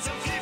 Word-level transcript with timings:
So 0.00 0.39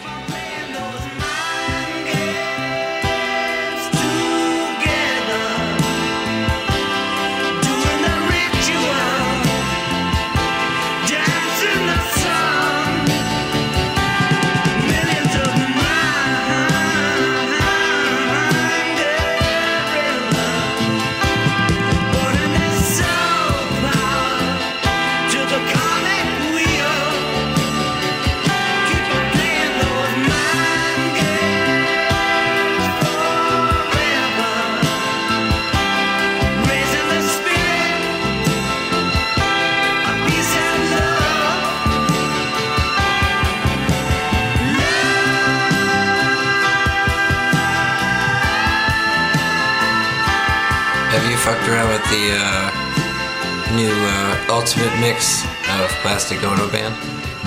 ultimate 54.59 54.99
mix 54.99 55.45
of 55.79 55.89
Plastic 56.03 56.43
Ono 56.43 56.69
Band? 56.73 56.93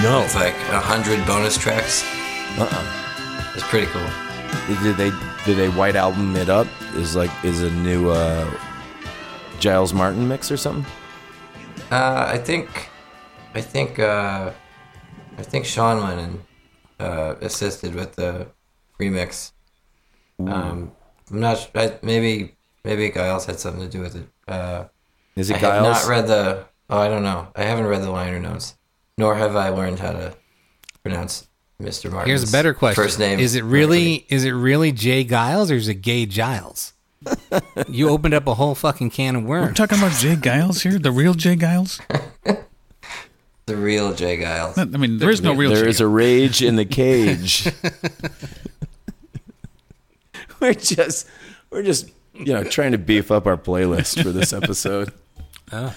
No. 0.01 0.21
It's 0.23 0.33
like 0.33 0.55
a 0.71 0.79
hundred 0.79 1.19
bonus 1.27 1.57
tracks. 1.57 2.05
Uh-uh. 2.57 3.51
It's 3.53 3.67
pretty 3.67 3.87
cool. 3.87 4.07
Did 4.81 4.95
they 4.95 5.11
did 5.45 5.57
they 5.57 5.67
white 5.67 5.97
album 5.97 6.33
it 6.37 6.47
up? 6.47 6.67
Is 6.95 7.13
like 7.17 7.31
is 7.43 7.63
a 7.63 7.69
new 7.71 8.09
uh, 8.09 8.49
Giles 9.59 9.93
Martin 9.93 10.25
mix 10.25 10.49
or 10.51 10.55
something? 10.55 10.85
Uh, 11.91 12.29
I 12.33 12.37
think, 12.37 12.89
I 13.53 13.59
think, 13.59 13.99
uh, 13.99 14.51
I 15.37 15.41
think 15.43 15.65
Sean 15.65 15.99
Lennon 16.01 16.41
uh, 16.97 17.35
assisted 17.41 17.93
with 17.93 18.15
the 18.15 18.47
remix. 19.01 19.51
Um, 20.39 20.93
I'm 21.29 21.39
not. 21.41 21.57
su- 21.57 21.69
I, 21.75 21.99
maybe 22.01 22.55
maybe 22.85 23.11
Giles 23.11 23.45
had 23.47 23.59
something 23.59 23.83
to 23.83 23.89
do 23.89 23.99
with 23.99 24.15
it. 24.15 24.27
Uh, 24.47 24.85
Is 25.35 25.51
I 25.51 25.55
it 25.55 25.59
have 25.59 25.83
not 25.83 26.07
read 26.07 26.27
the. 26.27 26.70
Oh, 26.91 26.99
I 26.99 27.07
don't 27.07 27.23
know. 27.23 27.47
I 27.55 27.63
haven't 27.63 27.87
read 27.87 28.03
the 28.03 28.11
liner 28.11 28.37
notes, 28.37 28.75
nor 29.17 29.35
have 29.35 29.55
I 29.55 29.69
learned 29.69 29.99
how 29.99 30.11
to 30.11 30.35
pronounce 31.03 31.47
Mr. 31.81 32.11
Martin. 32.11 32.27
Here's 32.27 32.47
a 32.47 32.51
better 32.51 32.73
question. 32.73 33.01
First 33.01 33.17
name. 33.17 33.39
Is 33.39 33.55
it 33.55 33.63
really 33.63 34.25
is 34.27 34.43
it 34.43 34.51
really 34.51 34.91
Jay 34.91 35.23
Giles 35.23 35.71
or 35.71 35.75
is 35.75 35.87
it 35.87 35.95
Gay 35.95 36.25
Giles? 36.25 36.91
you 37.87 38.09
opened 38.09 38.33
up 38.33 38.45
a 38.45 38.55
whole 38.55 38.75
fucking 38.75 39.11
can 39.11 39.37
of 39.37 39.43
We're 39.43 39.61
worms. 39.61 39.77
talking 39.77 39.99
about 39.99 40.11
Jay 40.13 40.35
Giles 40.35 40.83
here, 40.83 40.99
the 40.99 41.11
real 41.11 41.33
Jay 41.33 41.55
Giles. 41.55 42.01
the 43.65 43.77
real 43.77 44.13
Jay 44.13 44.41
Giles? 44.41 44.77
I 44.77 44.83
mean, 44.83 45.17
there 45.17 45.29
is 45.29 45.41
no 45.41 45.53
real. 45.53 45.69
There 45.69 45.85
Jay 45.85 45.89
is 45.89 46.01
a 46.01 46.07
rage 46.07 46.61
in 46.61 46.75
the 46.75 46.85
cage. 46.85 47.71
we're 50.59 50.73
just 50.73 51.25
we're 51.69 51.83
just 51.83 52.09
you 52.33 52.53
know 52.53 52.65
trying 52.65 52.91
to 52.91 52.97
beef 52.97 53.31
up 53.31 53.47
our 53.47 53.57
playlist 53.57 54.21
for 54.21 54.31
this 54.31 54.51
episode. 54.51 55.13
Ah. 55.71 55.95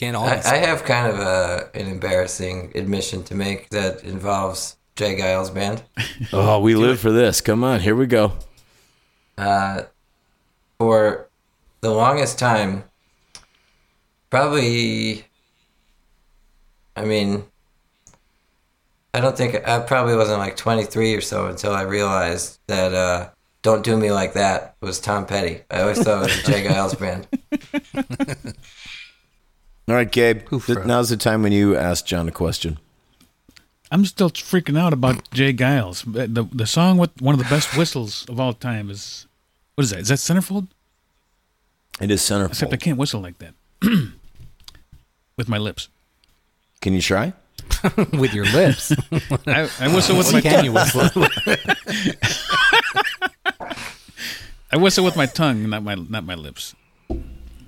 Can't 0.00 0.16
I. 0.16 0.40
I 0.46 0.56
have 0.56 0.84
kind 0.84 1.12
of 1.12 1.18
a, 1.20 1.68
an 1.74 1.86
embarrassing 1.86 2.72
admission 2.74 3.22
to 3.24 3.34
make 3.34 3.68
that 3.68 4.02
involves 4.02 4.78
J. 4.96 5.14
Geils 5.14 5.52
band. 5.52 5.82
Oh, 6.32 6.58
we 6.60 6.74
live 6.74 6.98
for 6.98 7.12
this. 7.12 7.42
Come 7.42 7.62
on, 7.62 7.80
here 7.80 7.94
we 7.94 8.06
go. 8.06 8.32
Uh, 9.36 9.82
for 10.78 11.28
the 11.82 11.90
longest 11.90 12.38
time, 12.38 12.84
probably, 14.30 15.26
I 16.96 17.04
mean, 17.04 17.44
I 19.12 19.20
don't 19.20 19.36
think 19.36 19.68
I 19.68 19.80
probably 19.80 20.16
wasn't 20.16 20.38
like 20.38 20.56
23 20.56 21.14
or 21.14 21.20
so 21.20 21.46
until 21.46 21.74
I 21.74 21.82
realized 21.82 22.58
that 22.68 22.94
uh, 22.94 23.28
"Don't 23.60 23.84
Do 23.84 23.98
Me 23.98 24.10
Like 24.10 24.32
That" 24.32 24.76
was 24.80 24.98
Tom 24.98 25.26
Petty. 25.26 25.60
I 25.70 25.82
always 25.82 26.02
thought 26.02 26.22
it 26.22 26.26
was 26.26 26.48
a 26.48 26.52
J. 26.52 26.64
Geils 26.64 26.98
band. 26.98 28.56
All 29.90 29.96
right, 29.96 30.10
Gabe. 30.10 30.44
Poof, 30.44 30.66
th- 30.66 30.86
now's 30.86 31.08
the 31.08 31.16
time 31.16 31.42
when 31.42 31.50
you 31.50 31.76
ask 31.76 32.06
John 32.06 32.28
a 32.28 32.30
question. 32.30 32.78
I'm 33.90 34.04
still 34.04 34.30
freaking 34.30 34.78
out 34.78 34.92
about 34.92 35.28
J. 35.32 35.52
Geils. 35.52 36.06
Uh, 36.06 36.28
the 36.30 36.44
the 36.54 36.64
song 36.64 36.96
with 36.96 37.10
one 37.20 37.34
of 37.34 37.40
the 37.40 37.50
best 37.50 37.76
whistles 37.76 38.24
of 38.28 38.38
all 38.38 38.52
time 38.52 38.88
is 38.88 39.26
what 39.74 39.82
is 39.82 39.90
that? 39.90 39.98
Is 39.98 40.08
that 40.08 40.18
Centerfold? 40.18 40.68
It 42.00 42.12
is 42.12 42.22
centerfold. 42.22 42.50
Except 42.50 42.72
I 42.72 42.76
can't 42.76 42.98
whistle 42.98 43.20
like 43.20 43.38
that 43.38 43.52
with 45.36 45.48
my 45.48 45.58
lips. 45.58 45.88
Can 46.80 46.94
you 46.94 47.02
try? 47.02 47.32
with 48.12 48.32
your 48.32 48.44
lips. 48.46 48.92
I, 49.46 49.68
I 49.80 49.88
whistle 49.92 50.16
with 50.16 50.32
my 50.32 50.40
Can 50.40 50.64
you 50.66 50.72
whistle? 50.72 51.02
I 54.70 54.76
whistle 54.76 55.04
with 55.04 55.16
my 55.16 55.26
tongue, 55.26 55.68
not 55.68 55.82
my 55.82 55.96
not 55.96 56.24
my 56.24 56.36
lips. 56.36 56.76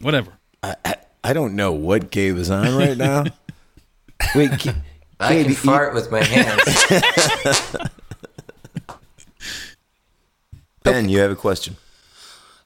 Whatever. 0.00 0.34
I 1.24 1.32
don't 1.32 1.54
know 1.54 1.72
what 1.72 2.10
Gabe 2.10 2.36
is 2.36 2.50
on 2.50 2.76
right 2.76 2.96
now. 2.96 3.24
Wait, 4.34 4.50
Ga- 4.58 4.74
I 5.20 5.34
Gabe, 5.34 5.42
can 5.44 5.50
you- 5.50 5.56
fart 5.56 5.94
with 5.94 6.10
my 6.10 6.22
hands. 6.22 6.84
Ben, 10.82 11.08
you 11.08 11.18
have 11.20 11.30
a 11.30 11.36
question. 11.36 11.76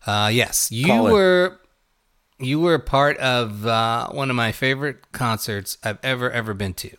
Uh, 0.06 0.30
yes, 0.32 0.70
you 0.72 0.86
Call 0.86 1.08
it. 1.08 1.12
were 1.12 1.60
you 2.38 2.60
were 2.60 2.78
part 2.78 3.16
of 3.18 3.66
uh, 3.66 4.08
one 4.10 4.30
of 4.30 4.36
my 4.36 4.52
favorite 4.52 5.12
concerts 5.12 5.76
I've 5.84 5.98
ever 6.02 6.30
ever 6.30 6.54
been 6.54 6.74
to, 6.74 6.96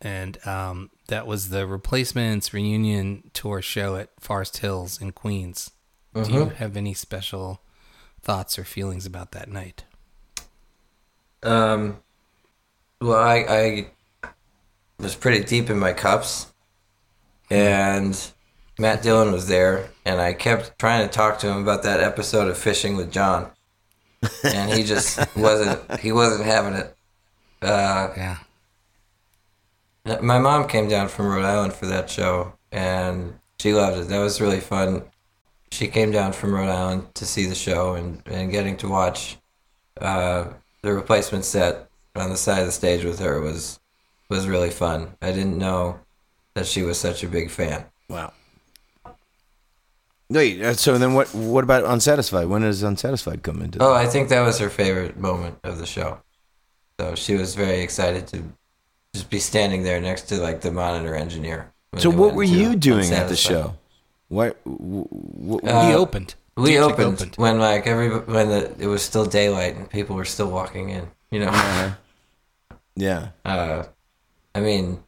and 0.00 0.38
um, 0.46 0.90
that 1.08 1.26
was 1.26 1.50
the 1.50 1.66
Replacements 1.66 2.54
reunion 2.54 3.30
tour 3.34 3.60
show 3.60 3.96
at 3.96 4.08
Forest 4.20 4.58
Hills 4.58 5.00
in 5.00 5.12
Queens. 5.12 5.70
Do 6.14 6.30
you 6.32 6.44
have 6.50 6.76
any 6.76 6.94
special 6.94 7.60
thoughts 8.22 8.56
or 8.58 8.64
feelings 8.64 9.04
about 9.04 9.32
that 9.32 9.50
night? 9.50 9.84
Um, 11.44 11.98
well, 13.00 13.20
I, 13.20 13.36
I 13.48 13.86
was 14.98 15.14
pretty 15.14 15.44
deep 15.44 15.70
in 15.70 15.78
my 15.78 15.92
cups, 15.92 16.52
and 17.50 18.18
Matt 18.78 19.02
Dillon 19.02 19.32
was 19.32 19.46
there, 19.48 19.90
and 20.04 20.20
I 20.20 20.32
kept 20.32 20.78
trying 20.78 21.06
to 21.06 21.12
talk 21.12 21.38
to 21.40 21.48
him 21.48 21.58
about 21.62 21.82
that 21.82 22.00
episode 22.00 22.48
of 22.48 22.56
Fishing 22.58 22.96
with 22.96 23.12
John, 23.12 23.50
and 24.42 24.72
he 24.72 24.82
just 24.84 25.18
wasn't 25.36 26.00
he 26.00 26.12
wasn't 26.12 26.44
having 26.46 26.74
it. 26.74 26.96
Uh, 27.62 28.12
Yeah, 30.06 30.20
my 30.20 30.38
mom 30.38 30.68
came 30.68 30.88
down 30.88 31.08
from 31.08 31.26
Rhode 31.28 31.44
Island 31.44 31.72
for 31.72 31.86
that 31.86 32.10
show, 32.10 32.54
and 32.72 33.38
she 33.58 33.72
loved 33.72 33.98
it. 33.98 34.08
That 34.08 34.18
was 34.20 34.40
really 34.40 34.60
fun. 34.60 35.02
She 35.72 35.88
came 35.88 36.10
down 36.10 36.32
from 36.32 36.54
Rhode 36.54 36.68
Island 36.68 37.14
to 37.14 37.26
see 37.26 37.46
the 37.46 37.54
show, 37.54 37.94
and, 37.94 38.22
and 38.26 38.50
getting 38.50 38.76
to 38.78 38.88
watch 38.88 39.38
uh, 40.00 40.48
the 40.84 40.92
replacement 40.92 41.44
set 41.44 41.88
on 42.14 42.30
the 42.30 42.36
side 42.36 42.60
of 42.60 42.66
the 42.66 42.72
stage 42.72 43.04
with 43.04 43.18
her 43.18 43.40
was 43.40 43.80
was 44.30 44.46
really 44.46 44.70
fun. 44.70 45.14
I 45.20 45.32
didn't 45.32 45.58
know 45.58 45.98
that 46.54 46.66
she 46.66 46.82
was 46.82 46.98
such 46.98 47.22
a 47.24 47.28
big 47.28 47.50
fan. 47.50 47.84
Wow. 48.08 48.32
Wait, 50.30 50.62
uh, 50.62 50.72
so 50.74 50.96
then 50.98 51.14
what? 51.14 51.34
What 51.34 51.64
about 51.64 51.84
Unsatisfied? 51.84 52.46
When 52.48 52.62
does 52.62 52.82
Unsatisfied 52.82 53.42
come 53.42 53.60
into? 53.62 53.78
Oh, 53.82 53.92
I 53.92 54.06
think 54.06 54.28
that 54.30 54.40
was 54.40 54.58
her 54.58 54.70
favorite 54.70 55.16
moment 55.18 55.58
of 55.64 55.78
the 55.78 55.86
show. 55.86 56.18
So 57.00 57.14
she 57.14 57.34
was 57.34 57.54
very 57.54 57.80
excited 57.80 58.26
to 58.28 58.42
just 59.14 59.28
be 59.30 59.38
standing 59.38 59.82
there 59.82 60.00
next 60.00 60.22
to 60.28 60.36
like 60.36 60.60
the 60.60 60.70
monitor 60.72 61.14
engineer. 61.14 61.72
so 61.98 62.08
what 62.10 62.34
were 62.34 62.42
you 62.44 62.74
doing 62.76 63.12
at 63.12 63.28
the 63.28 63.36
show? 63.36 63.74
What? 64.28 64.62
w- 64.64 65.06
w- 65.10 65.60
we 65.62 65.68
Uh, 65.70 65.92
opened. 65.98 66.34
We 66.56 66.70
Deer 66.70 66.86
Tick 66.88 66.98
opened, 67.00 67.34
when 67.36 67.58
like 67.58 67.86
every 67.86 68.08
when 68.10 68.48
the 68.48 68.74
it 68.78 68.86
was 68.86 69.02
still 69.02 69.26
daylight 69.26 69.74
and 69.76 69.90
people 69.90 70.14
were 70.14 70.24
still 70.24 70.50
walking 70.50 70.90
in. 70.90 71.08
You 71.30 71.40
know, 71.40 71.94
yeah. 72.94 73.28
uh, 73.44 73.84
I 74.54 74.60
mean, 74.60 75.02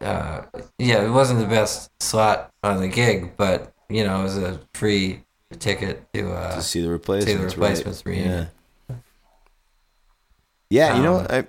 uh, 0.00 0.42
yeah, 0.78 1.04
it 1.04 1.10
wasn't 1.10 1.40
the 1.40 1.46
best 1.46 1.90
slot 2.00 2.52
on 2.62 2.80
the 2.80 2.88
gig, 2.88 3.36
but 3.36 3.72
you 3.88 4.04
know, 4.04 4.20
it 4.20 4.22
was 4.22 4.38
a 4.38 4.60
free 4.74 5.22
ticket 5.58 6.06
to 6.12 6.32
uh, 6.32 6.54
To 6.56 6.62
see 6.62 6.80
the 6.80 6.90
replacements. 6.90 7.56
right. 7.56 7.70
replacements 7.70 8.06
reunion. 8.06 8.48
Yeah. 8.88 8.96
Yeah, 10.68 10.96
you 10.96 11.02
know, 11.02 11.26
I 11.30 11.46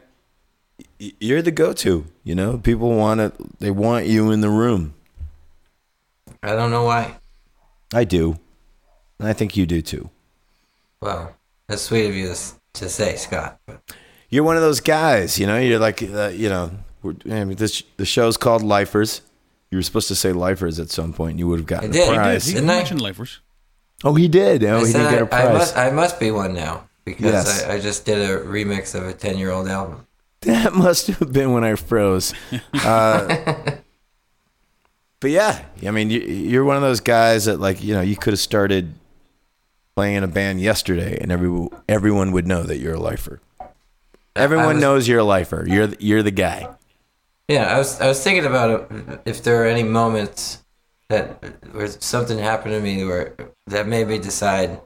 you're 0.99 1.41
the 1.41 1.51
go-to. 1.51 2.05
You 2.23 2.35
know, 2.35 2.57
people 2.57 2.95
want 2.95 3.19
to. 3.19 3.33
They 3.59 3.71
want 3.71 4.05
you 4.05 4.31
in 4.31 4.41
the 4.41 4.49
room. 4.49 4.93
I 6.43 6.53
don't 6.53 6.71
know 6.71 6.83
why. 6.83 7.15
I 7.93 8.03
do. 8.03 8.37
And 9.19 9.27
I 9.27 9.33
think 9.33 9.55
you 9.57 9.65
do 9.65 9.81
too. 9.81 10.09
Well, 11.01 11.33
that's 11.67 11.81
sweet 11.83 12.07
of 12.07 12.15
you 12.15 12.33
to, 12.73 12.89
say, 12.89 13.15
Scott. 13.15 13.59
You're 14.29 14.43
one 14.43 14.55
of 14.55 14.61
those 14.61 14.79
guys. 14.79 15.39
You 15.39 15.47
know, 15.47 15.57
you're 15.59 15.79
like, 15.79 16.01
uh, 16.03 16.29
you 16.33 16.49
know, 16.49 16.71
we're, 17.01 17.15
I 17.31 17.43
mean, 17.45 17.55
this 17.57 17.83
the 17.97 18.05
show's 18.05 18.37
called 18.37 18.61
Lifers. 18.63 19.21
You 19.71 19.77
were 19.77 19.81
supposed 19.83 20.07
to 20.09 20.15
say 20.15 20.31
Lifers 20.33 20.79
at 20.79 20.89
some 20.89 21.13
point. 21.13 21.39
You 21.39 21.47
would 21.47 21.59
have 21.59 21.65
gotten 21.67 21.89
I 21.89 21.93
did. 21.93 22.09
a 22.09 22.13
prize. 22.15 22.45
He 22.47 22.53
Didn't 22.53 22.69
I? 22.69 22.75
mentioned 22.77 23.01
lifers. 23.01 23.39
Oh, 24.03 24.13
he 24.15 24.27
did. 24.27 24.63
Oh, 24.63 24.77
I 24.77 24.85
he 24.85 24.93
didn't 24.93 25.09
get 25.11 25.21
a 25.21 25.35
I, 25.35 25.39
I 25.39 25.45
prize. 25.45 25.53
must, 25.57 25.77
I 25.77 25.89
must 25.91 26.19
be 26.19 26.31
one 26.31 26.53
now 26.53 26.87
because 27.05 27.23
Yes. 27.23 27.63
I, 27.65 27.73
I 27.73 27.79
just 27.79 28.05
did 28.05 28.17
a 28.29 28.37
remix 28.43 28.93
of 28.95 29.07
a 29.07 29.13
10 29.13 29.37
year 29.37 29.51
old 29.51 29.67
album. 29.67 30.05
That 30.41 30.73
must 30.75 31.07
have 31.07 31.33
been 31.33 31.51
when 31.53 31.63
I 31.63 31.75
froze. 31.75 32.33
Uh, 32.73 33.76
but 35.19 35.31
yeah, 35.31 35.65
I 35.85 35.91
mean, 35.91 36.09
you, 36.09 36.19
you're 36.21 36.63
one 36.63 36.75
of 36.75 36.81
those 36.81 36.99
guys 36.99 37.45
that, 37.45 37.59
like, 37.59 37.83
you 37.83 37.93
know, 37.93 38.01
you 38.01 38.15
could 38.15 38.33
have 38.33 38.39
started 38.39 38.93
playing 39.95 40.15
in 40.15 40.23
a 40.23 40.27
band 40.27 40.61
yesterday, 40.61 41.17
and 41.19 41.31
every 41.31 41.67
everyone 41.89 42.31
would 42.31 42.47
know 42.47 42.63
that 42.63 42.77
you're 42.77 42.93
a 42.95 42.99
lifer. 42.99 43.39
Everyone 44.35 44.75
was- 44.75 44.81
knows 44.81 45.07
you're 45.07 45.19
a 45.19 45.23
lifer. 45.23 45.65
You're 45.67 45.87
the, 45.87 45.97
you're 45.99 46.23
the 46.23 46.31
guy. 46.31 46.67
Yeah, 47.47 47.73
I 47.73 47.77
was 47.77 47.99
I 48.01 48.07
was 48.07 48.21
thinking 48.23 48.45
about 48.45 48.91
if 49.25 49.41
there 49.41 49.63
are 49.63 49.65
any 49.65 49.83
moments 49.83 50.63
that 51.07 51.41
where 51.71 51.87
something 51.87 52.37
happened 52.37 52.73
to 52.73 52.81
me 52.81 53.05
where 53.05 53.35
that 53.67 53.87
made 53.87 54.07
me 54.09 54.19
decide, 54.19 54.81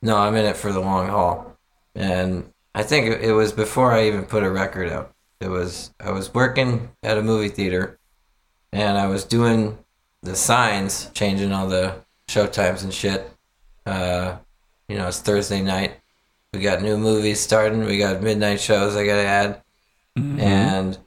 no, 0.00 0.16
I'm 0.16 0.36
in 0.36 0.46
it 0.46 0.56
for 0.56 0.72
the 0.72 0.78
long 0.80 1.08
haul, 1.08 1.56
and 1.96 2.48
I 2.74 2.84
think 2.84 3.06
it 3.08 3.24
it 3.24 3.32
was 3.32 3.52
before 3.52 3.92
I 3.92 4.06
even 4.06 4.24
put 4.24 4.44
a 4.44 4.50
record 4.50 4.90
out. 4.90 5.12
It 5.40 5.48
was 5.48 5.92
I 5.98 6.12
was 6.12 6.32
working 6.32 6.90
at 7.02 7.18
a 7.18 7.22
movie 7.22 7.48
theater, 7.48 7.98
and 8.72 8.96
I 8.98 9.06
was 9.06 9.24
doing 9.24 9.78
the 10.22 10.34
signs, 10.36 11.10
changing 11.14 11.52
all 11.52 11.68
the 11.68 11.96
show 12.28 12.46
times 12.46 12.82
and 12.82 12.92
shit. 12.92 13.30
Uh, 13.84 14.36
you 14.88 14.96
know, 14.96 15.08
it's 15.08 15.20
Thursday 15.20 15.62
night. 15.62 15.94
We 16.52 16.60
got 16.60 16.82
new 16.82 16.96
movies 16.96 17.40
starting. 17.40 17.84
We 17.84 17.98
got 17.98 18.22
midnight 18.22 18.60
shows 18.60 18.94
I 18.96 19.06
gotta 19.06 19.26
add, 19.26 19.62
and 20.40 20.98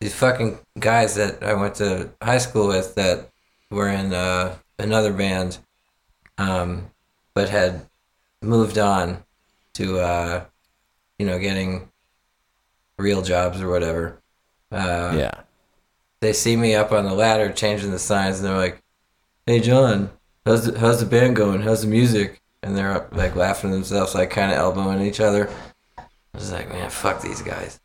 these 0.00 0.14
fucking 0.14 0.58
guys 0.78 1.14
that 1.14 1.42
I 1.42 1.54
went 1.54 1.76
to 1.76 2.10
high 2.20 2.38
school 2.38 2.68
with 2.68 2.94
that 2.96 3.30
were 3.70 3.88
in 3.88 4.12
uh, 4.12 4.56
another 4.78 5.12
band, 5.12 5.58
um, 6.38 6.90
but 7.34 7.48
had 7.48 7.86
moved 8.42 8.76
on 8.78 9.22
to 9.74 10.00
uh, 10.00 10.44
you 11.18 11.26
know 11.26 11.38
getting 11.38 11.88
real 12.98 13.22
jobs 13.22 13.60
or 13.62 13.70
whatever. 13.70 14.20
Uh, 14.72 15.14
Yeah. 15.16 15.34
They 16.22 16.32
see 16.32 16.54
me 16.54 16.74
up 16.74 16.92
on 16.92 17.04
the 17.04 17.12
ladder 17.12 17.52
changing 17.52 17.90
the 17.90 17.98
signs, 17.98 18.38
and 18.38 18.48
they're 18.48 18.56
like, 18.56 18.80
"Hey, 19.44 19.60
John, 19.60 20.10
how's 20.46 20.64
the, 20.66 20.78
how's 20.78 21.00
the 21.00 21.06
band 21.06 21.34
going? 21.36 21.62
How's 21.62 21.82
the 21.82 21.88
music?" 21.88 22.40
And 22.62 22.76
they're 22.76 22.92
up, 22.92 23.14
like 23.14 23.34
laughing 23.34 23.70
to 23.70 23.76
themselves, 23.76 24.14
like 24.14 24.30
kind 24.30 24.52
of 24.52 24.56
elbowing 24.56 25.02
each 25.02 25.18
other. 25.18 25.50
I 25.98 26.04
was 26.32 26.52
like, 26.52 26.68
"Man, 26.68 26.88
fuck 26.90 27.20
these 27.20 27.42
guys." 27.42 27.80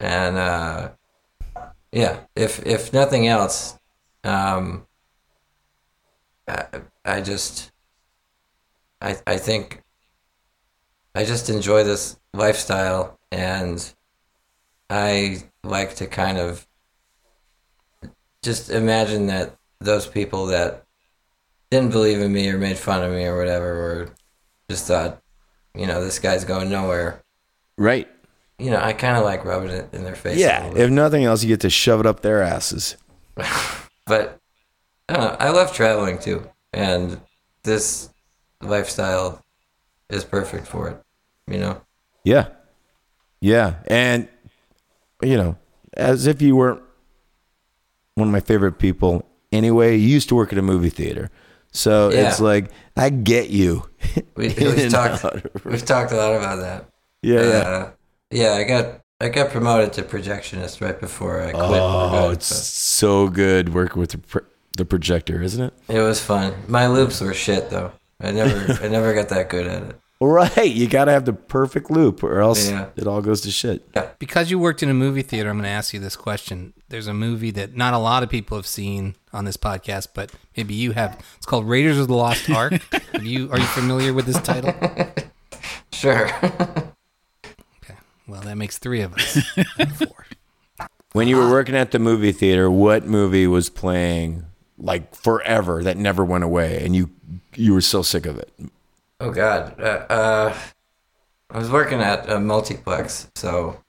And 0.00 0.36
uh, 0.36 0.90
yeah, 1.92 2.20
if 2.34 2.66
if 2.66 2.92
nothing 2.92 3.28
else, 3.28 3.78
um, 4.24 4.86
I, 6.48 6.64
I 7.04 7.20
just, 7.20 7.70
I 9.00 9.16
I 9.28 9.38
think, 9.38 9.84
I 11.14 11.24
just 11.24 11.48
enjoy 11.48 11.84
this 11.84 12.18
lifestyle, 12.34 13.16
and 13.30 13.94
I 14.90 15.44
like 15.62 15.94
to 15.96 16.08
kind 16.08 16.38
of 16.38 16.67
just 18.42 18.70
imagine 18.70 19.26
that 19.26 19.56
those 19.80 20.06
people 20.06 20.46
that 20.46 20.84
didn't 21.70 21.90
believe 21.90 22.20
in 22.20 22.32
me 22.32 22.48
or 22.48 22.58
made 22.58 22.78
fun 22.78 23.02
of 23.02 23.12
me 23.12 23.24
or 23.26 23.36
whatever, 23.36 23.66
or 23.66 24.14
just 24.70 24.86
thought, 24.86 25.22
you 25.74 25.86
know, 25.86 26.02
this 26.02 26.18
guy's 26.18 26.44
going 26.44 26.70
nowhere. 26.70 27.22
Right. 27.76 28.08
You 28.58 28.70
know, 28.70 28.80
I 28.80 28.92
kind 28.92 29.16
of 29.16 29.24
like 29.24 29.44
rubbing 29.44 29.70
it 29.70 29.88
in 29.92 30.04
their 30.04 30.16
face. 30.16 30.38
Yeah. 30.38 30.72
If 30.74 30.90
nothing 30.90 31.24
else, 31.24 31.42
you 31.42 31.48
get 31.48 31.60
to 31.60 31.70
shove 31.70 32.00
it 32.00 32.06
up 32.06 32.20
their 32.20 32.42
asses. 32.42 32.96
but 34.06 34.38
I 35.08 35.12
don't 35.12 35.24
know. 35.24 35.36
I 35.38 35.50
love 35.50 35.72
traveling 35.72 36.18
too, 36.18 36.48
and 36.72 37.20
this 37.62 38.10
lifestyle 38.60 39.44
is 40.10 40.24
perfect 40.24 40.66
for 40.66 40.88
it. 40.88 41.02
You 41.46 41.58
know. 41.58 41.80
Yeah. 42.24 42.48
Yeah. 43.40 43.76
And, 43.86 44.28
you 45.22 45.36
know, 45.36 45.56
as 45.94 46.26
if 46.26 46.42
you 46.42 46.56
weren't 46.56 46.82
one 48.18 48.28
of 48.28 48.32
my 48.32 48.40
favorite 48.40 48.78
people 48.78 49.24
anyway, 49.52 49.96
you 49.96 50.08
used 50.08 50.28
to 50.28 50.34
work 50.34 50.52
at 50.52 50.58
a 50.58 50.62
movie 50.62 50.90
theater. 50.90 51.30
So 51.72 52.10
Yeah. 52.10 52.28
it's 52.28 52.40
like, 52.40 52.70
I 52.96 53.10
get 53.10 53.50
you. 53.50 53.88
We, 54.36 54.48
we've 54.58 54.90
talked. 54.90 55.24
We've 55.64 55.84
talked 55.84 56.12
a 56.12 56.16
lot 56.16 56.34
about 56.34 56.56
that. 56.60 56.88
Yeah. 57.22 57.40
yeah. 57.42 57.58
Uh, 57.58 57.90
yeah, 58.30 58.52
I 58.54 58.64
got 58.64 59.00
I 59.20 59.28
got 59.28 59.50
promoted 59.50 59.92
to 59.94 60.02
projectionist 60.02 60.80
right 60.80 60.98
before 61.00 61.42
I 61.42 61.50
quit. 61.50 61.62
Oh, 61.64 62.30
it's 62.30 62.46
so 62.46 63.28
good 63.28 63.74
working 63.74 63.98
with 64.00 64.10
the, 64.10 64.18
pro- 64.18 64.44
the 64.76 64.84
projector, 64.84 65.42
isn't 65.42 65.62
it? 65.62 65.74
it 65.88 66.00
was 66.00 66.20
fun. 66.22 66.54
My 66.68 66.86
loops 66.86 67.20
were 67.20 67.34
shit 67.34 67.70
though. 67.70 67.90
I 68.20 68.30
never 68.32 68.72
I 68.84 68.88
never 68.88 69.14
got 69.14 69.28
that 69.30 69.48
good 69.48 69.66
at 69.66 69.82
it. 69.82 70.00
Right. 70.20 70.66
You 70.70 70.88
got 70.88 71.04
to 71.04 71.12
have 71.12 71.26
the 71.26 71.32
perfect 71.32 71.90
loop 71.92 72.24
or 72.24 72.40
else 72.40 72.68
Yeah. 72.68 72.86
it 72.96 73.06
all 73.06 73.20
goes 73.22 73.40
to 73.42 73.52
shit. 73.52 73.88
Because 74.18 74.50
you 74.50 74.58
worked 74.58 74.82
in 74.82 74.88
a 74.88 74.94
movie 74.94 75.22
theater, 75.22 75.48
I'm 75.48 75.56
going 75.56 75.62
to 75.64 75.68
ask 75.70 75.94
you 75.94 76.00
this 76.00 76.16
question. 76.16 76.72
There's 76.88 77.06
a 77.06 77.14
movie 77.14 77.52
that 77.52 77.76
not 77.76 77.94
a 77.94 77.98
lot 77.98 78.24
of 78.24 78.28
people 78.28 78.56
have 78.56 78.66
seen 78.66 79.14
on 79.32 79.44
this 79.44 79.56
podcast, 79.56 80.08
but 80.14 80.32
maybe 80.56 80.74
you 80.74 80.90
have. 80.92 81.20
It's 81.36 81.46
called 81.46 81.68
Raiders 81.68 81.98
of 81.98 82.08
the 82.08 82.14
Lost 82.14 82.50
Ark. 82.50 82.72
have 83.12 83.22
you 83.24 83.48
are 83.52 83.58
you 83.60 83.66
familiar 83.66 84.12
with 84.12 84.26
this 84.26 84.40
title? 84.40 84.74
Sure. 85.92 86.30
Okay. 86.44 87.94
Well, 88.28 88.40
that 88.42 88.56
makes 88.56 88.78
three 88.78 89.00
of 89.00 89.14
us. 89.14 89.38
Four. 89.96 90.26
When 91.12 91.26
you 91.26 91.36
were 91.36 91.50
working 91.50 91.74
at 91.74 91.90
the 91.90 91.98
movie 91.98 92.30
theater, 92.30 92.70
what 92.70 93.04
movie 93.04 93.46
was 93.48 93.68
playing 93.68 94.44
like 94.78 95.14
forever 95.14 95.82
that 95.82 95.96
never 95.96 96.24
went 96.24 96.44
away 96.44 96.84
and 96.84 96.94
you 96.94 97.10
you 97.56 97.74
were 97.74 97.80
so 97.80 98.02
sick 98.02 98.26
of 98.26 98.38
it? 98.38 98.52
Oh 99.20 99.30
God. 99.30 99.80
Uh, 99.80 100.06
uh, 100.08 100.58
I 101.50 101.58
was 101.58 101.70
working 101.70 102.00
at 102.00 102.28
a 102.28 102.38
multiplex, 102.38 103.30
so 103.34 103.82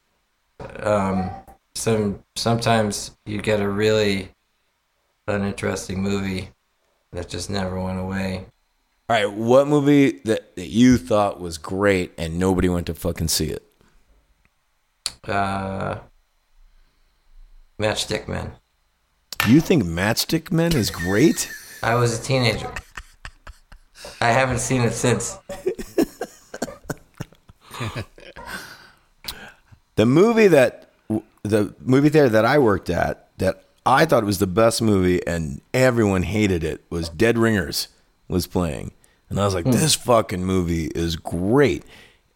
um, 0.77 1.29
some 1.75 2.23
sometimes 2.35 3.17
you 3.25 3.41
get 3.41 3.59
a 3.59 3.67
really 3.67 4.33
uninteresting 5.27 6.01
movie 6.01 6.49
that 7.11 7.29
just 7.29 7.49
never 7.49 7.79
went 7.79 7.99
away. 7.99 8.45
All 9.09 9.15
right, 9.15 9.31
what 9.31 9.67
movie 9.67 10.19
that, 10.25 10.55
that 10.55 10.67
you 10.67 10.97
thought 10.97 11.39
was 11.39 11.57
great 11.57 12.11
and 12.17 12.37
nobody 12.37 12.69
went 12.69 12.85
to 12.87 12.93
fucking 12.93 13.29
see 13.29 13.47
it? 13.47 13.63
Uh, 15.27 15.99
Matchstick 17.79 18.27
Man. 18.27 18.51
You 19.47 19.61
think 19.61 19.83
Matchstick 19.83 20.51
Men 20.51 20.75
is 20.75 20.91
great? 20.91 21.51
I 21.81 21.95
was 21.95 22.19
a 22.19 22.21
teenager. 22.21 22.71
I 24.21 24.31
haven't 24.31 24.59
seen 24.59 24.81
it 24.81 24.93
since. 24.93 25.37
The 29.99 30.05
movie 30.05 30.47
that 30.47 30.91
the 31.43 31.75
movie 31.81 32.07
theater 32.07 32.29
that 32.29 32.45
I 32.45 32.57
worked 32.57 32.89
at 32.89 33.27
that 33.37 33.65
I 33.85 34.05
thought 34.05 34.23
was 34.23 34.37
the 34.37 34.47
best 34.47 34.81
movie 34.81 35.19
and 35.27 35.59
everyone 35.73 36.23
hated 36.23 36.63
it 36.63 36.85
was 36.89 37.09
Dead 37.09 37.37
Ringers 37.37 37.89
was 38.29 38.47
playing. 38.47 38.93
And 39.29 39.37
I 39.37 39.43
was 39.43 39.53
like, 39.53 39.65
hmm. 39.65 39.71
this 39.71 39.95
fucking 39.95 40.45
movie 40.45 40.85
is 40.95 41.17
great. 41.17 41.83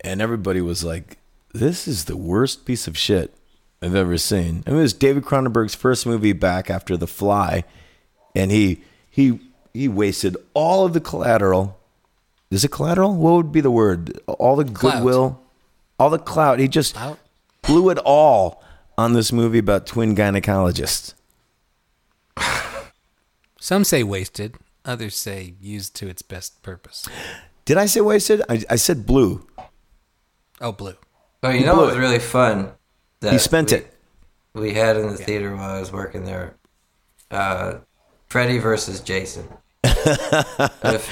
And 0.02 0.22
everybody 0.22 0.60
was 0.60 0.84
like, 0.84 1.20
this 1.54 1.88
is 1.88 2.04
the 2.04 2.18
worst 2.18 2.66
piece 2.66 2.86
of 2.86 2.98
shit 2.98 3.34
I've 3.82 3.96
ever 3.96 4.18
seen. 4.18 4.64
And 4.66 4.76
it 4.76 4.82
was 4.82 4.92
David 4.92 5.24
Cronenberg's 5.24 5.74
first 5.74 6.06
movie 6.06 6.34
back 6.34 6.70
after 6.70 6.98
The 6.98 7.08
Fly. 7.08 7.64
And 8.36 8.52
he 8.52 8.84
he 9.10 9.40
he 9.74 9.88
wasted 9.88 10.38
all 10.54 10.86
of 10.86 10.94
the 10.94 11.02
collateral. 11.02 11.80
Is 12.52 12.64
it 12.64 12.72
collateral? 12.72 13.16
What 13.16 13.32
would 13.34 13.52
be 13.52 13.62
the 13.62 13.72
word? 13.72 14.20
All 14.28 14.56
the 14.56 14.64
Clout. 14.66 14.96
goodwill, 14.96 15.42
all 16.00 16.10
the 16.10 16.20
clout. 16.20 16.60
He 16.60 16.68
just 16.68 16.94
Clout? 16.96 17.20
blew 17.64 17.90
it 17.90 17.98
all 18.06 18.64
on 18.98 19.14
this 19.14 19.32
movie 19.32 19.58
about 19.60 19.88
twin 19.88 20.16
gynecologists. 20.16 21.14
Some 23.60 23.84
say 23.84 24.04
wasted. 24.04 24.58
Others 24.86 25.16
say 25.16 25.56
used 25.62 25.96
to 25.96 26.08
its 26.08 26.22
best 26.22 26.62
purpose. 26.62 27.08
Did 27.66 27.78
I 27.78 27.86
say 27.86 28.02
wasted? 28.02 28.42
I, 28.50 28.64
I 28.70 28.76
said 28.76 29.06
blue. 29.06 29.48
Oh, 30.60 30.74
blue. 30.74 30.96
Oh, 31.42 31.50
you 31.50 31.60
He 31.60 31.66
know 31.66 31.74
blew 31.74 31.82
what 31.84 31.88
was 31.88 31.96
it. 31.96 32.00
really 32.00 32.20
fun? 32.20 32.72
That 33.22 33.32
He 33.34 33.40
spent 33.40 33.72
we, 33.72 33.78
it. 33.78 33.94
We 34.54 34.74
had 34.74 34.98
in 34.98 35.08
the 35.08 35.16
theater 35.18 35.56
while 35.56 35.72
I 35.78 35.80
was 35.80 35.92
working 35.92 36.26
there. 36.26 36.56
Uh, 37.32 37.76
Freddy 38.28 38.58
versus 38.58 39.00
Jason. 39.00 39.48
If, 40.06 41.10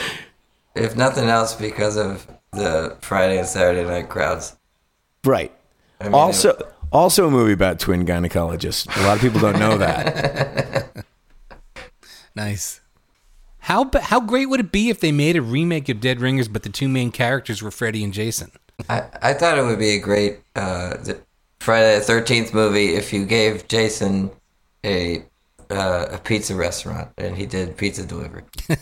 if 0.76 0.96
nothing 0.96 1.30
else, 1.30 1.56
because 1.56 1.98
of 1.98 2.28
the 2.52 2.98
Friday 3.02 3.38
and 3.38 3.48
Saturday 3.48 3.88
night 3.88 4.10
crowds. 4.10 4.56
Right. 5.24 5.52
I 6.00 6.06
mean, 6.06 6.14
also, 6.14 6.58
also 6.92 7.28
a 7.28 7.32
movie 7.32 7.54
about 7.54 7.80
twin 7.80 8.06
gynecologists. 8.06 8.88
A 9.02 9.08
lot 9.08 9.16
of 9.16 9.22
people 9.22 9.40
don't 9.40 9.60
know 9.60 9.78
that. 9.78 10.90
Nice. 12.36 12.82
How 13.60 13.90
how 14.02 14.20
great 14.20 14.48
would 14.48 14.60
it 14.60 14.72
be 14.72 14.90
if 14.90 15.00
they 15.00 15.12
made 15.12 15.36
a 15.36 15.42
remake 15.42 15.90
of 15.90 16.00
Dead 16.00 16.20
Ringers, 16.22 16.48
but 16.48 16.64
the 16.64 16.70
two 16.70 16.88
main 16.88 17.12
characters 17.12 17.62
were 17.62 17.72
Freddy 17.72 18.04
and 18.04 18.14
Jason? 18.14 18.52
I, 18.90 19.04
I 19.22 19.34
thought 19.34 19.58
it 19.58 19.64
would 19.64 19.78
be 19.78 19.92
a 19.92 20.00
great 20.00 20.40
uh, 20.56 20.98
th- 20.98 21.18
Friday 21.60 22.00
the 22.00 22.04
Thirteenth 22.04 22.54
movie 22.54 22.96
if 22.96 23.14
you 23.14 23.26
gave 23.26 23.68
Jason 23.68 24.32
a 24.84 25.24
uh, 25.72 26.08
a 26.12 26.18
pizza 26.18 26.56
restaurant 26.56 27.10
and 27.18 27.36
he 27.36 27.46
did 27.46 27.78
pizza 27.78 28.06
delivery. 28.06 28.44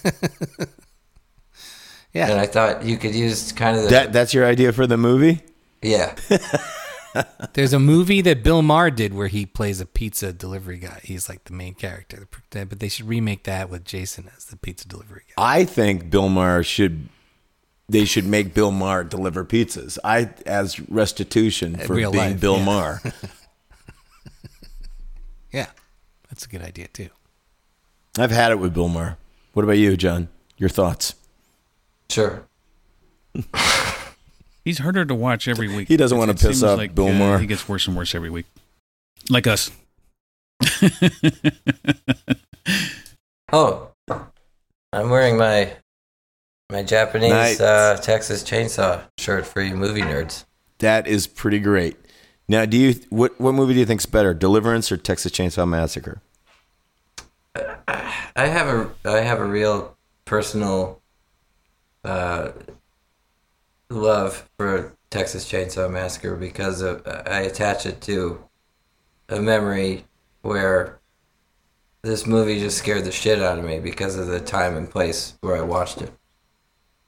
Yeah. 2.13 2.31
And 2.31 2.39
I 2.39 2.47
thought 2.47 2.83
you 2.83 2.97
could 2.97 3.13
use 3.13 3.51
kind 3.51 3.77
of 3.77 3.83
the 3.83 3.89
That 3.89 4.11
that's 4.11 4.33
your 4.33 4.45
idea 4.45 4.73
for 4.73 4.87
the 4.87 4.97
movie? 4.97 5.41
yeah. 5.81 6.15
There's 7.53 7.73
a 7.73 7.79
movie 7.79 8.21
that 8.21 8.43
Bill 8.43 8.61
Maher 8.61 8.91
did 8.91 9.13
where 9.13 9.27
he 9.27 9.45
plays 9.45 9.81
a 9.81 9.85
pizza 9.85 10.31
delivery 10.31 10.77
guy. 10.77 11.01
He's 11.03 11.27
like 11.27 11.43
the 11.45 11.53
main 11.53 11.73
character. 11.73 12.27
But 12.51 12.79
they 12.79 12.87
should 12.87 13.07
remake 13.07 13.43
that 13.43 13.69
with 13.69 13.83
Jason 13.83 14.29
as 14.35 14.45
the 14.45 14.57
pizza 14.57 14.87
delivery 14.87 15.23
guy. 15.27 15.33
I 15.37 15.65
think 15.65 16.09
Bill 16.09 16.29
Maher 16.29 16.63
should 16.63 17.09
they 17.87 18.05
should 18.05 18.25
make 18.25 18.53
Bill 18.53 18.71
Maher 18.71 19.03
deliver 19.03 19.43
pizzas. 19.43 19.97
I 20.03 20.29
as 20.45 20.79
restitution 20.89 21.77
for 21.77 21.95
being 21.95 22.11
life, 22.11 22.39
Bill 22.39 22.57
yeah. 22.57 22.65
Maher. 22.65 23.01
Yeah. 25.51 25.67
That's 26.29 26.45
a 26.45 26.49
good 26.49 26.61
idea 26.61 26.87
too. 26.87 27.09
I've 28.17 28.31
had 28.31 28.51
it 28.51 28.59
with 28.59 28.73
Bill 28.73 28.87
Maher. 28.87 29.17
What 29.53 29.63
about 29.63 29.77
you, 29.77 29.95
John? 29.97 30.29
Your 30.57 30.69
thoughts? 30.69 31.15
Sure. 32.09 32.43
He's 34.65 34.79
harder 34.79 35.05
to 35.05 35.15
watch 35.15 35.47
every 35.47 35.67
week. 35.73 35.87
He 35.87 35.97
doesn't 35.97 36.17
wanna 36.17 36.33
it 36.33 36.39
piss 36.39 36.61
off 36.63 36.77
like, 36.77 36.93
Bill 36.93 37.07
uh, 37.09 37.13
Maher. 37.13 37.39
He 37.39 37.47
gets 37.47 37.67
worse 37.67 37.87
and 37.87 37.95
worse 37.95 38.13
every 38.13 38.29
week, 38.29 38.45
like 39.29 39.47
us. 39.47 39.71
Oh, 43.51 43.89
I'm 44.93 45.09
wearing 45.09 45.37
my 45.37 45.73
my 46.71 46.83
Japanese 46.83 47.31
Nice. 47.31 47.59
uh, 47.59 47.97
Texas 47.99 48.43
Chainsaw 48.43 49.01
shirt 49.17 49.47
for 49.47 49.61
you 49.61 49.75
movie 49.75 50.01
nerds. 50.01 50.45
That 50.79 51.07
is 51.07 51.25
pretty 51.25 51.59
great. 51.59 51.97
Now, 52.49 52.65
do 52.65 52.77
you 52.77 52.95
what 53.09 53.39
what 53.39 53.53
movie 53.53 53.73
do 53.73 53.79
you 53.79 53.85
think's 53.85 54.07
better, 54.07 54.33
Deliverance 54.33 54.91
or 54.91 54.97
Texas 54.97 55.31
Chainsaw 55.31 55.69
Massacre? 55.69 56.21
I 57.55 58.47
have 58.47 58.67
a 58.67 58.89
I 59.05 59.19
have 59.19 59.39
a 59.39 59.45
real 59.45 59.95
personal 60.25 60.99
uh, 62.03 62.51
love 63.91 64.49
for 64.57 64.93
Texas 65.11 65.49
Chainsaw 65.49 65.91
Massacre 65.91 66.35
because 66.35 66.81
of, 66.81 67.01
I 67.05 67.41
attach 67.41 67.85
it 67.85 68.01
to 68.01 68.43
a 69.27 69.39
memory 69.39 70.05
where 70.41 70.99
this 72.01 72.25
movie 72.25 72.59
just 72.59 72.77
scared 72.77 73.05
the 73.05 73.11
shit 73.11 73.41
out 73.41 73.59
of 73.59 73.65
me 73.65 73.79
because 73.79 74.17
of 74.17 74.27
the 74.27 74.39
time 74.39 74.75
and 74.75 74.89
place 74.89 75.33
where 75.41 75.57
I 75.57 75.61
watched 75.61 76.01
it. 76.01 76.11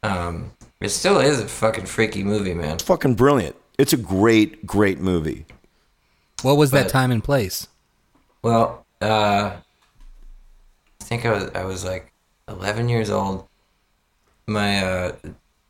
Um, 0.04 0.52
it 0.80 0.90
still 0.90 1.20
is 1.20 1.40
a 1.40 1.48
fucking 1.48 1.86
freaky 1.86 2.24
movie, 2.24 2.54
man. 2.54 2.80
Fucking 2.80 3.16
brilliant. 3.16 3.56
It's 3.82 3.94
a 3.94 3.98
great, 3.98 4.64
great 4.68 5.00
movie. 5.00 5.48
What 6.44 6.56
was 6.56 6.70
that 6.70 6.88
time 6.88 7.12
and 7.12 7.24
place? 7.24 7.68
Well, 8.44 8.86
uh, 9.02 9.54
I 9.56 11.04
think 11.04 11.26
I 11.26 11.32
was 11.32 11.50
I 11.56 11.64
was 11.64 11.84
like 11.84 12.14
11 12.48 12.90
years 12.90 13.10
old. 13.10 13.48
My 14.46 14.86
uh, 14.86 15.12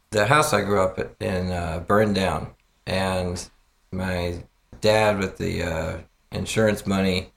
the 0.10 0.26
house 0.26 0.52
I 0.52 0.62
grew 0.62 0.82
up 0.82 1.00
in 1.22 1.52
uh, 1.54 1.86
burned 1.88 2.16
down, 2.16 2.50
and 2.86 3.50
my 3.94 4.44
dad, 4.82 5.18
with 5.18 5.38
the 5.38 5.64
uh, 5.64 5.98
insurance 6.34 6.86
money, 6.86 7.32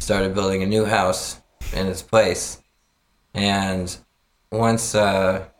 started 0.00 0.34
building 0.34 0.64
a 0.64 0.66
new 0.66 0.84
house 0.84 1.40
in 1.72 1.86
its 1.86 2.02
place. 2.02 2.60
And 3.34 3.96
once, 4.50 4.96
uh, 4.96 5.44
y- 5.44 5.57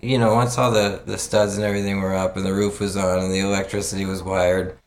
you 0.00 0.18
know, 0.18 0.34
once 0.34 0.56
all 0.56 0.70
the 0.70 1.02
the 1.04 1.18
studs 1.18 1.56
and 1.56 1.64
everything 1.64 2.00
were 2.00 2.14
up, 2.14 2.36
and 2.36 2.46
the 2.46 2.54
roof 2.54 2.80
was 2.80 2.96
on, 2.96 3.18
and 3.18 3.32
the 3.32 3.40
electricity 3.40 4.06
was 4.06 4.22
wired, 4.22 4.78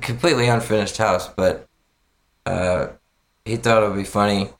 completely 0.00 0.48
unfinished 0.48 0.98
house, 0.98 1.28
but 1.28 1.66
uh, 2.46 2.88
he 3.44 3.56
thought 3.56 3.82
it 3.82 3.88
would 3.88 3.96
be 3.96 4.04
funny 4.04 4.50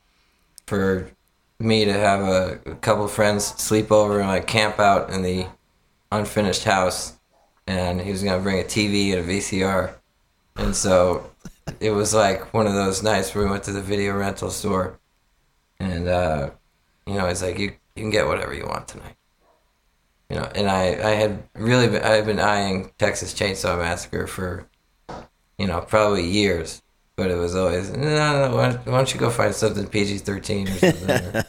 for 0.67 1.11
me 1.59 1.85
to 1.85 1.93
have 1.93 2.21
a, 2.21 2.61
a 2.67 2.75
couple 2.77 3.07
friends 3.09 3.45
sleep 3.45 3.93
over 3.93 4.21
and 4.21 4.29
like 4.29 4.47
camp 4.47 4.79
out 4.79 5.11
in 5.11 5.23
the 5.23 5.47
unfinished 6.11 6.65
house, 6.65 7.19
and 7.67 8.01
he 8.01 8.11
was 8.11 8.23
gonna 8.23 8.43
bring 8.43 8.61
a 8.61 8.65
TV 8.65 9.13
and 9.13 9.29
a 9.29 9.33
VCR, 9.33 9.95
and 10.57 10.75
so 10.75 11.31
it 11.81 11.91
was 11.91 12.15
like 12.15 12.55
one 12.55 12.67
of 12.67 12.75
those 12.75 13.03
nights 13.03 13.35
where 13.35 13.45
we 13.45 13.51
went 13.51 13.65
to 13.65 13.73
the 13.73 13.83
video 13.83 14.17
rental 14.17 14.51
store, 14.51 14.99
and 15.79 16.09
uh, 16.09 16.51
you 17.07 17.15
know, 17.15 17.27
it's 17.27 17.43
like 17.43 17.59
you 17.59 17.73
you 17.97 18.03
can 18.03 18.11
get 18.11 18.27
whatever 18.27 18.55
you 18.55 18.67
want 18.67 18.89
tonight. 18.89 19.17
You 20.31 20.37
know, 20.37 20.51
and 20.55 20.69
I, 20.71 20.85
I 21.11 21.15
had 21.15 21.43
really 21.55 21.87
been, 21.87 22.03
I 22.03 22.11
had 22.15 22.27
been 22.27 22.41
eyeing 22.41 22.93
Texas 22.99 23.35
Chainsaw 23.35 23.79
Massacre 23.79 24.27
for, 24.27 24.67
you 25.59 25.67
know, 25.67 25.81
probably 25.83 26.27
years, 26.27 26.83
but 27.17 27.31
it 27.31 27.37
was 27.37 27.55
always 27.55 27.91
no, 27.91 28.49
no. 28.49 28.57
Why, 28.57 28.73
why 28.73 28.97
don't 28.97 29.13
you 29.13 29.21
go 29.21 29.31
find 29.31 29.55
something 29.55 29.87
PG 29.87 30.19
thirteen 30.19 30.69
or 30.69 30.79
something? 30.79 31.43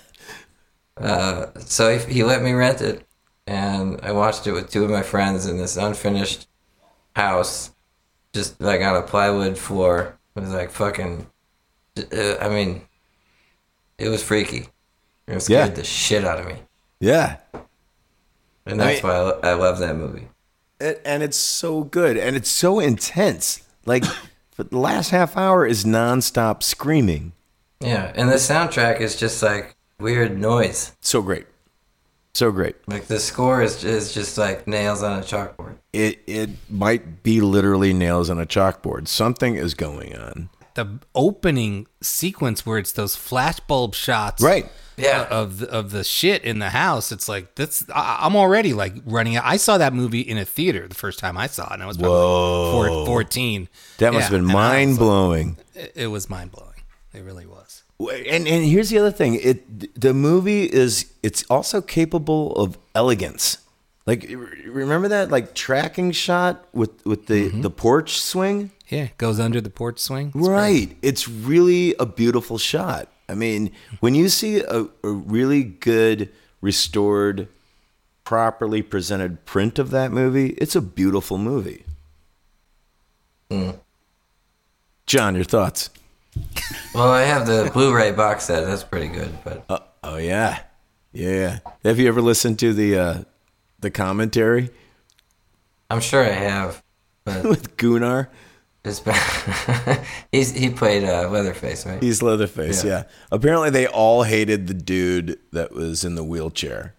uh, 0.98 1.48
so 1.60 1.98
he, 1.98 2.13
he 2.15 2.24
let 2.24 2.41
me 2.41 2.51
rent 2.51 2.82
it, 2.82 3.05
and 3.48 4.00
I 4.03 4.12
watched 4.12 4.46
it 4.48 4.51
with 4.51 4.70
two 4.70 4.84
of 4.84 4.89
my 4.91 5.01
friends 5.03 5.46
in 5.46 5.58
this 5.58 5.77
unfinished 5.77 6.48
house, 7.15 7.72
just 8.34 8.60
like 8.62 8.82
on 8.82 8.96
a 8.96 9.01
plywood 9.01 9.58
floor. 9.58 10.17
It 10.36 10.41
was 10.41 10.50
like 10.53 10.72
fucking. 10.72 11.27
Uh, 11.98 12.36
I 12.41 12.50
mean, 12.50 12.82
it 13.98 14.10
was 14.10 14.22
freaky. 14.22 14.67
It 15.27 15.39
scared 15.39 15.70
Yeah. 15.70 15.75
the 15.75 15.84
shit 15.84 16.25
out 16.25 16.39
of 16.39 16.46
me, 16.46 16.58
Yeah. 17.00 17.38
And 18.65 18.81
I 18.81 18.86
that's 18.93 19.03
mean- 19.03 19.12
why 19.12 19.17
I, 19.17 19.22
lo- 19.22 19.39
I 19.43 19.53
love 19.53 19.79
that 19.79 19.95
movie. 19.95 20.27
It, 20.79 21.01
and 21.05 21.24
it's 21.24 21.38
so 21.38 21.84
good 21.86 22.17
and 22.17 22.36
it's 22.36 22.50
so 22.50 22.79
intense. 22.79 23.63
Like 23.86 24.03
the 24.57 24.67
last 24.77 25.12
half 25.12 25.38
hour 25.38 25.65
is 25.65 25.86
nonstop 25.86 26.63
screaming. 26.63 27.31
Yeah, 27.79 28.12
and 28.15 28.29
the 28.29 28.36
soundtrack 28.36 29.00
is 29.00 29.15
just 29.15 29.41
like 29.43 29.75
weird 30.00 30.38
noise. 30.38 30.93
So 31.01 31.22
great. 31.22 31.45
So 32.34 32.51
great. 32.51 32.75
Like 32.88 33.05
the 33.05 33.19
score 33.19 33.62
is 33.62 33.84
is 33.86 34.13
just 34.13 34.38
like 34.38 34.67
nails 34.67 35.01
on 35.01 35.19
a 35.19 35.22
chalkboard. 35.22 35.75
It 35.93 36.19
it 36.27 36.50
might 36.69 37.24
be 37.24 37.39
literally 37.39 37.93
nails 37.93 38.29
on 38.29 38.39
a 38.41 38.45
chalkboard. 38.45 39.07
Something 39.07 39.55
is 39.55 39.74
going 39.74 40.17
on. 40.17 40.50
The 40.75 41.00
opening 41.13 41.88
sequence 42.01 42.65
where 42.65 42.77
it's 42.77 42.91
those 42.91 43.15
flashbulb 43.15 43.94
shots. 43.96 44.41
Right. 44.41 44.70
Yeah. 44.98 45.27
of 45.29 45.58
the, 45.60 45.70
of 45.70 45.91
the 45.91 46.05
shit 46.05 46.46
in 46.46 46.60
the 46.60 46.70
house. 46.70 47.12
It's 47.12 47.27
like 47.27 47.55
that's 47.55 47.84
I, 47.94 48.20
I'm 48.22 48.36
already 48.38 48.74
like 48.74 48.94
running 49.05 49.36
out. 49.36 49.44
I 49.46 49.58
saw 49.58 49.77
that 49.77 49.94
movie 49.94 50.22
in 50.22 50.38
a 50.38 50.46
theater 50.46 50.88
the 50.88 50.96
first 50.96 51.20
time 51.20 51.38
I 51.38 51.48
saw 51.48 51.67
it, 51.67 51.74
and 51.74 51.84
I 51.84 51.86
was 51.86 51.98
probably 51.98 52.13
Whoa. 52.17 53.05
four, 53.05 53.05
14. 53.05 53.67
That 53.98 54.13
must 54.13 54.15
Yeah, 54.15 54.22
have 54.22 54.32
been 54.32 54.39
and 54.41 54.51
I 54.51 54.53
was 54.53 54.53
mind 54.53 54.91
like- 54.91 55.00
blowing. 55.00 55.58
It, 55.74 55.91
it 55.96 56.08
was 56.08 56.29
mind 56.29 56.51
blowing. 56.53 56.72
It 57.13 57.24
really 57.24 57.46
was. 57.46 57.84
And 58.00 58.48
and 58.48 58.65
here's 58.65 58.89
the 58.89 59.00
other 59.00 59.12
thing. 59.12 59.36
It 59.36 60.00
the 60.00 60.13
movie 60.13 60.63
is 60.65 61.12
it's 61.24 61.44
also 61.50 61.82
capable 61.82 62.53
of 62.55 62.77
elegance. 62.94 63.58
Like 64.05 64.29
remember 64.65 65.08
that 65.08 65.32
like 65.32 65.55
tracking 65.55 66.12
shot 66.12 66.67
with 66.74 67.05
with 67.05 67.27
the 67.27 67.50
mm-hmm. 67.50 67.62
the 67.62 67.70
porch 67.70 68.20
swing? 68.20 68.72
Yeah, 68.88 69.04
it 69.04 69.18
goes 69.18 69.39
under 69.39 69.62
the 69.62 69.70
porch 69.70 70.00
swing. 70.00 70.27
It's 70.27 70.38
great. 70.38 70.50
Right. 70.50 70.98
It's 71.01 71.27
really 71.27 71.96
a 72.00 72.06
beautiful 72.06 72.58
shot. 72.58 73.10
I 73.27 73.34
mean, 73.34 73.72
when 74.00 74.13
you 74.13 74.30
see 74.30 74.60
a, 74.60 74.88
a 75.04 75.10
really 75.10 75.63
good 75.63 76.30
restored 76.62 77.48
properly 78.24 78.82
presented 78.84 79.46
print 79.46 79.80
of 79.80 79.89
that 79.92 80.12
movie, 80.12 80.50
it's 80.58 80.75
a 80.75 80.82
beautiful 80.82 81.38
movie. 81.38 81.84
John, 85.06 85.36
your 85.36 85.44
thoughts? 85.44 85.89
Well, 86.94 87.12
I 87.12 87.22
have 87.22 87.48
the 87.48 87.70
Blu-ray 87.74 88.12
box 88.12 88.46
set. 88.46 88.65
That's 88.65 88.84
pretty 88.84 89.08
good, 89.08 89.32
but 89.44 89.63
Uh, 89.70 89.80
oh 90.04 90.18
yeah, 90.18 90.60
yeah. 91.13 91.60
Have 91.84 92.00
you 92.00 92.08
ever 92.08 92.22
listened 92.22 92.60
to 92.60 92.74
the 92.74 92.98
uh, 92.98 93.24
the 93.80 93.89
commentary 93.92 94.70
I'm 95.89 96.01
sure 96.01 96.24
I 96.24 96.30
have. 96.34 96.84
But 97.24 97.44
with 97.50 97.77
Gunnar? 97.77 98.30
It's 98.86 99.01
he's 100.32 100.51
he 100.54 100.70
played 100.70 101.04
uh, 101.04 101.30
Leatherface, 101.30 101.86
right? 101.86 102.01
He's 102.01 102.22
Leatherface. 102.22 102.84
Yeah. 102.84 102.89
Yeah. 102.92 103.04
Apparently, 103.32 103.70
they 103.70 103.88
all 103.88 104.24
hated 104.24 104.68
the 104.68 104.74
dude 104.74 105.39
that 105.51 105.72
was 105.74 106.04
in 106.04 106.15
the 106.15 106.24
wheelchair. 106.24 106.94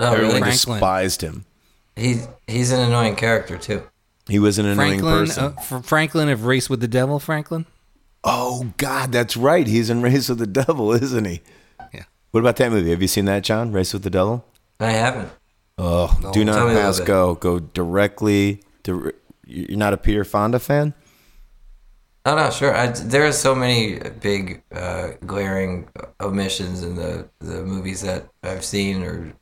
oh, 0.00 0.06
Everyone 0.12 0.26
really? 0.28 0.40
Franklin. 0.40 0.74
despised 0.76 1.20
him. 1.22 1.44
He 1.96 2.20
he's 2.46 2.72
an 2.72 2.80
annoying 2.80 3.16
character 3.16 3.56
too. 3.58 3.82
He 4.28 4.38
was 4.38 4.58
an 4.58 4.66
annoying 4.66 5.00
Franklin, 5.00 5.26
person. 5.26 5.44
uh, 5.44 5.60
Fr- 5.60 5.78
Franklin 5.78 6.28
of 6.28 6.44
Race 6.46 6.70
with 6.70 6.80
the 6.80 6.88
Devil. 6.88 7.18
Franklin. 7.18 7.66
Oh 8.24 8.72
God, 8.76 9.12
that's 9.12 9.36
right. 9.36 9.66
He's 9.66 9.90
in 9.90 10.00
Race 10.00 10.28
with 10.28 10.38
the 10.38 10.46
Devil, 10.46 10.92
isn't 10.92 11.24
he? 11.24 11.40
Yeah. 11.92 12.04
What 12.30 12.40
about 12.40 12.56
that 12.56 12.70
movie? 12.70 12.90
Have 12.90 13.02
you 13.02 13.08
seen 13.08 13.24
that, 13.26 13.42
John? 13.42 13.72
Race 13.72 13.92
with 13.92 14.04
the 14.04 14.10
Devil? 14.10 14.44
I 14.80 14.92
haven't. 14.92 15.30
Oh, 15.78 16.30
do 16.32 16.44
not 16.44 16.68
me 16.68 16.74
pass 16.74 17.00
go. 17.00 17.34
Go 17.34 17.58
directly 17.60 18.62
to. 18.84 19.12
You're 19.52 19.78
not 19.78 19.92
a 19.92 19.96
Peter 19.96 20.24
Fonda 20.24 20.58
fan? 20.58 20.94
Oh 22.24 22.36
no, 22.36 22.50
sure. 22.50 22.74
I, 22.74 22.86
there 22.86 23.26
are 23.26 23.32
so 23.32 23.54
many 23.54 23.98
big 24.20 24.62
uh, 24.72 25.12
glaring 25.26 25.88
omissions 26.20 26.82
in 26.82 26.94
the 26.94 27.28
the 27.40 27.62
movies 27.62 28.00
that 28.02 28.28
I've 28.42 28.64
seen 28.64 29.02
or 29.02 29.32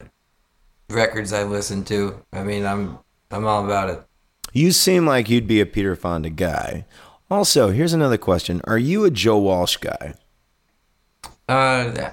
records 0.89 1.33
I've 1.33 1.51
listened 1.51 1.87
to. 1.89 2.23
I 2.33 2.43
mean, 2.43 2.65
I'm 2.65 2.99
I'm 3.31 3.47
all 3.47 3.65
about 3.65 3.91
it. 3.91 4.03
You 4.53 4.73
seem 4.73 5.07
like 5.07 5.29
you'd 5.29 5.47
be 5.47 5.61
a 5.61 5.67
Peter 5.67 5.95
Fonda 5.95 6.31
guy. 6.31 6.87
Also, 7.31 7.69
here's 7.71 7.93
another 7.93 8.19
question: 8.19 8.63
Are 8.65 8.79
you 8.79 9.05
a 9.05 9.11
Joe 9.11 9.39
Walsh 9.39 9.77
guy? 9.77 10.15
Uh, 11.49 12.11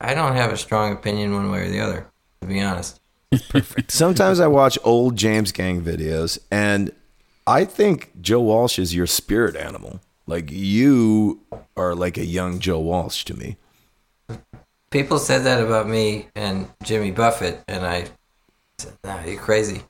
I 0.00 0.14
don't 0.14 0.36
have 0.36 0.52
a 0.52 0.56
strong 0.56 0.92
opinion 0.92 1.34
one 1.34 1.50
way 1.50 1.66
or 1.66 1.68
the 1.68 1.80
other, 1.80 2.06
to 2.40 2.46
be 2.46 2.60
honest. 2.60 3.00
Perfect. 3.50 3.90
Sometimes 3.90 4.40
I 4.40 4.46
watch 4.46 4.78
old 4.84 5.16
James 5.16 5.52
Gang 5.52 5.82
videos, 5.82 6.38
and 6.50 6.92
I 7.48 7.64
think 7.64 8.12
Joe 8.20 8.42
Walsh 8.42 8.78
is 8.78 8.94
your 8.94 9.06
spirit 9.06 9.56
animal. 9.56 10.00
Like 10.26 10.50
you 10.50 11.40
are 11.78 11.94
like 11.94 12.18
a 12.18 12.26
young 12.26 12.58
Joe 12.58 12.78
Walsh 12.78 13.24
to 13.24 13.34
me. 13.34 13.56
People 14.90 15.18
said 15.18 15.44
that 15.44 15.62
about 15.62 15.88
me 15.88 16.28
and 16.34 16.68
Jimmy 16.82 17.10
Buffett, 17.10 17.64
and 17.66 17.86
I 17.86 18.08
said, 18.76 18.92
"Nah, 19.02 19.24
you're 19.24 19.40
crazy." 19.40 19.82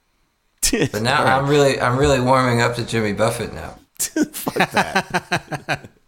But 0.70 1.02
now 1.02 1.24
I'm 1.24 1.48
really, 1.48 1.80
I'm 1.80 1.98
really 1.98 2.20
warming 2.20 2.60
up 2.60 2.76
to 2.76 2.84
Jimmy 2.84 3.12
Buffett 3.12 3.52
now. 3.52 3.78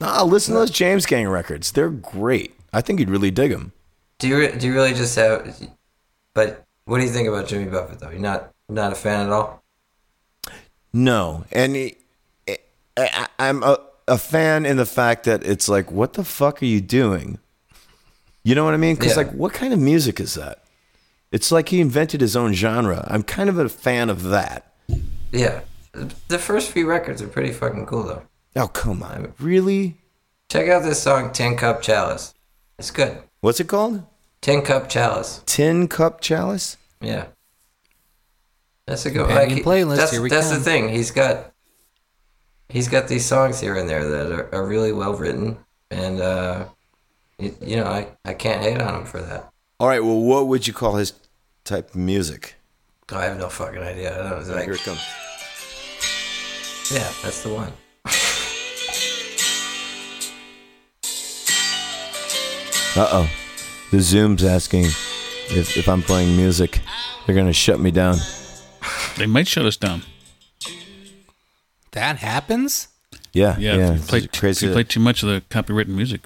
Nah, 0.00 0.22
listen 0.22 0.54
to 0.54 0.60
those 0.60 0.70
James 0.70 1.04
Gang 1.04 1.28
records. 1.28 1.72
They're 1.72 1.90
great. 1.90 2.54
I 2.72 2.80
think 2.80 3.00
you'd 3.00 3.10
really 3.10 3.30
dig 3.30 3.50
them. 3.50 3.72
Do 4.18 4.28
you, 4.28 4.38
re- 4.38 4.56
do 4.56 4.66
you 4.66 4.72
really 4.72 4.94
just 4.94 5.14
have? 5.16 5.60
But 6.32 6.64
what 6.84 6.98
do 6.98 7.04
you 7.04 7.10
think 7.10 7.28
about 7.28 7.48
Jimmy 7.48 7.66
Buffett 7.70 7.98
though? 7.98 8.10
You're 8.10 8.20
not, 8.20 8.50
not 8.68 8.92
a 8.92 8.94
fan 8.94 9.26
at 9.26 9.32
all. 9.32 9.59
No, 10.92 11.44
and 11.52 11.76
it, 11.76 11.98
it, 12.46 12.64
I, 12.96 13.26
I'm 13.38 13.62
a, 13.62 13.78
a 14.08 14.18
fan 14.18 14.66
in 14.66 14.76
the 14.76 14.86
fact 14.86 15.24
that 15.24 15.44
it's 15.44 15.68
like, 15.68 15.90
what 15.92 16.14
the 16.14 16.24
fuck 16.24 16.60
are 16.62 16.66
you 16.66 16.80
doing? 16.80 17.38
You 18.42 18.54
know 18.54 18.64
what 18.64 18.74
I 18.74 18.78
mean? 18.78 18.96
Because 18.96 19.12
Yeah. 19.16 19.22
like, 19.24 19.32
what 19.32 19.52
kind 19.52 19.72
of 19.72 19.78
music 19.78 20.18
is 20.20 20.34
that? 20.34 20.64
It's 21.30 21.52
like 21.52 21.68
he 21.68 21.80
invented 21.80 22.20
his 22.20 22.34
own 22.34 22.52
genre. 22.54 23.06
I'm 23.08 23.22
kind 23.22 23.48
of 23.48 23.58
a 23.58 23.68
fan 23.68 24.10
of 24.10 24.24
that. 24.24 24.72
Yeah, 25.30 25.60
the 26.26 26.38
first 26.38 26.72
few 26.72 26.88
records 26.88 27.22
are 27.22 27.28
pretty 27.28 27.52
fucking 27.52 27.86
cool 27.86 28.02
though. 28.02 28.22
Oh 28.56 28.66
come 28.66 29.02
on, 29.04 29.32
really? 29.38 29.96
Check 30.48 30.68
out 30.68 30.82
this 30.82 31.00
song, 31.00 31.32
Tin 31.32 31.56
Cup 31.56 31.82
Chalice. 31.82 32.34
It's 32.80 32.90
good. 32.90 33.18
What's 33.42 33.60
it 33.60 33.68
called? 33.68 34.02
Tin 34.40 34.62
Cup 34.62 34.88
Chalice. 34.88 35.42
Tin 35.46 35.86
Cup 35.86 36.20
Chalice. 36.20 36.76
Yeah. 37.00 37.26
That's 38.86 39.06
a 39.06 39.10
good 39.10 39.26
Companion 39.26 39.58
he- 39.58 39.62
playlist, 39.62 39.96
That's, 39.96 40.10
here 40.12 40.22
we 40.22 40.28
that's 40.30 40.50
the 40.50 40.58
thing. 40.60 40.88
He's 40.88 41.10
got 41.10 41.52
he's 42.68 42.88
got 42.88 43.08
these 43.08 43.24
songs 43.24 43.60
here 43.60 43.76
and 43.76 43.88
there 43.88 44.08
that 44.08 44.32
are, 44.32 44.54
are 44.54 44.66
really 44.66 44.92
well 44.92 45.14
written, 45.14 45.58
and 45.90 46.20
uh, 46.20 46.64
you, 47.38 47.54
you 47.60 47.76
know 47.76 47.86
I, 47.86 48.08
I 48.24 48.34
can't 48.34 48.62
hate 48.62 48.80
on 48.80 48.94
him 49.00 49.04
for 49.04 49.20
that. 49.20 49.50
All 49.78 49.88
right. 49.88 50.02
Well, 50.02 50.20
what 50.20 50.48
would 50.48 50.66
you 50.66 50.72
call 50.72 50.96
his 50.96 51.12
type 51.64 51.90
of 51.90 51.96
music? 51.96 52.56
I 53.12 53.24
have 53.24 53.38
no 53.38 53.48
fucking 53.48 53.82
idea. 53.82 54.14
I 54.14 54.28
don't 54.30 54.48
know. 54.48 54.54
Like, 54.54 54.64
Here 54.64 54.74
it 54.74 54.80
comes. 54.80 55.00
yeah, 56.92 57.10
that's 57.22 57.42
the 57.42 57.48
one. 57.52 57.72
Uh 62.96 63.08
oh. 63.12 63.30
The 63.92 64.00
Zoom's 64.00 64.44
asking 64.44 64.84
if, 64.84 65.76
if 65.76 65.88
I'm 65.88 66.02
playing 66.02 66.36
music. 66.36 66.80
They're 67.26 67.34
gonna 67.36 67.52
shut 67.52 67.78
me 67.80 67.90
down. 67.90 68.16
They 69.20 69.26
might 69.26 69.46
shut 69.46 69.66
us 69.66 69.76
down. 69.76 70.02
That 71.92 72.16
happens? 72.18 72.88
Yeah, 73.32 73.56
Yeah, 73.58 73.76
yeah. 73.76 73.82
if, 73.82 73.88
you 73.90 73.94
it's 73.96 74.06
play, 74.06 74.18
if 74.20 74.32
crazy. 74.32 74.66
you 74.66 74.72
play 74.72 74.84
too 74.84 75.00
much 75.00 75.22
of 75.22 75.28
the 75.28 75.42
copywritten 75.50 75.88
music. 75.88 76.22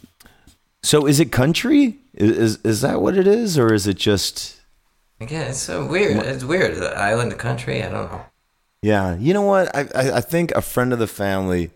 so 0.83 1.07
is 1.07 1.21
it 1.21 1.33
country? 1.33 1.99
Is, 2.15 2.31
is 2.39 2.59
is 2.65 2.81
that 2.83 3.01
what 3.03 3.17
it 3.17 3.27
is, 3.27 3.59
or 3.59 3.73
is 3.75 3.87
it 3.87 3.97
just? 3.97 4.61
Again, 5.21 5.51
it's 5.51 5.59
so 5.59 5.85
weird. 5.87 6.17
It's 6.25 6.45
weird. 6.45 6.77
The 6.77 6.97
island 6.97 7.37
country. 7.39 7.83
I 7.83 7.91
don't 7.91 8.11
know. 8.13 8.25
Yeah, 8.83 9.17
you 9.17 9.35
know 9.35 9.43
what? 9.43 9.75
I, 9.75 9.81
I 9.95 10.17
I 10.19 10.21
think 10.21 10.53
a 10.53 10.63
friend 10.63 10.93
of 10.93 10.99
the 11.01 11.07
family, 11.09 11.71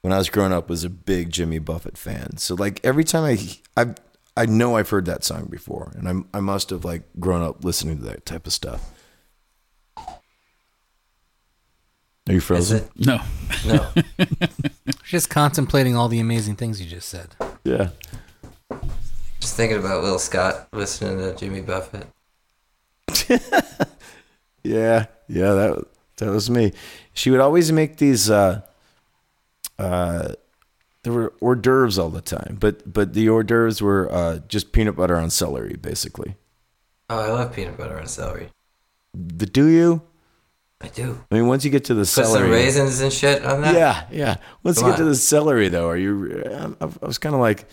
when 0.00 0.12
I 0.12 0.18
was 0.18 0.30
growing 0.30 0.52
up, 0.52 0.70
was 0.70 0.84
a 0.84 0.88
big 0.90 1.30
Jimmy 1.30 1.58
Buffett 1.58 1.98
fan. 1.98 2.38
So 2.38 2.54
like 2.54 2.80
every 2.84 3.04
time 3.04 3.24
I 3.24 3.36
I 3.82 3.94
I 4.36 4.46
know 4.46 4.76
I've 4.76 4.88
heard 4.90 5.04
that 5.06 5.24
song 5.24 5.46
before, 5.50 5.92
and 5.96 6.08
I 6.32 6.38
I 6.38 6.40
must 6.40 6.70
have 6.70 6.84
like 6.84 7.02
grown 7.20 7.42
up 7.42 7.64
listening 7.64 7.98
to 7.98 8.04
that 8.04 8.24
type 8.24 8.46
of 8.46 8.52
stuff. 8.52 8.92
Are 12.28 12.32
you 12.32 12.40
frozen? 12.40 12.88
No. 12.96 13.20
No. 13.64 13.86
Just 15.04 15.30
contemplating 15.30 15.96
all 15.96 16.08
the 16.08 16.18
amazing 16.20 16.56
things 16.56 16.80
you 16.80 16.88
just 16.88 17.08
said. 17.08 17.28
Yeah. 17.64 17.90
Just 19.40 19.56
thinking 19.56 19.78
about 19.78 20.02
Will 20.02 20.18
Scott 20.18 20.68
listening 20.72 21.18
to 21.18 21.34
Jimmy 21.36 21.60
Buffett. 21.60 22.06
Yeah, 24.66 25.06
yeah, 25.28 25.52
that 25.52 25.84
that 26.16 26.30
was 26.30 26.50
me. 26.50 26.72
She 27.14 27.30
would 27.30 27.40
always 27.40 27.70
make 27.70 27.98
these. 27.98 28.28
Uh, 28.28 28.62
uh, 29.78 30.32
there 31.02 31.12
were 31.12 31.32
hors 31.40 31.54
d'oeuvres 31.56 31.98
all 31.98 32.10
the 32.10 32.20
time, 32.20 32.56
but 32.58 32.92
but 32.92 33.12
the 33.14 33.28
hors 33.28 33.44
d'oeuvres 33.44 33.80
were 33.80 34.12
uh, 34.12 34.38
just 34.48 34.72
peanut 34.72 34.96
butter 34.96 35.16
on 35.16 35.30
celery, 35.30 35.76
basically. 35.80 36.34
Oh, 37.08 37.20
I 37.20 37.28
love 37.28 37.54
peanut 37.54 37.76
butter 37.76 38.00
on 38.00 38.08
celery. 38.08 38.48
The, 39.14 39.46
do 39.46 39.66
you? 39.66 40.02
I 40.80 40.88
do. 40.88 41.24
I 41.30 41.34
mean, 41.34 41.46
once 41.46 41.64
you 41.64 41.70
get 41.70 41.84
to 41.86 41.94
the 41.94 42.02
Put 42.02 42.08
some 42.08 42.24
celery, 42.26 42.50
raisins 42.50 43.00
and 43.00 43.12
shit 43.12 43.44
on 43.44 43.62
that. 43.62 43.74
yeah, 43.74 44.06
yeah. 44.10 44.36
Once 44.62 44.78
Come 44.78 44.86
you 44.88 44.92
get 44.92 44.98
to 44.98 45.04
the 45.04 45.14
celery, 45.14 45.68
though, 45.68 45.88
are 45.88 45.96
you? 45.96 46.42
I, 46.80 46.84
I 46.84 47.06
was 47.06 47.16
kind 47.18 47.34
of 47.34 47.40
like, 47.40 47.64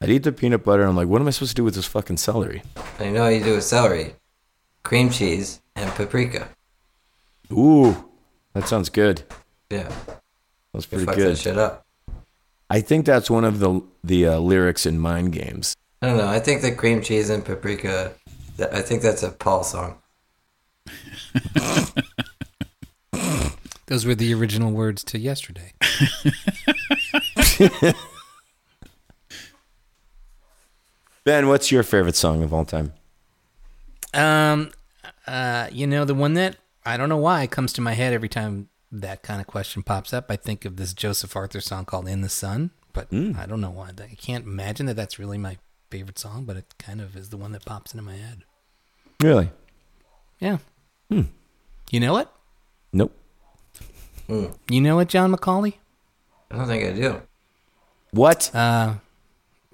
I'd 0.00 0.10
eat 0.10 0.24
the 0.24 0.32
peanut 0.32 0.64
butter. 0.64 0.82
and 0.82 0.90
I'm 0.90 0.96
like, 0.96 1.06
what 1.08 1.20
am 1.20 1.28
I 1.28 1.30
supposed 1.30 1.52
to 1.52 1.54
do 1.54 1.62
with 1.64 1.76
this 1.76 1.86
fucking 1.86 2.16
celery? 2.16 2.62
I 2.98 3.10
know 3.10 3.22
how 3.22 3.28
you 3.28 3.44
do 3.44 3.54
with 3.54 3.64
celery, 3.64 4.16
cream 4.82 5.08
cheese, 5.10 5.60
and 5.76 5.88
paprika. 5.92 6.48
Ooh, 7.52 8.10
that 8.54 8.66
sounds 8.66 8.88
good. 8.88 9.22
Yeah, 9.70 9.90
That's 10.72 10.84
you 10.86 10.88
pretty 10.98 11.04
fuck 11.06 11.14
that 11.16 11.22
good. 11.22 11.38
shit 11.38 11.56
up. 11.58 11.86
I 12.68 12.80
think 12.80 13.06
that's 13.06 13.30
one 13.30 13.44
of 13.44 13.58
the 13.60 13.82
the 14.02 14.26
uh, 14.26 14.38
lyrics 14.38 14.84
in 14.86 14.98
Mind 14.98 15.32
Games. 15.32 15.76
I 16.02 16.06
don't 16.08 16.16
know. 16.16 16.26
I 16.28 16.40
think 16.40 16.62
the 16.62 16.72
cream 16.72 17.02
cheese 17.02 17.30
and 17.30 17.44
paprika. 17.44 18.14
I 18.58 18.80
think 18.82 19.02
that's 19.02 19.22
a 19.22 19.30
Paul 19.30 19.62
song. 19.62 19.98
Those 23.92 24.06
were 24.06 24.14
the 24.14 24.32
original 24.32 24.72
words 24.72 25.04
to 25.04 25.18
yesterday. 25.18 25.74
Ben, 31.24 31.46
what's 31.46 31.70
your 31.70 31.82
favorite 31.82 32.16
song 32.16 32.42
of 32.42 32.54
all 32.54 32.64
time? 32.64 32.94
Um, 34.14 34.70
uh, 35.26 35.68
you 35.70 35.86
know, 35.86 36.06
the 36.06 36.14
one 36.14 36.32
that 36.32 36.56
I 36.86 36.96
don't 36.96 37.10
know 37.10 37.18
why 37.18 37.46
comes 37.46 37.74
to 37.74 37.82
my 37.82 37.92
head 37.92 38.14
every 38.14 38.30
time 38.30 38.70
that 38.90 39.22
kind 39.22 39.42
of 39.42 39.46
question 39.46 39.82
pops 39.82 40.14
up. 40.14 40.30
I 40.30 40.36
think 40.36 40.64
of 40.64 40.76
this 40.76 40.94
Joseph 40.94 41.36
Arthur 41.36 41.60
song 41.60 41.84
called 41.84 42.08
"In 42.08 42.22
the 42.22 42.30
Sun," 42.30 42.70
but 42.94 43.12
I 43.12 43.44
don't 43.44 43.60
know 43.60 43.68
why. 43.68 43.90
I 43.90 44.14
can't 44.14 44.46
imagine 44.46 44.86
that 44.86 44.96
that's 44.96 45.18
really 45.18 45.36
my 45.36 45.58
favorite 45.90 46.18
song, 46.18 46.46
but 46.46 46.56
it 46.56 46.76
kind 46.78 47.02
of 47.02 47.14
is 47.14 47.28
the 47.28 47.36
one 47.36 47.52
that 47.52 47.66
pops 47.66 47.92
into 47.92 48.04
my 48.04 48.16
head. 48.16 48.44
Really? 49.20 49.50
Yeah. 50.40 50.56
You 51.10 52.00
know 52.00 52.16
it? 52.16 52.28
Nope. 52.94 53.14
You 54.68 54.80
know 54.80 54.98
it, 55.00 55.08
John 55.08 55.34
McCauley? 55.34 55.74
I 56.50 56.56
don't 56.56 56.66
think 56.66 56.84
I 56.84 56.92
do. 56.92 57.22
What? 58.10 58.54
Uh, 58.54 58.94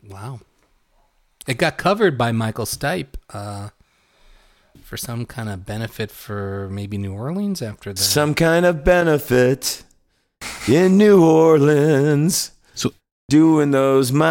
wow. 0.08 0.40
It 1.46 1.58
got 1.58 1.78
covered 1.78 2.18
by 2.18 2.32
Michael 2.32 2.66
Stipe 2.66 3.14
uh, 3.30 3.70
for 4.82 4.96
some 4.96 5.26
kind 5.26 5.48
of 5.48 5.64
benefit 5.64 6.10
for 6.10 6.68
maybe 6.70 6.98
New 6.98 7.12
Orleans 7.14 7.62
after 7.62 7.92
that. 7.92 7.98
Some 7.98 8.34
kind 8.34 8.66
of 8.66 8.84
benefit 8.84 9.82
in 10.68 10.98
New 10.98 11.24
Orleans. 11.24 12.52
So 12.74 12.92
Doing 13.28 13.70
those 13.72 14.12
mind 14.12 14.28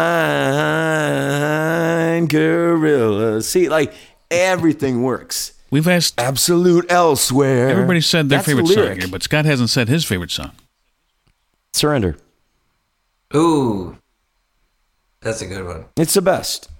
guerrillas. 2.30 3.48
See, 3.48 3.68
like 3.68 3.92
everything 4.30 5.02
works. 5.02 5.52
We've 5.70 5.88
asked 5.88 6.18
Absolute 6.20 6.90
elsewhere. 6.90 7.68
everybody 7.68 8.00
said 8.00 8.28
their 8.28 8.38
That's 8.38 8.46
the 8.46 8.52
favorite 8.52 8.68
song 8.74 8.98
here, 9.00 9.08
but 9.08 9.22
Scott 9.22 9.44
hasn't 9.44 9.70
said 9.70 9.88
his 9.88 10.04
favorite 10.04 10.30
song. 10.30 10.52
Surrender. 11.72 12.16
Ooh, 13.34 13.96
that's 15.20 15.42
a 15.42 15.46
good 15.46 15.64
one. 15.66 15.84
It's 15.96 16.14
the 16.14 16.22
best. 16.22 16.70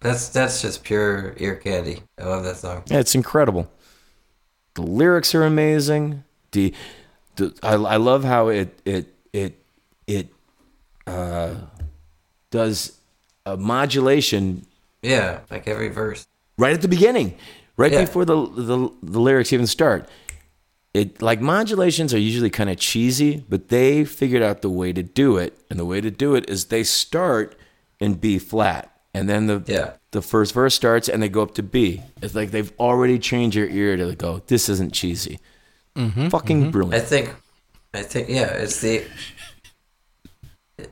That's 0.00 0.28
that's 0.28 0.62
just 0.62 0.84
pure 0.84 1.34
ear 1.38 1.56
candy. 1.56 2.02
I 2.18 2.24
love 2.24 2.44
that 2.44 2.56
song. 2.58 2.82
Yeah, 2.86 2.98
it's 3.00 3.14
incredible. 3.14 3.70
The 4.74 4.82
lyrics 4.82 5.34
are 5.34 5.42
amazing. 5.44 6.22
The, 6.52 6.72
the 7.36 7.52
I, 7.62 7.74
I 7.74 7.96
love 7.96 8.22
how 8.24 8.48
it 8.48 8.78
it 8.84 9.12
it 9.32 9.58
it 10.06 10.28
uh, 11.06 11.54
does 12.50 12.98
a 13.44 13.56
modulation 13.56 14.66
Yeah, 15.02 15.40
like 15.50 15.66
every 15.66 15.88
verse. 15.88 16.26
right 16.58 16.72
at 16.74 16.82
the 16.82 16.88
beginning, 16.88 17.34
right 17.78 17.92
Yeah. 17.92 18.02
before 18.02 18.26
the, 18.26 18.36
the 18.50 18.90
the 19.02 19.20
lyrics 19.20 19.52
even 19.54 19.66
start. 19.66 20.06
It 20.94 21.22
like 21.22 21.40
modulations 21.40 22.12
are 22.12 22.18
usually 22.18 22.50
kind 22.50 22.68
of 22.70 22.76
cheesy, 22.78 23.44
but 23.48 23.68
they 23.68 24.04
figured 24.04 24.42
out 24.42 24.60
the 24.62 24.70
way 24.70 24.92
to 24.92 25.02
do 25.02 25.36
it, 25.38 25.58
and 25.70 25.78
the 25.78 25.84
way 25.86 26.00
to 26.02 26.10
do 26.10 26.34
it 26.34 26.48
is 26.50 26.66
they 26.66 26.82
start 26.82 27.56
in 28.00 28.14
B 28.14 28.38
flat, 28.38 28.84
and 29.14 29.28
then 29.28 29.46
the 29.46 29.62
Yeah. 29.66 29.92
the 30.12 30.22
first 30.22 30.54
verse 30.54 30.74
starts 30.74 31.08
and 31.08 31.22
they 31.22 31.28
go 31.28 31.42
up 31.42 31.54
to 31.54 31.62
B. 31.62 32.02
It's 32.22 32.34
like 32.34 32.50
they've 32.50 32.72
already 32.78 33.18
changed 33.18 33.56
your 33.56 33.68
ear 33.68 33.96
to 33.96 34.14
go, 34.16 34.42
this 34.46 34.68
isn't 34.68 34.92
cheesy. 34.94 35.38
Mm-hmm, 35.96 36.28
Fucking 36.28 36.58
mm-hmm. 36.60 36.68
I 36.68 36.70
brilliant. 36.70 37.04
think, 37.08 37.34
I 37.92 38.02
think, 38.02 38.28
yeah, 38.30 38.48
it's 38.64 38.80
the, 38.80 39.04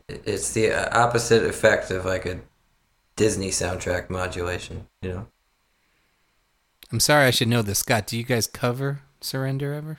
it's 0.09 0.53
the 0.53 0.73
opposite 0.97 1.45
effect 1.45 1.91
of 1.91 2.05
like 2.05 2.27
a 2.27 2.41
Disney 3.17 3.51
soundtrack 3.51 4.11
modulation. 4.11 4.87
You 5.03 5.09
know, 5.13 5.27
I'm 6.93 7.01
sorry, 7.01 7.27
I 7.27 7.31
should 7.31 7.49
know 7.49 7.63
this. 7.63 7.81
Scott, 7.81 8.07
do 8.07 8.17
you 8.17 8.23
guys 8.25 8.47
cover 8.47 9.01
Surrender 9.21 9.73
ever? 9.73 9.99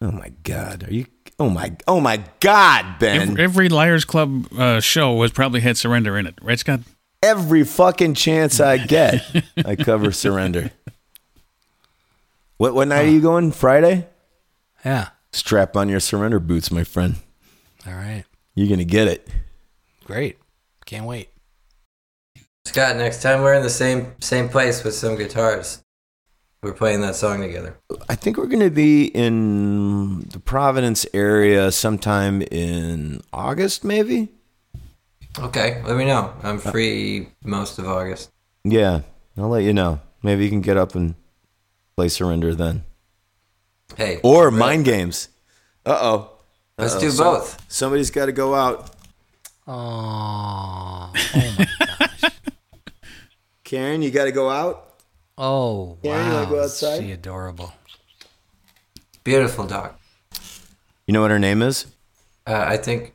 Oh 0.00 0.12
my 0.12 0.32
god, 0.42 0.88
are 0.88 0.92
you? 0.92 1.06
Oh 1.38 1.48
my, 1.50 1.76
oh 1.86 2.00
my 2.00 2.22
god, 2.40 2.98
Ben! 2.98 3.30
Every, 3.30 3.44
every 3.44 3.68
Liars 3.68 4.04
Club 4.04 4.46
uh, 4.56 4.80
show 4.80 5.20
has 5.22 5.32
probably 5.32 5.60
had 5.60 5.76
Surrender 5.76 6.18
in 6.18 6.26
it, 6.26 6.34
right, 6.42 6.58
Scott? 6.58 6.80
Every 7.22 7.64
fucking 7.64 8.14
chance 8.14 8.60
I 8.60 8.76
get, 8.78 9.22
I 9.64 9.76
cover 9.76 10.12
Surrender. 10.12 10.70
What 12.58 12.74
what 12.74 12.88
night 12.88 13.06
are 13.06 13.10
you 13.10 13.20
going? 13.20 13.52
Friday? 13.52 14.06
Yeah. 14.84 15.08
Strap 15.32 15.76
on 15.76 15.88
your 15.88 16.00
Surrender 16.00 16.40
boots, 16.40 16.70
my 16.70 16.84
friend. 16.84 17.16
All 17.86 17.92
right. 17.94 18.24
You're 18.54 18.68
gonna 18.68 18.84
get 18.84 19.08
it. 19.08 19.28
Great. 20.04 20.38
Can't 20.86 21.04
wait. 21.04 21.28
Scott. 22.64 22.96
Next 22.96 23.22
time 23.22 23.42
we're 23.42 23.54
in 23.54 23.62
the 23.62 23.70
same 23.70 24.14
same 24.20 24.48
place 24.48 24.84
with 24.84 24.94
some 24.94 25.16
guitars, 25.16 25.82
we're 26.62 26.72
playing 26.72 27.00
that 27.02 27.14
song 27.16 27.40
together. 27.40 27.76
I 28.08 28.14
think 28.14 28.36
we're 28.36 28.46
gonna 28.46 28.70
be 28.70 29.06
in 29.06 30.20
the 30.30 30.38
Providence 30.40 31.06
area 31.14 31.70
sometime 31.72 32.42
in 32.42 33.20
August, 33.32 33.84
maybe. 33.84 34.28
Okay, 35.38 35.82
let 35.84 35.96
me 35.96 36.04
know. 36.06 36.32
I'm 36.42 36.58
free 36.58 37.28
most 37.44 37.78
of 37.78 37.86
August. 37.86 38.30
Yeah, 38.64 39.02
I'll 39.36 39.48
let 39.48 39.64
you 39.64 39.72
know. 39.72 40.00
Maybe 40.22 40.44
you 40.44 40.50
can 40.50 40.62
get 40.62 40.76
up 40.76 40.94
and 40.94 41.14
play 41.96 42.08
Surrender 42.08 42.54
then, 42.54 42.84
Hey, 43.96 44.18
or 44.22 44.46
really- 44.46 44.58
mind 44.58 44.84
games. 44.84 45.28
Uh 45.84 45.98
oh. 46.00 46.30
Let's 46.78 46.98
do 46.98 47.10
both. 47.16 47.62
Somebody's 47.72 48.10
got 48.10 48.26
to 48.26 48.32
go 48.32 48.54
out. 48.54 48.90
Oh. 49.66 51.10
Oh 51.14 51.54
my. 51.58 51.66
Gosh. 51.98 52.32
Karen, 53.64 54.02
you 54.02 54.10
got 54.10 54.24
to 54.24 54.32
go 54.32 54.50
out. 54.50 54.95
Oh. 55.38 55.98
Yeah, 56.02 56.24
you 56.24 56.30
wow. 56.30 56.34
wanna 56.34 56.50
go 56.50 56.62
outside? 56.62 57.00
She 57.00 57.12
adorable. 57.12 57.72
Beautiful 59.24 59.66
dog. 59.66 59.94
You 61.06 61.12
know 61.12 61.20
what 61.20 61.30
her 61.30 61.38
name 61.38 61.62
is? 61.62 61.86
Uh, 62.46 62.64
I 62.66 62.76
think 62.76 63.14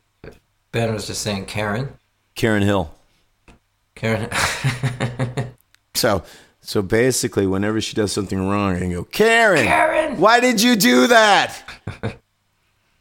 Ben 0.70 0.92
was 0.92 1.06
just 1.06 1.22
saying 1.22 1.46
Karen. 1.46 1.94
Karen 2.34 2.62
Hill. 2.62 2.94
Karen. 3.94 4.28
So, 5.94 6.24
so 6.60 6.82
basically, 6.82 7.46
whenever 7.46 7.80
she 7.80 7.94
does 7.94 8.10
something 8.12 8.48
wrong, 8.48 8.74
I 8.74 8.80
can 8.80 8.90
go, 8.90 9.04
Karen, 9.04 9.64
Karen! 9.64 10.18
why 10.18 10.40
did 10.40 10.60
you 10.60 10.74
do 10.74 11.06
that? 11.06 11.62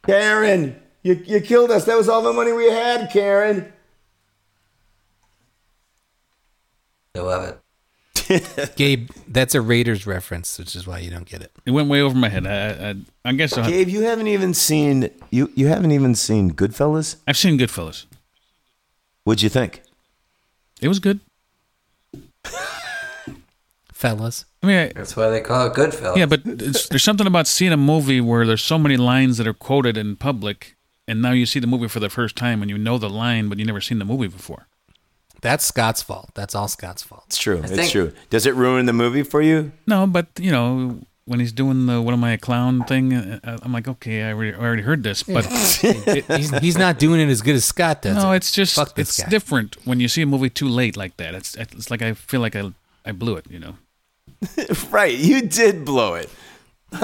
Karen, 0.06 0.80
you, 1.02 1.16
you 1.26 1.42
killed 1.42 1.72
us. 1.72 1.86
That 1.86 1.98
was 1.98 2.10
all 2.10 2.22
the 2.22 2.32
money 2.32 2.52
we 2.52 2.70
had, 2.70 3.10
Karen. 3.12 3.74
I 7.16 7.20
love 7.20 7.50
it. 7.50 7.60
Gabe, 8.76 9.10
that's 9.28 9.56
a 9.56 9.62
Raiders 9.62 10.06
reference, 10.08 10.58
which 10.60 10.76
is 10.76 10.88
why 10.88 11.00
you 11.00 11.10
don't 11.12 11.26
get 11.26 11.42
it. 11.42 11.52
It 11.66 11.72
went 11.72 11.90
way 11.90 12.02
over 12.02 12.16
my 12.16 12.30
head. 12.30 12.48
I, 12.48 12.90
I, 12.92 12.96
I 13.26 13.34
guess 13.34 13.58
I'll, 13.58 13.70
Gabe, 13.70 13.88
you 13.90 14.02
haven't 14.04 14.28
even 14.28 14.54
seen 14.54 15.10
you 15.30 15.52
you 15.56 15.68
haven't 15.68 15.92
even 15.92 16.16
seen 16.16 16.52
Goodfellas. 16.52 17.18
I've 17.28 17.38
seen 17.38 17.58
Goodfellas. 17.58 18.06
What'd 19.24 19.42
you 19.42 19.50
think? 19.50 19.82
It 20.82 20.88
was 20.88 21.00
good. 21.00 21.20
Fellas. 23.94 24.46
I 24.64 24.68
mean, 24.68 24.78
I, 24.78 24.88
That's 24.94 25.16
why 25.16 25.30
they 25.30 25.42
call 25.42 25.68
it 25.68 25.74
Goodfellas. 25.74 26.18
yeah, 26.18 26.26
but 26.26 26.42
it's, 26.46 26.88
there's 26.90 27.04
something 27.04 27.28
about 27.28 27.46
seeing 27.46 27.72
a 27.72 27.78
movie 27.78 28.20
where 28.20 28.48
there's 28.48 28.64
so 28.64 28.80
many 28.80 28.98
lines 28.98 29.38
that 29.38 29.46
are 29.46 29.54
quoted 29.54 29.96
in 29.96 30.16
public, 30.16 30.76
and 31.08 31.22
now 31.22 31.32
you 31.34 31.46
see 31.46 31.60
the 31.60 31.68
movie 31.68 31.88
for 31.88 32.00
the 32.00 32.10
first 32.10 32.36
time 32.36 32.62
and 32.64 32.72
you 32.72 32.80
know 32.80 32.98
the 32.98 33.10
line, 33.10 33.48
but 33.48 33.60
you 33.60 33.66
never 33.66 33.80
seen 33.82 34.00
the 34.00 34.06
movie 34.06 34.28
before. 34.28 34.68
That's 35.42 35.66
Scott's 35.66 36.02
fault. 36.04 36.30
That's 36.36 36.54
all 36.56 36.68
Scott's 36.68 37.04
fault. 37.04 37.24
It's 37.28 37.38
true. 37.38 37.58
it's 37.64 37.72
think- 37.72 37.92
true. 37.92 38.14
Does 38.30 38.46
it 38.46 38.56
ruin 38.56 38.86
the 38.86 38.94
movie 38.94 39.24
for 39.24 39.42
you? 39.42 39.72
No, 39.88 40.06
but 40.08 40.28
you 40.40 40.52
know 40.52 41.00
when 41.26 41.40
he's 41.40 41.52
doing 41.52 41.86
the 41.88 42.02
"What 42.02 42.14
am 42.14 42.24
I 42.24 42.32
a 42.34 42.38
clown?" 42.38 42.84
thing, 42.84 43.14
uh, 43.14 43.58
I'm 43.64 43.72
like, 43.74 43.88
okay, 43.88 44.24
I 44.24 44.34
already, 44.34 44.54
I 44.56 44.60
already 44.60 44.82
heard 44.84 45.04
this, 45.04 45.24
but 45.36 45.46
It- 45.84 46.26
he's, 46.26 46.50
he's 46.60 46.78
not 46.78 47.00
doing 47.00 47.20
it 47.22 47.30
as 47.30 47.42
good 47.42 47.56
as 47.56 47.66
Scott 47.66 48.02
does. 48.02 48.16
no, 48.18 48.32
it. 48.34 48.38
it's 48.38 48.52
just 48.52 48.76
Fuck 48.76 48.96
this 48.96 49.10
it's 49.10 49.24
guy. 49.24 49.30
different 49.30 49.78
when 49.86 50.00
you 50.00 50.08
see 50.08 50.22
a 50.22 50.26
movie 50.26 50.50
too 50.50 50.68
late 50.70 50.96
like 50.98 51.18
that. 51.18 51.34
It's 51.36 51.56
it's 51.56 51.90
like 51.92 52.02
I 52.02 52.14
feel 52.14 52.42
like 52.42 52.56
I 52.56 52.72
I 53.06 53.12
blew 53.12 53.36
it, 53.38 53.46
you 53.50 53.60
know. 53.60 53.76
right, 54.92 55.14
you 55.16 55.42
did 55.42 55.86
blow 55.86 56.16
it. 56.16 56.30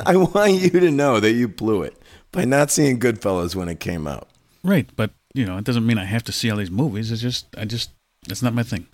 I 0.06 0.16
want 0.18 0.54
you 0.54 0.70
to 0.70 0.92
know 0.92 1.20
that 1.20 1.32
you 1.34 1.48
blew 1.48 1.82
it 1.84 1.96
by 2.32 2.46
not 2.46 2.70
seeing 2.72 3.00
Goodfellas 3.00 3.56
when 3.56 3.70
it 3.70 3.80
came 3.80 4.08
out. 4.08 4.28
Right, 4.64 4.90
but 4.96 5.12
you 5.34 5.46
know, 5.46 5.58
it 5.58 5.64
doesn't 5.64 5.86
mean 5.86 5.98
I 5.98 6.04
have 6.06 6.24
to 6.26 6.32
see 6.32 6.50
all 6.52 6.58
these 6.58 6.72
movies. 6.72 7.12
It's 7.12 7.22
just 7.22 7.46
I 7.58 7.66
just 7.66 7.92
it's 8.30 8.42
not 8.42 8.54
my 8.54 8.64
thing. 8.64 8.88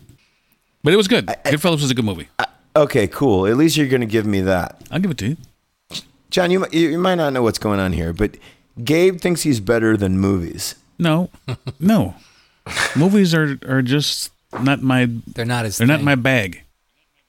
But 0.83 0.93
it 0.93 0.97
was 0.97 1.07
good. 1.07 1.27
Goodfellas 1.27 1.81
was 1.81 1.91
a 1.91 1.93
good 1.95 2.05
movie. 2.05 2.27
Okay, 2.75 3.07
cool. 3.07 3.45
At 3.47 3.55
least 3.57 3.77
you're 3.77 3.87
going 3.87 4.01
to 4.01 4.07
give 4.07 4.25
me 4.25 4.41
that. 4.41 4.81
I'll 4.91 4.99
give 4.99 5.11
it 5.11 5.17
to 5.19 5.27
you. 5.29 5.37
John, 6.29 6.49
you, 6.51 6.59
might- 6.59 6.73
you 6.73 6.97
might 6.97 7.15
not 7.15 7.31
know 7.33 7.43
what's 7.43 7.59
going 7.59 7.79
on 7.79 7.93
here, 7.93 8.11
but 8.13 8.35
Gabe 8.83 9.19
thinks 9.21 9.43
he's 9.43 9.59
better 9.59 9.95
than 9.95 10.17
movies. 10.19 10.75
No, 10.99 11.29
no, 11.79 12.15
movies 12.95 13.33
are 13.33 13.57
are 13.67 13.81
just 13.81 14.31
not 14.61 14.81
my. 14.81 15.09
They're 15.27 15.45
not 15.45 15.65
as. 15.65 15.77
They're 15.77 15.87
not 15.87 16.01
my 16.01 16.15
bag. 16.15 16.63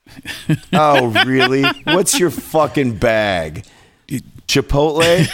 Oh, 0.72 1.08
really? 1.24 1.64
What's 1.84 2.18
your 2.20 2.30
fucking 2.30 2.96
bag? 2.98 3.64
Chipotle? 4.46 5.26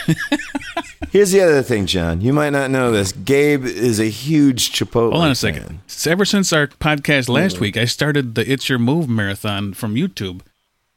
Here's 1.11 1.33
the 1.33 1.41
other 1.41 1.63
thing, 1.63 1.87
John. 1.87 2.21
You 2.21 2.33
might 2.33 2.51
not 2.51 2.71
know 2.71 2.93
this. 2.93 3.13
Gabe 3.13 3.65
is 3.65 3.99
a 3.99 4.05
huge 4.09 4.71
Chipotle. 4.73 5.11
Hold 5.13 5.25
on 5.25 5.31
a 5.33 5.35
second. 5.35 5.81
S- 5.89 6.07
Ever 6.07 6.25
since 6.25 6.53
our 6.53 6.69
podcast 6.69 7.29
last 7.29 7.59
week, 7.59 7.77
I 7.77 7.85
started 7.85 8.35
the 8.37 8.51
"It's 8.51 8.69
Your 8.69 8.79
Move" 8.79 9.09
marathon 9.09 9.75
from 9.75 9.97
YouTube 9.97 10.43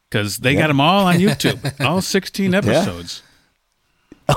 because 0.10 0.38
they 0.39 0.54
got 0.56 0.67
them 0.67 0.80
all 0.80 1.08
on 1.08 1.15
YouTube, 1.19 1.84
all 1.84 2.02
16 2.02 2.54
episodes. 2.54 3.23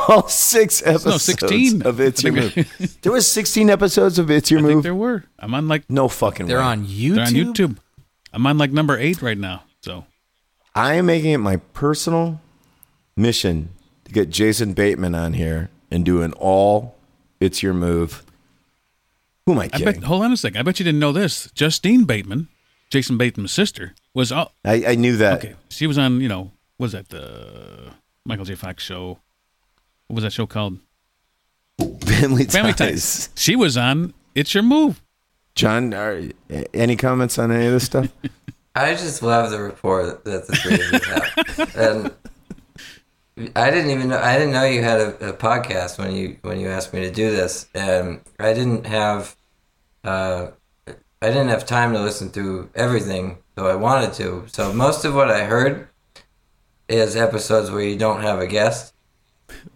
All 0.09 0.27
six 0.27 0.83
episodes 0.85 1.05
No, 1.07 1.17
16. 1.19 1.83
of 1.87 2.01
It's 2.01 2.25
Your 2.25 2.33
Move. 2.33 2.99
There 3.03 3.13
was 3.13 3.29
16 3.29 3.71
episodes 3.71 4.19
of 4.19 4.33
It's 4.33 4.51
Your 4.51 4.59
I 4.59 4.63
think 4.65 4.75
Move. 4.75 4.83
there 4.83 4.97
were. 4.97 5.23
I'm 5.39 5.55
on 5.55 5.69
like 5.69 5.89
No 5.89 6.09
fucking 6.09 6.47
They're 6.49 6.59
way. 6.59 6.65
on 6.65 6.87
YouTube. 6.87 7.15
they're 7.15 7.25
on 7.25 7.33
YouTube. 7.33 7.77
I'm 8.33 8.45
on 8.49 8.59
like 8.59 8.73
number 8.73 8.99
eight 8.99 9.23
right 9.23 9.39
now. 9.39 9.63
So 9.85 10.05
I 10.75 10.95
am 10.95 11.07
making 11.07 11.31
it 11.35 11.39
my 11.39 11.59
personal 11.73 12.41
mission 13.17 13.69
to 14.07 14.13
get 14.13 14.31
Jason 14.31 14.73
Bateman 14.73 15.15
on 15.15 15.35
here 15.35 15.69
and 15.91 16.05
do 16.05 16.23
an 16.23 16.33
all 16.35 16.97
It's 17.41 17.63
Your 17.63 17.75
Move. 17.75 18.25
Who 19.47 19.53
am 19.53 19.59
I 19.61 19.65
I 19.65 19.69
kidding? 19.69 19.85
bet. 19.85 20.03
Hold 20.05 20.25
on 20.25 20.33
a 20.33 20.37
second. 20.37 20.59
I 20.59 20.63
bet 20.63 20.79
you 20.81 20.85
didn't 20.85 20.99
know 21.01 21.13
this. 21.13 21.51
Justine 21.55 22.05
Bateman, 22.05 22.49
Jason 22.91 23.17
Bateman's 23.17 23.53
sister, 23.53 23.95
was 24.15 24.33
all 24.33 24.53
I, 24.65 24.85
I 24.89 24.95
knew 24.97 25.17
that. 25.19 25.39
okay. 25.45 25.55
She 25.69 25.87
was 25.87 25.99
on. 25.99 26.21
You 26.21 26.29
know, 26.29 26.51
was 26.79 26.93
that 26.93 27.09
the 27.11 27.91
Michael 28.25 28.45
J. 28.45 28.55
Fox 28.57 28.83
show? 28.83 29.19
What 30.09 30.15
was 30.17 30.25
that 30.25 30.33
show 30.33 30.47
called? 30.47 30.79
Family, 32.07 32.45
Family 32.45 32.73
Ties. 32.73 33.27
Ties. 33.27 33.29
She 33.37 33.55
was 33.57 33.77
on. 33.77 34.15
It's 34.35 34.55
your 34.55 34.63
move. 34.63 35.03
John, 35.55 35.95
are, 35.95 36.21
any 36.75 36.97
comments 36.97 37.39
on 37.39 37.51
any 37.51 37.67
of 37.67 37.73
this 37.73 37.85
stuff? 37.87 38.09
I 38.75 38.93
just 38.93 39.23
love 39.23 39.51
the 39.51 39.61
rapport 39.63 40.05
that 40.25 40.25
the 40.25 40.57
three 40.57 40.75
of 40.75 40.93
you 40.93 41.65
have, 41.65 41.77
and 41.77 42.13
I 43.55 43.71
didn't 43.71 43.91
even 43.91 44.09
know 44.09 44.19
I 44.19 44.39
didn't 44.39 44.53
know 44.55 44.65
you 44.65 44.83
had 44.83 45.01
a, 45.01 45.29
a 45.31 45.33
podcast 45.35 45.99
when 45.99 46.15
you 46.15 46.39
when 46.43 46.59
you 46.59 46.69
asked 46.69 46.93
me 46.95 47.01
to 47.01 47.11
do 47.11 47.31
this, 47.31 47.69
and 47.75 48.21
I 48.41 48.55
didn't 48.55 48.87
have 48.87 49.37
uh, 50.05 50.49
I 50.89 51.27
didn't 51.29 51.49
have 51.49 51.67
time 51.67 51.93
to 51.93 52.01
listen 52.01 52.31
to 52.33 52.71
everything, 52.75 53.39
though 53.55 53.67
I 53.69 53.75
wanted 53.75 54.15
to. 54.15 54.45
So 54.49 54.73
most 54.73 55.05
of 55.05 55.15
what 55.15 55.31
I 55.31 55.45
heard 55.45 55.89
is 56.89 57.15
episodes 57.17 57.71
where 57.71 57.83
you 57.83 57.97
don't 57.97 58.23
have 58.23 58.39
a 58.41 58.47
guest, 58.47 58.95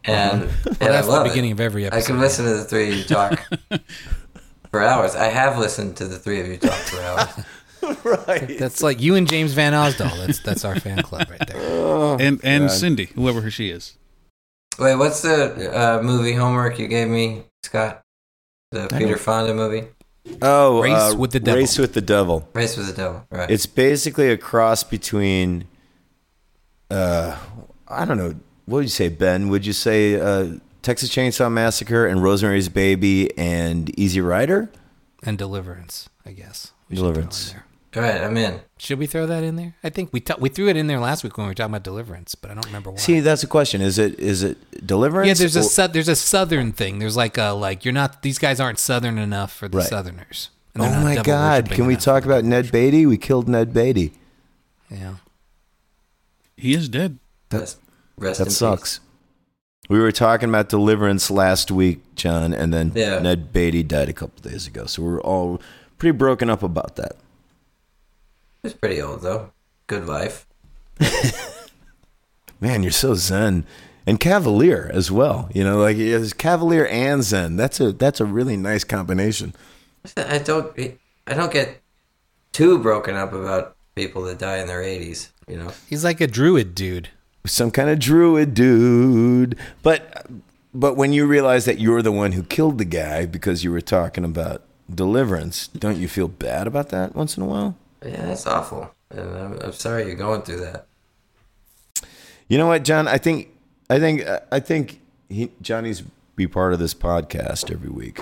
and, 0.04 0.42
and 0.44 0.50
Well, 0.80 0.88
I 0.88 0.88
that's 0.88 1.08
the 1.08 1.24
beginning 1.24 1.50
it. 1.50 1.54
of 1.54 1.60
every 1.60 1.86
episode. 1.86 1.98
I 1.98 2.06
can 2.06 2.20
listen 2.20 2.44
to 2.46 2.54
the 2.54 2.64
three 2.64 2.88
of 2.90 2.94
you 2.96 3.04
talk 3.04 3.42
for 4.70 4.82
hours. 4.82 5.14
I 5.16 5.24
have 5.26 5.58
listened 5.58 5.96
to 5.98 6.06
the 6.06 6.18
three 6.18 6.40
of 6.40 6.46
you 6.46 6.56
talk 6.56 6.72
for 6.72 7.00
hours. 7.02 7.28
right. 8.04 8.58
That's 8.58 8.82
like 8.82 9.00
you 9.00 9.14
and 9.14 9.28
James 9.28 9.54
VanOsdol. 9.54 10.26
That's 10.26 10.40
that's 10.40 10.64
our 10.64 10.78
fan 10.78 11.02
club 11.02 11.28
right 11.30 11.46
there. 11.46 11.56
Oh, 11.58 12.16
and 12.20 12.40
and 12.44 12.70
Cindy, 12.70 13.06
whoever 13.14 13.50
she 13.50 13.70
is. 13.70 13.96
Wait, 14.78 14.96
what's 14.96 15.22
the 15.22 15.70
uh, 15.76 16.02
movie 16.02 16.32
homework 16.32 16.78
you 16.78 16.88
gave 16.88 17.08
me, 17.08 17.44
Scott? 17.62 18.02
The 18.70 18.86
Peter 18.88 19.16
Fonda 19.16 19.52
movie, 19.52 19.88
Oh, 20.42 20.82
Race 20.82 21.12
uh, 21.12 21.16
with 21.16 21.32
the 21.32 21.40
Devil. 21.40 21.60
Race 21.60 21.78
with 21.78 21.94
the 21.94 22.00
Devil. 22.00 22.48
Race 22.54 22.76
with 22.76 22.86
the 22.86 22.92
Devil. 22.92 23.26
Right. 23.30 23.50
It's 23.50 23.66
basically 23.66 24.30
a 24.30 24.36
cross 24.36 24.84
between, 24.84 25.66
uh, 26.90 27.36
I 27.88 28.04
don't 28.04 28.16
know, 28.16 28.34
what 28.66 28.76
would 28.78 28.84
you 28.84 28.88
say, 28.88 29.08
Ben? 29.08 29.48
Would 29.48 29.66
you 29.66 29.72
say 29.72 30.20
uh, 30.20 30.58
Texas 30.82 31.10
Chainsaw 31.10 31.50
Massacre 31.50 32.06
and 32.06 32.22
Rosemary's 32.22 32.68
Baby 32.68 33.36
and 33.36 33.98
Easy 33.98 34.20
Rider? 34.20 34.70
And 35.22 35.36
Deliverance, 35.36 36.08
I 36.24 36.32
guess. 36.32 36.72
We 36.88 36.96
should 36.96 37.00
throw 37.00 37.08
in 37.08 37.14
Deliverance. 37.14 37.54
There. 37.92 38.03
All 38.05 38.11
right, 38.11 38.20
I'm 38.22 38.37
in. 38.37 38.61
Should 38.79 38.98
we 38.98 39.07
throw 39.07 39.26
that 39.26 39.42
in 39.44 39.57
there? 39.57 39.74
I 39.85 39.90
think 39.90 40.11
we 40.12 40.20
t- 40.20 40.35
we 40.38 40.48
threw 40.48 40.68
it 40.68 40.76
in 40.76 40.87
there 40.87 41.00
last 41.00 41.24
week 41.24 41.37
when 41.37 41.46
we 41.46 41.50
were 41.50 41.55
talking 41.55 41.72
about 41.72 41.83
Deliverance, 41.83 42.35
but 42.35 42.50
I 42.50 42.55
don't 42.55 42.66
remember 42.66 42.90
why. 42.90 42.96
See, 42.98 43.20
that's 43.20 43.42
the 43.42 43.46
question. 43.48 43.81
Is 43.81 43.98
it 43.98 44.18
is 44.18 44.42
it 44.42 44.87
deliverance? 44.87 45.29
yeah, 45.29 45.35
there's 45.35 45.57
a 45.57 45.61
or- 45.61 45.62
sou- 45.64 45.88
there's 45.88 46.09
a 46.09 46.16
southern 46.16 46.72
thing. 46.72 46.98
There's 46.98 47.16
like 47.16 47.37
a 47.38 47.50
like 47.50 47.85
you're 47.85 47.94
not 47.94 48.22
these 48.22 48.38
guys 48.38 48.61
aren't 48.61 48.79
southern 48.79 49.18
enough 49.18 49.53
for 49.53 49.68
the 49.68 49.79
Right. 49.79 49.87
southerners. 49.87 50.50
And 50.74 50.85
Oh 50.85 51.00
my 51.03 51.16
God! 51.22 51.68
Can 51.70 51.87
we 51.87 51.96
talk 51.96 52.24
about 52.24 52.44
Ned 52.44 52.70
Beatty? 52.70 53.05
We 53.07 53.16
killed 53.18 53.48
Ned 53.48 53.72
Beatty. 53.74 54.12
Yeah. 54.90 55.14
He 56.57 56.74
is 56.74 56.88
dead. 56.88 57.18
Rest, 57.50 57.79
rest 58.16 58.38
That 58.38 58.44
in 58.44 58.50
peace. 58.50 58.57
sucks. 58.59 59.00
We 59.88 59.98
were 59.98 60.12
talking 60.12 60.48
about 60.48 60.68
deliverance 60.68 61.31
last 61.31 61.70
week, 61.72 62.00
John, 62.14 62.53
and 62.55 62.72
then 62.72 62.92
Yeah. 62.94 63.18
Ned 63.18 63.53
Beatty 63.53 63.83
died 63.83 64.09
a 64.09 64.12
couple 64.12 64.48
days 64.48 64.68
ago. 64.68 64.87
So 64.87 65.03
we're 65.03 65.20
all 65.20 65.61
pretty 65.98 66.16
broken 66.16 66.48
up 66.48 66.62
about 66.62 66.94
that. 66.96 67.16
He's 68.62 68.74
pretty 68.74 69.00
old 69.00 69.22
though. 69.22 69.52
Good 69.86 70.06
life. 70.06 70.46
Man, 72.60 72.82
you're 72.82 72.92
so 72.92 73.14
zen 73.14 73.64
and 74.06 74.20
cavalier 74.20 74.90
as 74.92 75.10
well. 75.10 75.48
You 75.54 75.64
know, 75.64 75.78
like 75.78 75.96
it's 75.96 76.32
cavalier 76.32 76.86
and 76.86 77.22
zen. 77.22 77.56
That's 77.56 77.80
a 77.80 77.92
that's 77.92 78.20
a 78.20 78.24
really 78.24 78.56
nice 78.56 78.84
combination. 78.84 79.54
I 80.16 80.38
don't. 80.38 80.78
I 81.26 81.34
don't 81.34 81.52
get 81.52 81.80
too 82.52 82.78
broken 82.78 83.16
up 83.16 83.32
about 83.32 83.76
people 83.94 84.22
that 84.22 84.38
die 84.38 84.58
in 84.58 84.66
their 84.66 84.82
80s. 84.82 85.30
You 85.46 85.58
know. 85.58 85.72
He's 85.88 86.04
like 86.04 86.20
a 86.20 86.26
druid 86.26 86.74
dude. 86.74 87.08
Some 87.46 87.70
kind 87.70 87.88
of 87.88 87.98
druid 87.98 88.54
dude. 88.54 89.56
But 89.82 90.26
but 90.74 90.96
when 90.96 91.12
you 91.12 91.26
realize 91.26 91.64
that 91.64 91.80
you're 91.80 92.02
the 92.02 92.12
one 92.12 92.32
who 92.32 92.42
killed 92.42 92.78
the 92.78 92.84
guy 92.84 93.26
because 93.26 93.64
you 93.64 93.72
were 93.72 93.80
talking 93.80 94.24
about 94.24 94.62
deliverance, 94.92 95.68
don't 95.68 95.98
you 95.98 96.08
feel 96.08 96.28
bad 96.28 96.66
about 96.66 96.90
that 96.90 97.14
once 97.14 97.36
in 97.36 97.42
a 97.42 97.46
while? 97.46 97.76
Yeah, 98.04 98.26
that's 98.26 98.46
awful. 98.46 98.90
And 99.10 99.36
I'm, 99.36 99.58
I'm 99.60 99.72
sorry 99.72 100.06
you're 100.06 100.14
going 100.14 100.42
through 100.42 100.60
that. 100.60 100.86
You 102.48 102.58
know 102.58 102.66
what, 102.66 102.84
John? 102.84 103.06
I 103.06 103.18
think 103.18 103.48
I 103.88 103.98
think 103.98 104.24
I 104.50 104.60
think 104.60 105.00
he, 105.28 105.50
Johnny's 105.60 106.02
be 106.36 106.46
part 106.46 106.72
of 106.72 106.78
this 106.78 106.94
podcast 106.94 107.70
every 107.70 107.90
week. 107.90 108.20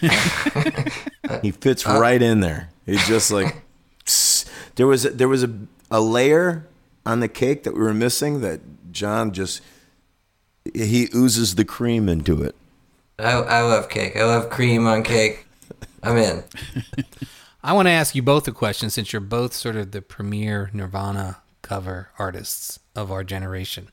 he 1.42 1.50
fits 1.50 1.86
uh, 1.86 1.98
right 2.00 2.20
in 2.20 2.40
there. 2.40 2.70
He's 2.86 3.06
just 3.06 3.30
like 3.30 3.62
there 4.76 4.86
was 4.86 5.04
a, 5.04 5.10
there 5.10 5.28
was 5.28 5.44
a, 5.44 5.50
a 5.90 6.00
layer 6.00 6.66
on 7.04 7.20
the 7.20 7.28
cake 7.28 7.64
that 7.64 7.74
we 7.74 7.80
were 7.80 7.94
missing 7.94 8.40
that 8.40 8.60
John 8.92 9.32
just 9.32 9.60
he 10.74 11.08
oozes 11.14 11.54
the 11.54 11.64
cream 11.64 12.08
into 12.08 12.42
it. 12.42 12.54
I, 13.18 13.32
I 13.32 13.60
love 13.62 13.88
cake. 13.88 14.16
I 14.16 14.24
love 14.24 14.50
cream 14.50 14.86
on 14.86 15.02
cake. 15.02 15.46
I'm 16.02 16.16
in. 16.16 16.44
I 17.62 17.72
want 17.72 17.86
to 17.86 17.92
ask 17.92 18.14
you 18.14 18.22
both 18.22 18.46
a 18.46 18.52
question 18.52 18.88
since 18.88 19.12
you're 19.12 19.20
both 19.20 19.52
sort 19.52 19.76
of 19.76 19.90
the 19.90 20.00
premier 20.00 20.70
Nirvana 20.72 21.38
cover 21.62 22.10
artists 22.18 22.78
of 22.94 23.10
our 23.10 23.24
generation. 23.24 23.88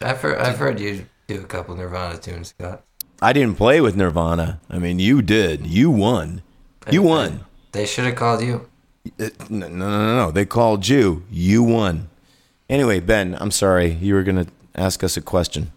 I've 0.00 0.20
heard, 0.20 0.38
I've 0.38 0.58
heard 0.58 0.80
you 0.80 1.06
do 1.28 1.40
a 1.40 1.44
couple 1.44 1.76
Nirvana 1.76 2.18
tunes, 2.18 2.48
Scott. 2.48 2.82
I 3.20 3.32
didn't 3.32 3.56
play 3.56 3.80
with 3.80 3.96
Nirvana. 3.96 4.60
I 4.70 4.78
mean, 4.78 4.98
you 4.98 5.22
did. 5.22 5.66
You 5.66 5.90
won. 5.90 6.42
You 6.90 7.02
won. 7.02 7.44
They 7.72 7.86
should 7.86 8.06
have 8.06 8.16
called 8.16 8.42
you. 8.42 8.68
Uh, 9.06 9.24
it- 9.26 9.50
no, 9.50 9.68
no, 9.68 9.90
no, 9.90 10.16
no. 10.16 10.30
They 10.30 10.44
called 10.46 10.88
you. 10.88 11.24
You 11.30 11.62
won. 11.62 12.08
Anyway, 12.68 12.98
Ben, 13.00 13.36
I'm 13.38 13.50
sorry. 13.50 13.92
You 13.92 14.14
were 14.14 14.22
going 14.22 14.44
to 14.44 14.50
ask 14.74 15.04
us 15.04 15.16
a 15.16 15.20
question. 15.20 15.70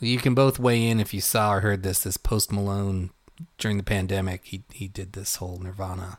You 0.00 0.18
can 0.18 0.34
both 0.34 0.58
weigh 0.58 0.86
in 0.88 0.98
if 0.98 1.14
you 1.14 1.20
saw 1.20 1.54
or 1.54 1.60
heard 1.60 1.82
this. 1.84 2.02
This 2.02 2.16
Post 2.16 2.52
Malone 2.52 3.10
during 3.58 3.76
the 3.76 3.82
pandemic, 3.82 4.42
he 4.46 4.62
he 4.72 4.88
did 4.88 5.12
this 5.12 5.36
whole 5.36 5.58
Nirvana 5.58 6.18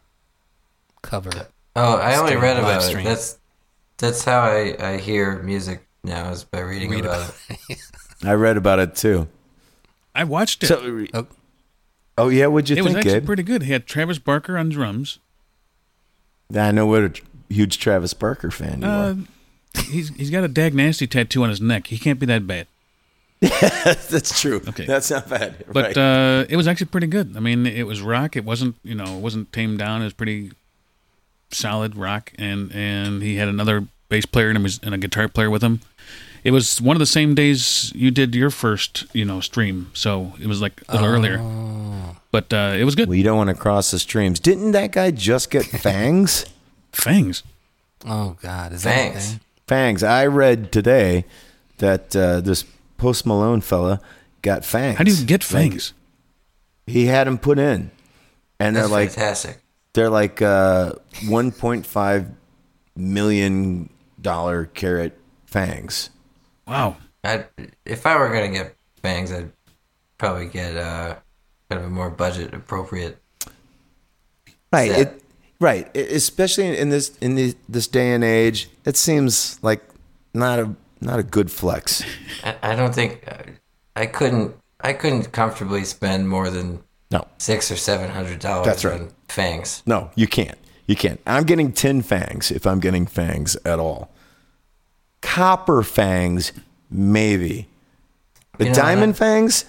cover. 1.01 1.31
Oh, 1.75 1.97
I 1.97 2.17
only 2.17 2.35
read 2.35 2.55
live 2.57 2.63
about 2.63 2.83
stream. 2.83 3.05
it. 3.05 3.09
That's 3.09 3.37
that's 3.97 4.23
how 4.23 4.41
I, 4.41 4.75
I 4.79 4.97
hear 4.97 5.41
music 5.43 5.87
now 6.03 6.31
is 6.31 6.43
by 6.43 6.59
reading 6.59 6.89
Read 6.91 7.05
about 7.05 7.33
it. 7.49 7.77
I 8.23 8.33
read 8.33 8.57
about 8.57 8.79
it 8.79 8.95
too. 8.95 9.27
I 10.13 10.23
watched 10.23 10.63
it. 10.63 10.67
So, 10.67 11.05
Oh, 11.13 11.27
oh 12.17 12.29
yeah, 12.29 12.47
what'd 12.47 12.69
you 12.69 12.75
think? 12.75 12.85
it 12.85 12.89
was 12.89 12.95
actually 12.95 13.11
Gabe? 13.19 13.25
pretty 13.25 13.43
good. 13.43 13.63
He 13.63 13.71
had 13.71 13.85
Travis 13.85 14.19
Barker 14.19 14.57
on 14.57 14.69
drums. 14.69 15.19
I 16.55 16.71
know 16.71 16.85
what 16.85 17.03
a 17.03 17.13
huge 17.53 17.79
Travis 17.79 18.13
Barker 18.13 18.51
fan 18.51 18.81
you 18.81 18.87
Uh, 18.87 19.15
he's 19.89 20.09
he's 20.09 20.29
got 20.29 20.43
a 20.43 20.47
Dag 20.49 20.73
Nasty 20.73 21.07
tattoo 21.07 21.43
on 21.43 21.49
his 21.49 21.61
neck. 21.61 21.87
He 21.87 21.97
can't 21.97 22.19
be 22.19 22.25
that 22.25 22.45
bad. 22.45 22.67
are. 23.43 23.49
That's 24.09 24.39
true. 24.41 24.61
Okay. 24.67 24.85
That's 24.85 25.09
not 25.09 25.29
bad. 25.29 25.63
But 25.71 25.95
right. 25.95 25.97
uh, 25.97 26.45
it 26.49 26.57
was 26.57 26.67
actually 26.67 26.87
pretty 26.87 27.07
good. 27.07 27.35
I 27.37 27.39
mean, 27.39 27.65
it 27.65 27.83
was 27.87 28.01
rock. 28.01 28.35
It 28.35 28.45
wasn't 28.45 28.75
you 28.83 28.95
know 28.95 29.17
it 29.17 29.21
wasn't 29.21 29.51
tamed 29.53 29.79
down. 29.79 30.01
It 30.01 30.05
was 30.05 30.13
pretty 30.13 30.51
solid 31.53 31.95
rock, 31.95 32.31
and 32.37 32.71
and 32.73 33.21
he 33.21 33.35
had 33.37 33.47
another 33.47 33.85
bass 34.09 34.25
player 34.25 34.49
and, 34.49 34.61
was, 34.63 34.79
and 34.83 34.93
a 34.93 34.97
guitar 34.97 35.27
player 35.27 35.49
with 35.49 35.61
him. 35.63 35.81
It 36.43 36.51
was 36.51 36.81
one 36.81 36.95
of 36.95 36.99
the 36.99 37.05
same 37.05 37.35
days 37.35 37.91
you 37.95 38.09
did 38.11 38.33
your 38.35 38.49
first 38.49 39.05
you 39.13 39.25
know 39.25 39.39
stream, 39.41 39.91
so 39.93 40.33
it 40.41 40.47
was 40.47 40.61
like 40.61 40.81
a 40.89 40.93
little 40.95 41.07
earlier. 41.09 41.37
But 42.31 42.51
uh, 42.53 42.75
it 42.77 42.83
was 42.85 42.95
good. 42.95 43.09
well, 43.09 43.17
you 43.17 43.23
don't 43.23 43.37
want 43.37 43.49
to 43.49 43.55
cross 43.55 43.91
the 43.91 43.99
streams. 43.99 44.39
Didn't 44.39 44.71
that 44.71 44.91
guy 44.93 45.11
just 45.11 45.49
get 45.51 45.65
fangs? 45.85 46.45
Fangs. 46.93 47.43
oh 48.05 48.37
God, 48.41 48.71
is 48.73 48.83
that 48.83 49.15
a 49.15 49.39
fangs. 49.67 50.01
I 50.03 50.25
read 50.25 50.71
today 50.71 51.25
that 51.77 52.15
uh, 52.15 52.41
this 52.41 52.65
Post 52.97 53.25
Malone 53.25 53.61
fella 53.61 53.99
got 54.41 54.63
fangs. 54.65 54.97
How 54.97 55.03
do 55.03 55.11
you 55.13 55.25
get 55.25 55.41
Like, 55.51 55.71
fangs? 55.71 55.93
he 56.87 57.05
had 57.05 57.27
them 57.27 57.37
put 57.37 57.59
in, 57.59 57.91
and 58.59 58.75
That's 58.75 58.87
they're 58.87 58.97
like 58.97 59.09
fantastic. 59.11 59.59
They're 59.93 60.09
like 60.09 60.41
uh, 60.41 60.93
1.5 61.25 62.31
million 62.95 63.89
dollar 64.21 64.65
carat 64.65 65.17
fangs. 65.45 66.09
wow. 66.67 66.97
I'd, 67.23 67.45
if 67.85 68.07
I 68.07 68.17
were 68.17 68.29
gonna 68.29 68.49
get 68.49 68.75
bangs, 69.03 69.31
I'd 69.31 69.51
probably 70.17 70.47
get 70.47 70.75
uh, 70.75 71.15
kind 71.69 71.79
of 71.81 71.85
a 71.85 71.89
more 71.89 72.09
budget 72.09 72.51
appropriate. 72.53 73.21
Right. 74.73 74.89
Yeah. 74.89 74.97
It, 74.97 75.23
right. 75.59 75.95
E- 75.95 75.99
Especially 76.15 76.75
in 76.75 76.89
this 76.89 77.15
in 77.21 77.35
this, 77.35 77.55
this 77.69 77.85
day 77.87 78.13
and 78.13 78.23
age, 78.23 78.69
it 78.85 78.97
seems 78.97 79.59
like 79.61 79.83
not 80.33 80.57
a 80.59 80.73
not 80.99 81.19
a 81.19 81.23
good 81.23 81.51
flex. 81.51 82.03
I, 82.43 82.55
I 82.63 82.75
don't 82.75 82.95
think 82.95 83.23
I 83.95 84.07
couldn't. 84.07 84.55
I 84.79 84.93
couldn't 84.93 85.31
comfortably 85.31 85.83
spend 85.85 86.27
more 86.27 86.49
than 86.49 86.81
No. 87.11 87.27
six 87.37 87.69
or 87.71 87.75
seven 87.75 88.09
hundred 88.09 88.39
dollars 88.39 88.65
That's 88.67 88.85
right. 88.85 89.01
fangs. 89.27 89.83
No, 89.85 90.09
you 90.15 90.27
can't. 90.27 90.57
You 90.87 90.95
can't. 90.95 91.19
I'm 91.27 91.43
getting 91.43 91.71
tin 91.73 92.01
fangs 92.01 92.51
if 92.51 92.65
I'm 92.65 92.79
getting 92.79 93.05
fangs 93.05 93.55
at 93.65 93.79
all. 93.79 94.09
Copper 95.21 95.83
fangs, 95.83 96.51
maybe. 96.89 97.67
But 98.57 98.67
You 98.67 98.73
know, 98.73 98.75
diamond 98.79 99.17
fangs? 99.17 99.65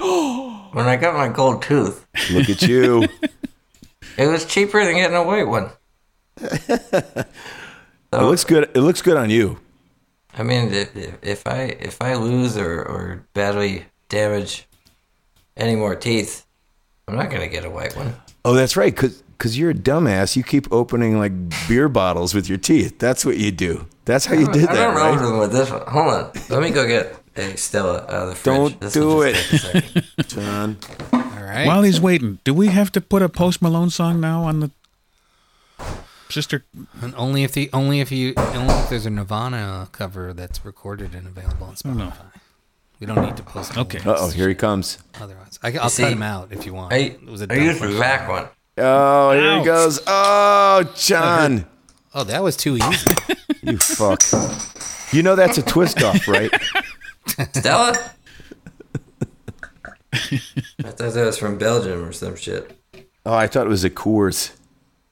When 0.72 0.86
I 0.86 0.96
got 0.96 1.14
my 1.14 1.28
gold 1.28 1.60
tooth, 1.62 2.06
Look 2.30 2.48
at 2.48 2.62
you. 2.62 3.06
it 4.16 4.26
was 4.26 4.46
cheaper 4.46 4.82
than 4.82 4.94
getting 4.94 5.14
a 5.16 5.22
white 5.22 5.46
one. 5.46 5.68
it 6.38 7.26
looks 8.12 8.44
good. 8.44 8.70
It 8.74 8.80
looks 8.80 9.02
good 9.02 9.18
on 9.18 9.28
you. 9.28 9.58
I 10.34 10.42
mean, 10.42 10.72
if- 10.72 10.96
if 11.22 11.46
I 11.46 11.76
if 11.78 12.00
I 12.00 12.14
lose 12.14 12.56
or, 12.56 12.80
or 12.82 13.26
badly 13.34 13.84
damage 14.08 14.66
any 15.58 15.76
more 15.76 15.94
teeth, 15.94 16.46
I'm 17.12 17.18
not 17.18 17.30
gonna 17.30 17.46
get 17.48 17.64
a 17.66 17.70
white 17.70 17.94
one. 17.94 18.14
Oh, 18.44 18.54
that's 18.54 18.74
right. 18.76 18.96
Cause, 18.96 19.22
Cause 19.38 19.56
you're 19.56 19.70
a 19.70 19.74
dumbass. 19.74 20.34
You 20.36 20.42
keep 20.44 20.72
opening 20.72 21.18
like 21.18 21.32
beer 21.68 21.88
bottles 21.88 22.32
with 22.32 22.48
your 22.48 22.58
teeth. 22.58 22.98
That's 22.98 23.24
what 23.24 23.36
you 23.36 23.50
do. 23.50 23.86
That's 24.04 24.24
how 24.24 24.34
you 24.34 24.46
did 24.46 24.68
I 24.68 24.74
that, 24.74 24.84
don't 24.86 24.94
right? 24.94 25.18
them 25.20 25.38
with 25.38 25.52
this 25.52 25.70
one. 25.70 25.82
Hold 25.88 26.14
on, 26.14 26.30
let 26.48 26.62
me 26.62 26.70
go 26.70 26.86
get 26.86 27.16
a 27.36 27.56
Stella 27.56 28.02
out 28.04 28.08
of 28.10 28.28
the 28.30 28.34
fridge. 28.36 28.56
Don't 28.56 28.80
This 28.80 28.92
do 28.94 29.22
it. 29.22 29.34
just 29.34 29.72
take 29.72 29.84
a 29.84 30.02
second. 30.02 30.28
John. 30.28 30.76
All 31.12 31.20
right. 31.42 31.66
While 31.66 31.82
he's 31.82 32.00
waiting, 32.00 32.38
do 32.44 32.54
we 32.54 32.68
have 32.68 32.90
to 32.92 33.00
put 33.00 33.20
a 33.22 33.28
Post 33.28 33.60
Malone 33.62 33.90
song 33.90 34.20
now 34.20 34.44
on 34.44 34.60
the 34.60 34.70
sister? 36.28 36.64
And 37.00 37.14
only 37.16 37.42
if 37.44 37.52
the 37.52 37.68
only 37.72 38.00
if 38.00 38.10
you 38.12 38.34
only 38.36 38.74
if 38.74 38.90
there's 38.90 39.06
a 39.06 39.10
Nirvana 39.10 39.88
cover 39.92 40.32
that's 40.32 40.64
recorded 40.64 41.14
and 41.14 41.26
available 41.26 41.66
on 41.66 41.74
Spotify. 41.74 42.31
No. 43.06 43.14
We 43.14 43.20
don't 43.20 43.24
need 43.24 43.36
to 43.36 43.42
post. 43.42 43.76
Okay. 43.76 43.98
Uh 43.98 44.14
oh, 44.16 44.30
here 44.30 44.48
he 44.48 44.54
comes. 44.54 44.98
Otherwise, 45.20 45.58
I, 45.60 45.70
will 45.70 45.88
see, 45.88 46.04
cut 46.04 46.12
him 46.12 46.22
out 46.22 46.52
if 46.52 46.64
you 46.64 46.72
want. 46.72 46.92
I, 46.92 46.98
it 46.98 47.26
was 47.26 47.42
a 47.42 47.52
I 47.52 47.56
used 47.56 47.82
the 47.82 47.98
back 47.98 48.28
one. 48.28 48.46
Oh, 48.78 49.32
here 49.32 49.50
Ouch. 49.50 49.58
he 49.58 49.64
goes. 49.64 50.00
Oh, 50.06 50.92
John. 50.96 51.66
Oh, 52.14 52.24
that 52.24 52.42
was 52.42 52.58
too 52.58 52.76
easy. 52.76 53.14
You 53.62 53.78
fuck. 53.78 54.20
You 55.14 55.22
know 55.22 55.34
that's 55.34 55.56
a 55.56 55.62
twist 55.62 56.02
off, 56.02 56.28
right? 56.28 56.50
Stella? 57.54 57.96
I 60.12 60.90
thought 60.90 61.14
that 61.14 61.24
was 61.24 61.38
from 61.38 61.56
Belgium 61.56 62.04
or 62.04 62.12
some 62.12 62.36
shit. 62.36 62.78
Oh, 63.24 63.32
I 63.32 63.46
thought 63.46 63.66
it 63.66 63.70
was 63.70 63.84
a 63.84 63.88
Coors. 63.88 64.52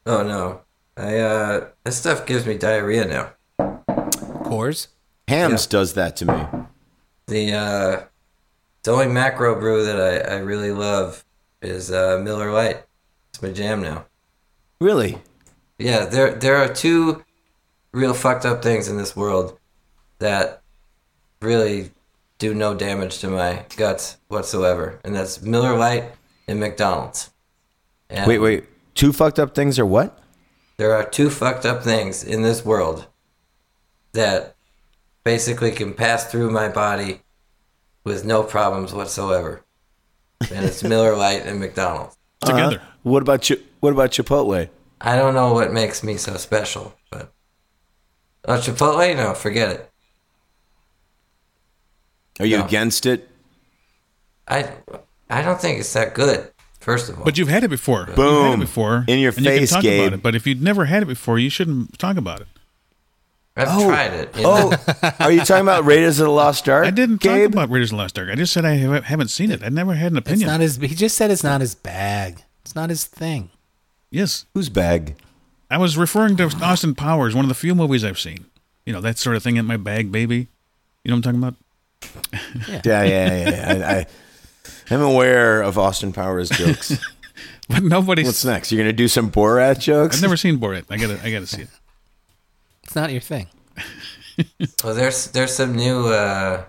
Oh 0.05 0.23
no. 0.23 0.61
I 0.97 1.19
uh 1.21 1.69
this 1.85 1.97
stuff 1.97 2.27
gives 2.27 2.45
me 2.45 2.59
diarrhea 2.59 3.07
now. 3.07 3.33
Coors. 4.45 4.89
Hamm's 5.27 5.67
does 5.67 5.95
that 5.95 6.17
to 6.17 6.27
me. 6.27 6.67
The 7.31 7.53
uh 7.53 8.03
the 8.83 8.91
only 8.91 9.07
macro 9.07 9.55
brew 9.59 9.85
that 9.85 10.01
I, 10.01 10.35
I 10.35 10.39
really 10.39 10.73
love 10.73 11.25
is 11.63 11.93
uh 11.93 12.21
Miller 12.21 12.53
Lite. 12.53 12.83
It's 13.29 13.41
my 13.41 13.53
jam 13.53 13.81
now. 13.81 14.07
Really? 14.81 15.19
yeah, 15.79 16.07
there 16.07 16.35
there 16.35 16.57
are 16.57 16.67
two 16.69 17.25
real 17.93 18.15
fucked 18.15 18.45
up 18.45 18.65
things 18.65 18.89
in 18.89 18.97
this 18.97 19.15
world 19.15 19.57
that 20.19 20.63
really 21.41 21.93
do 22.39 22.53
no 22.53 22.75
damage 22.75 23.19
to 23.21 23.29
my 23.29 23.65
guts 23.77 24.17
whatsoever, 24.27 24.99
and 25.05 25.15
that's 25.15 25.41
Miller 25.41 25.77
Lite 25.77 26.11
and 26.49 26.59
McDonald's. 26.59 27.31
And 28.09 28.27
Wait, 28.27 28.39
wait. 28.39 28.65
Two 28.97 29.13
fucked 29.13 29.39
up 29.39 29.55
things 29.55 29.79
are 29.79 29.87
what? 29.87 30.19
There 30.79 30.93
are 30.95 31.09
two 31.09 31.31
fucked 31.31 31.65
up 31.65 31.85
things 31.85 32.25
in 32.25 32.43
this 32.43 32.65
world 32.65 33.07
that 34.15 34.57
basically 35.25 35.71
can 35.73 35.95
pass 35.95 36.31
through 36.31 36.51
my 36.51 36.69
body 36.69 37.21
with 38.05 38.25
no 38.25 38.43
problems 38.43 38.93
whatsoever, 38.93 39.63
and 40.53 40.65
it's 40.65 40.83
Miller 40.85 41.15
Lite 41.17 41.47
and 41.47 41.61
McDonald's. 41.61 42.17
Together. 42.45 42.77
Uh-huh. 42.77 42.87
What 43.03 43.23
about 43.23 43.47
Chi- 43.47 43.59
what 43.81 43.93
about 43.93 44.11
Chipotle? 44.11 44.69
I 45.01 45.17
don't 45.17 45.35
know 45.35 45.53
what 45.53 45.73
makes 45.73 46.03
me 46.03 46.17
so 46.17 46.37
special, 46.37 46.95
but 47.11 47.33
oh, 48.47 48.55
Chipotle, 48.59 49.17
no, 49.17 49.35
forget 49.35 49.71
it. 49.71 49.91
Are 52.41 52.47
you 52.47 52.59
No. 52.59 52.65
against 52.65 53.07
it? 53.07 53.29
I 54.49 54.73
I 55.29 55.43
don't 55.43 55.61
think 55.61 55.81
it's 55.81 55.93
that 55.93 56.15
good. 56.15 56.51
First 56.81 57.11
of 57.11 57.19
all, 57.19 57.25
But 57.27 57.37
you've 57.37 57.49
had 57.49 57.63
it 57.63 57.69
before. 57.69 58.01
You've 58.01 58.09
had 58.09 58.17
Boom. 58.17 58.55
it 58.55 58.65
before. 58.65 59.05
In 59.07 59.19
your 59.19 59.33
and 59.37 59.41
you 59.45 59.51
can 59.51 59.59
face, 59.61 59.71
talk 59.71 59.83
Gabe. 59.83 60.01
About 60.07 60.13
it. 60.15 60.23
But 60.23 60.35
if 60.35 60.47
you'd 60.47 60.63
never 60.63 60.87
had 60.87 61.03
it 61.03 61.07
before, 61.07 61.39
you 61.39 61.51
shouldn't 61.51 61.99
talk 61.99 62.17
about 62.17 62.41
it. 62.41 62.47
I've 63.57 63.69
Oh. 63.71 63.89
tried 63.89 64.13
it. 64.15 64.37
you 64.37 64.43
oh. 64.47 64.71
know? 64.71 64.77
Oh, 65.03 65.11
are 65.21 65.33
you 65.33 65.41
talking 65.41 65.63
about 65.63 65.85
Raiders 65.85 66.21
of 66.21 66.27
the 66.27 66.33
Lost 66.33 66.69
Ark? 66.69 66.87
I 66.87 66.91
didn't 66.91 67.21
Gabe? 67.21 67.51
talk 67.51 67.53
about 67.53 67.71
Raiders 67.71 67.91
of 67.93 67.97
the 67.97 68.03
Lost 68.03 68.19
Ark. 68.19 68.29
I 68.31 68.35
just 68.37 68.53
said 68.53 68.65
I 68.65 68.75
haven't 69.01 69.29
seen 69.29 69.51
it. 69.51 69.63
I 69.63 69.69
never 69.69 69.95
had 69.95 70.13
an 70.13 70.19
It's 70.19 70.27
opinion. 70.29 70.49
not 70.49 70.61
his. 70.61 70.77
He 70.77 70.89
just 70.95 71.17
said 71.17 71.31
it's 71.31 71.45
not 71.45 71.61
his 71.61 71.75
bag. 71.75 72.43
It's 72.63 72.75
not 72.75 72.91
his 72.91 73.05
thing. 73.05 73.51
yes. 74.11 74.47
whose 74.55 74.69
bag. 74.69 75.17
I 75.71 75.79
was 75.79 75.97
referring 75.97 76.37
to 76.39 76.45
Austin 76.63 76.95
Powers, 76.95 77.35
one 77.35 77.45
of 77.45 77.49
the 77.49 77.55
few 77.55 77.75
movies 77.75 78.05
I've 78.05 78.19
seen. 78.19 78.47
You 78.87 78.93
know, 78.93 79.01
that 79.03 79.19
sort 79.19 79.37
of 79.37 79.43
thing 79.43 79.57
in 79.57 79.67
my 79.67 79.77
bag, 79.77 80.11
baby. 80.11 80.49
You 81.05 81.11
know 81.11 81.17
what 81.17 81.27
I'm 81.27 81.41
talking 81.41 81.43
about? 81.43 81.55
Yeah, 82.85 83.03
yeah, 83.03 83.05
yeah. 83.05 83.51
yeah. 83.51 83.87
I, 83.89 83.95
I, 83.99 84.07
I'm 84.95 85.01
aware 85.03 85.63
of 85.63 85.79
Austin 85.79 86.13
Powers 86.13 86.49
jokes. 86.51 86.99
But 87.69 87.85
nobody's. 87.85 88.27
What's 88.27 88.45
next? 88.45 88.73
You're 88.73 88.83
gonna 88.83 88.93
do 88.93 89.07
some 89.07 89.31
Borat 89.31 89.79
jokes? 89.79 90.17
I've 90.17 90.23
never 90.23 90.37
seen 90.37 90.59
Borat. 90.59 90.87
I 90.91 90.97
gotta, 90.97 91.21
I 91.23 91.31
gotta 91.31 91.47
see 91.47 91.63
it. 91.63 91.69
It's 92.91 92.97
not 92.97 93.13
your 93.13 93.21
thing. 93.21 93.47
well, 94.83 94.97
there's 94.97 95.29
there's 95.29 95.55
some 95.55 95.77
new 95.77 96.09
uh, 96.09 96.65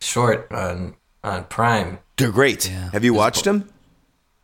short 0.00 0.46
on 0.52 0.94
on 1.24 1.42
Prime. 1.46 1.98
They're 2.16 2.30
great. 2.30 2.70
Yeah. 2.70 2.90
Have 2.92 3.02
you 3.02 3.14
watched 3.14 3.42
them? 3.42 3.68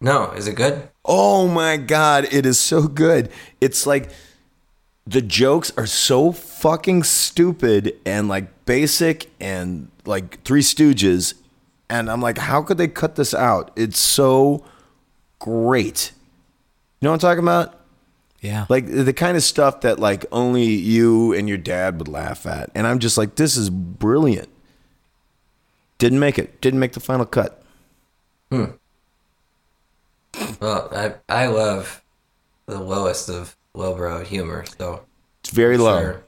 No, 0.00 0.32
is 0.32 0.48
it 0.48 0.56
good? 0.56 0.88
Oh 1.04 1.46
my 1.46 1.76
god, 1.76 2.26
it 2.32 2.44
is 2.44 2.58
so 2.58 2.88
good. 2.88 3.30
It's 3.60 3.86
like 3.86 4.10
the 5.06 5.22
jokes 5.22 5.70
are 5.76 5.86
so 5.86 6.32
fucking 6.32 7.04
stupid 7.04 7.96
and 8.04 8.26
like 8.26 8.64
basic 8.64 9.30
and 9.38 9.88
like 10.06 10.42
Three 10.42 10.60
Stooges, 10.60 11.34
and 11.88 12.10
I'm 12.10 12.20
like, 12.20 12.38
how 12.38 12.62
could 12.62 12.78
they 12.78 12.88
cut 12.88 13.14
this 13.14 13.32
out? 13.32 13.70
It's 13.76 14.00
so 14.00 14.64
great. 15.38 16.10
You 17.00 17.06
know 17.06 17.10
what 17.12 17.24
I'm 17.24 17.28
talking 17.28 17.44
about? 17.44 17.78
Yeah. 18.40 18.66
Like 18.68 18.86
the 18.86 19.12
kind 19.12 19.36
of 19.36 19.42
stuff 19.42 19.80
that 19.80 19.98
like 19.98 20.24
only 20.30 20.64
you 20.64 21.32
and 21.32 21.48
your 21.48 21.58
dad 21.58 21.98
would 21.98 22.08
laugh 22.08 22.46
at. 22.46 22.70
And 22.74 22.86
I'm 22.86 22.98
just 22.98 23.16
like, 23.18 23.34
this 23.36 23.56
is 23.56 23.70
brilliant. 23.70 24.48
Didn't 25.98 26.20
make 26.20 26.38
it. 26.38 26.60
Didn't 26.60 26.78
make 26.80 26.92
the 26.92 27.00
final 27.00 27.24
cut. 27.26 27.62
Hmm. 28.52 28.64
Well, 30.60 30.88
I 30.92 31.14
I 31.28 31.46
love 31.46 32.02
the 32.66 32.78
lowest 32.78 33.28
of 33.30 33.56
lowbrow 33.74 34.22
humor, 34.24 34.64
so 34.78 35.04
It's 35.40 35.50
very 35.50 35.78
low. 35.78 35.98
sure, 36.00 36.22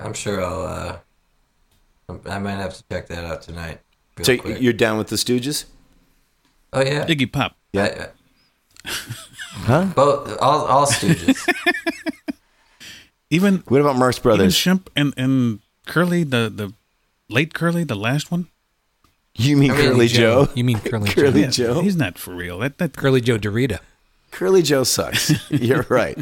I'm 0.00 0.12
sure 0.12 0.44
I'll. 0.44 0.62
Uh, 2.08 2.18
I 2.28 2.38
might 2.40 2.56
have 2.56 2.74
to 2.74 2.84
check 2.90 3.06
that 3.08 3.24
out 3.24 3.42
tonight. 3.42 3.80
So 4.22 4.36
quick. 4.36 4.60
you're 4.60 4.72
down 4.72 4.98
with 4.98 5.06
the 5.08 5.16
Stooges? 5.16 5.64
oh 6.72 6.80
yeah, 6.82 7.06
Iggy 7.06 7.30
Pop. 7.30 7.56
yeah. 7.72 8.08
Huh? 9.52 9.86
Both 9.94 10.36
all 10.40 10.64
all 10.66 10.86
Stooges. 10.86 11.38
Even 13.30 13.62
What 13.68 13.80
about 13.80 13.96
Marx 13.96 14.16
even 14.18 14.22
Brothers? 14.22 14.54
Shemp 14.54 14.86
and 14.94 15.12
and 15.16 15.60
Curly, 15.86 16.24
the 16.24 16.52
the 16.54 16.72
late 17.28 17.54
Curly, 17.54 17.84
the 17.84 17.96
last 17.96 18.30
one. 18.30 18.48
You 19.36 19.56
mean 19.56 19.70
I 19.72 19.76
mean, 19.76 19.86
Curly 19.90 20.06
Joe? 20.08 20.48
You 20.54 20.62
mean 20.64 20.78
Curly, 20.78 21.10
Curly 21.14 21.42
Joe? 21.44 21.74
Joe? 21.74 21.80
He's 21.80 21.96
not 21.96 22.18
for 22.18 22.34
real. 22.34 22.58
That 22.60 22.78
that 22.78 22.96
Curly 22.96 23.20
Joe 23.20 23.38
DeRita. 23.38 23.80
Curly 24.30 24.62
Joe 24.62 24.84
sucks. 24.84 25.32
You're 25.50 25.86
right. 25.88 26.16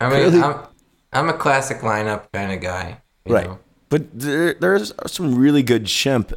I 0.00 0.08
mean, 0.08 0.30
Curly- 0.30 0.42
I'm 0.42 0.60
I'm 1.12 1.28
a 1.28 1.34
classic 1.34 1.78
lineup 1.78 2.30
kind 2.32 2.52
of 2.52 2.60
guy. 2.60 3.00
you 3.26 3.34
right. 3.34 3.46
know? 3.46 3.58
But 3.88 4.18
there, 4.18 4.54
there's 4.54 4.92
some 5.06 5.34
really 5.34 5.62
good 5.64 5.84
Shemp. 5.86 6.32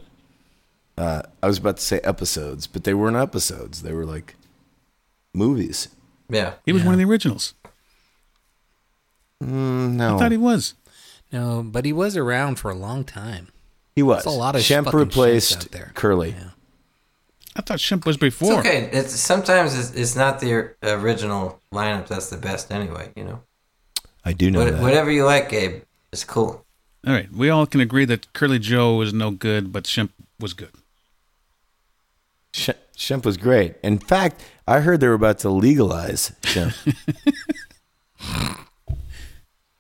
Uh, 0.98 1.22
I 1.42 1.48
was 1.48 1.60
about 1.60 1.78
to 1.78 1.84
say 1.84 2.00
episodes, 2.00 2.66
but 2.68 2.84
they 2.84 2.94
weren't 2.96 3.16
episodes. 3.16 3.84
They 3.84 3.94
were 3.94 4.06
like 4.06 4.36
movies. 5.34 5.88
Yeah. 6.34 6.54
he 6.66 6.74
was 6.74 6.82
Yeah. 6.82 6.86
one 6.88 6.94
of 6.96 7.00
the 7.00 7.06
originals. 7.06 7.54
Mm, 9.44 9.92
no, 9.94 10.16
I 10.16 10.20
thought 10.20 10.32
he 10.32 10.38
was. 10.38 10.74
No, 11.32 11.64
but 11.64 11.86
he 11.86 11.94
was 11.94 12.16
around 12.16 12.56
for 12.60 12.70
a 12.72 12.76
long 12.76 13.04
time. 13.04 13.50
he 13.96 14.02
was. 14.04 14.24
There's 14.24 14.36
a 14.36 14.40
lot 14.40 14.56
of 14.56 14.62
Shemp 14.62 14.92
replaced 14.94 15.58
out 15.58 15.72
there. 15.72 15.92
Curly. 15.94 16.32
Yeah. 16.32 16.50
I 17.56 17.62
thought 17.62 17.78
Shemp 17.80 18.06
was 18.06 18.16
It's 18.16 18.22
before. 18.22 18.60
okay. 18.60 18.90
It's 18.92 19.14
sometimes 19.20 19.78
it's, 19.78 19.92
it's 19.94 20.16
not 20.16 20.40
the 20.40 20.72
original 20.82 21.60
lineup 21.72 22.08
that's 22.08 22.30
the 22.32 22.38
best 22.38 22.72
anyway. 22.72 23.12
You 23.16 23.26
know, 23.26 23.42
I 24.26 24.34
do 24.34 24.50
know 24.50 24.64
what, 24.64 24.72
that. 24.74 24.82
whatever 24.82 25.12
you 25.12 25.26
like, 25.26 25.50
Gabe, 25.50 25.84
is 26.12 26.24
cool. 26.24 26.66
All 27.06 27.14
right, 27.14 27.32
we 27.32 27.50
all 27.50 27.66
can 27.68 27.82
agree 27.82 28.06
that 28.06 28.32
Curly 28.34 28.58
Joe 28.60 28.96
was 28.96 29.14
no 29.14 29.30
good, 29.30 29.72
but 29.72 29.84
Shemp 29.84 30.10
was 30.40 30.54
good. 30.54 30.72
Sh- 32.54 32.70
Shemp 32.98 33.26
was 33.26 33.38
great. 33.38 33.76
In 33.84 34.00
fact, 34.00 34.42
I 34.68 34.80
heard 34.80 35.00
they 35.00 35.08
were 35.08 35.14
about 35.14 35.40
to 35.40 35.50
legalize 35.50 36.32
Shemp. 36.44 36.74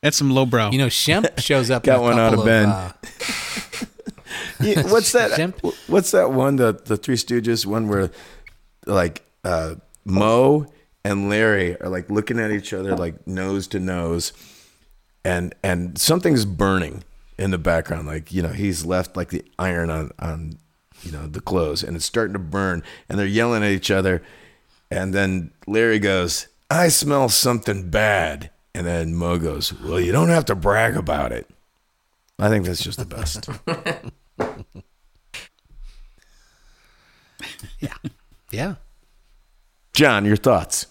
That's 0.01 0.17
some 0.17 0.31
lowbrow. 0.31 0.71
You 0.71 0.79
know, 0.79 0.87
Shemp 0.87 1.39
shows 1.43 1.71
up. 1.71 1.83
Got 1.83 1.95
in 1.95 1.99
a 2.01 2.03
one 2.03 2.19
out 2.19 2.33
of 2.33 2.39
couple 2.39 2.45
Ben. 2.45 2.69
uh, 2.69 2.91
Yeah, 4.59 4.83
what's 4.91 5.11
that? 5.13 5.31
Shemp? 5.31 5.55
What's 5.87 6.11
that 6.11 6.31
one? 6.31 6.55
The 6.57 6.73
the 6.73 6.97
Three 6.97 7.15
Stooges 7.15 7.65
one 7.65 7.87
where 7.87 8.11
like 8.85 9.23
uh, 9.43 9.75
Moe 10.05 10.67
and 11.05 11.29
Larry 11.29 11.79
are 11.81 11.89
like 11.89 12.09
looking 12.09 12.39
at 12.39 12.51
each 12.51 12.73
other 12.73 12.95
like 12.95 13.25
nose 13.27 13.67
to 13.67 13.79
nose, 13.79 14.33
and 15.23 15.53
and 15.63 15.97
something's 15.97 16.45
burning 16.45 17.03
in 17.37 17.51
the 17.51 17.57
background. 17.57 18.07
Like 18.07 18.31
you 18.33 18.41
know 18.41 18.49
he's 18.49 18.85
left 18.85 19.15
like 19.17 19.29
the 19.29 19.43
iron 19.59 19.89
on 19.89 20.11
on 20.19 20.57
you 21.03 21.11
know 21.11 21.27
the 21.27 21.41
clothes, 21.41 21.83
and 21.83 21.95
it's 21.95 22.05
starting 22.05 22.33
to 22.33 22.39
burn, 22.39 22.83
and 23.09 23.19
they're 23.19 23.25
yelling 23.27 23.63
at 23.63 23.71
each 23.71 23.91
other, 23.91 24.21
and 24.93 25.13
then 25.13 25.51
Larry 25.67 25.99
goes, 25.99 26.47
"I 26.69 26.87
smell 26.89 27.29
something 27.29 27.89
bad," 27.89 28.49
and 28.73 28.85
then 28.87 29.13
Moe 29.15 29.37
goes, 29.39 29.73
"Well, 29.73 29.99
you 29.99 30.11
don't 30.11 30.29
have 30.29 30.45
to 30.45 30.55
brag 30.55 30.95
about 30.97 31.31
it." 31.31 31.49
I 32.39 32.49
think 32.49 32.65
that's 32.65 32.83
just 32.83 32.99
the 32.99 33.05
best. 33.05 33.47
yeah. 37.79 37.93
Yeah. 38.51 38.75
John, 39.93 40.25
your 40.25 40.35
thoughts? 40.37 40.87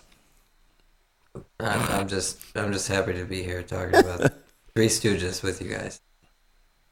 I'm, 1.59 1.81
I'm 2.01 2.09
just 2.09 2.39
I'm 2.57 2.73
just 2.73 2.89
happy 2.89 3.15
to 3.15 3.25
be 3.25 3.43
here 3.43 3.63
talking 3.63 3.95
about 3.97 4.33
Three 4.75 4.89
Stooges 4.89 5.43
with 5.43 5.63
you 5.63 5.71
guys. 5.71 6.01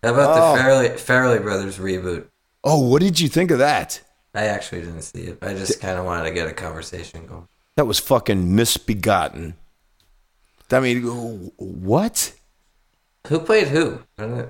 How 0.02 0.14
about 0.14 0.30
Oh. 0.36 0.56
the 0.56 0.62
Farrelly 0.62 0.90
Farrelly 0.94 1.42
Brothers 1.42 1.78
reboot? 1.78 2.26
Oh, 2.64 2.88
what 2.88 3.02
did 3.02 3.20
you 3.20 3.28
think 3.28 3.50
of 3.50 3.58
that? 3.58 4.00
I 4.34 4.46
actually 4.46 4.82
didn't 4.82 5.02
see 5.02 5.22
it. 5.22 5.38
I 5.42 5.54
just 5.54 5.80
kind 5.80 5.98
of 5.98 6.04
wanted 6.04 6.24
to 6.24 6.30
get 6.34 6.46
a 6.46 6.52
conversation 6.52 7.26
going. 7.26 7.48
That 7.76 7.86
was 7.86 7.98
fucking 7.98 8.54
misbegotten. 8.54 9.54
I 10.70 10.80
mean, 10.80 11.02
what? 11.56 12.32
Who 13.26 13.40
played 13.40 13.68
who? 13.68 14.00
I 14.18 14.22
don't 14.22 14.36
know. 14.36 14.48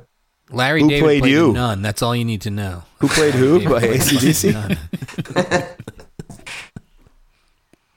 Larry 0.50 0.82
Who 0.82 0.88
David 0.88 1.04
played 1.04 1.20
played 1.22 1.32
you? 1.32 1.52
None. 1.52 1.80
That's 1.80 2.02
all 2.02 2.14
you 2.14 2.24
need 2.24 2.42
to 2.42 2.50
know. 2.50 2.82
Who 2.98 3.08
played 3.08 3.34
who 3.34 3.60
by 3.68 3.80
ACDC? 3.82 4.86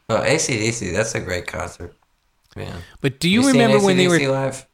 Oh, 0.10 0.22
ACDC. 0.22 0.94
That's 0.94 1.16
a 1.16 1.20
great 1.20 1.48
concert. 1.48 1.96
Man. 2.56 2.82
But 3.02 3.20
do 3.20 3.30
you, 3.30 3.42
seen 3.42 3.54
remember 3.54 3.80
when 3.84 3.98
they 3.98 4.08
were? 4.08 4.20
Live? 4.20 4.68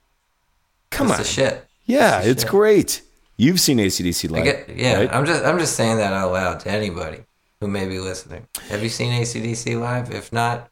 Come 0.89 1.07
That's 1.07 1.19
on. 1.19 1.23
the 1.23 1.29
shit. 1.29 1.65
Yeah, 1.85 2.09
That's 2.09 2.25
the 2.25 2.31
it's 2.31 2.41
shit. 2.43 2.51
great. 2.51 3.01
You've 3.39 3.59
seen 3.59 3.77
ACDC 3.77 4.29
I 4.29 4.31
live. 4.33 4.43
get, 4.43 4.75
yeah, 4.75 4.97
right? 4.99 5.13
I'm 5.15 5.25
just 5.25 5.43
I'm 5.45 5.57
just 5.59 5.75
saying 5.75 5.97
that 5.97 6.11
out 6.13 6.31
loud 6.33 6.59
to 6.61 6.69
anybody 6.71 7.19
who 7.61 7.67
may 7.67 7.87
be 7.87 7.97
listening. 7.99 8.45
Have 8.69 8.83
you 8.83 8.89
seen 8.89 9.13
ACDC 9.13 9.79
live? 9.79 10.11
If 10.13 10.33
not, 10.33 10.69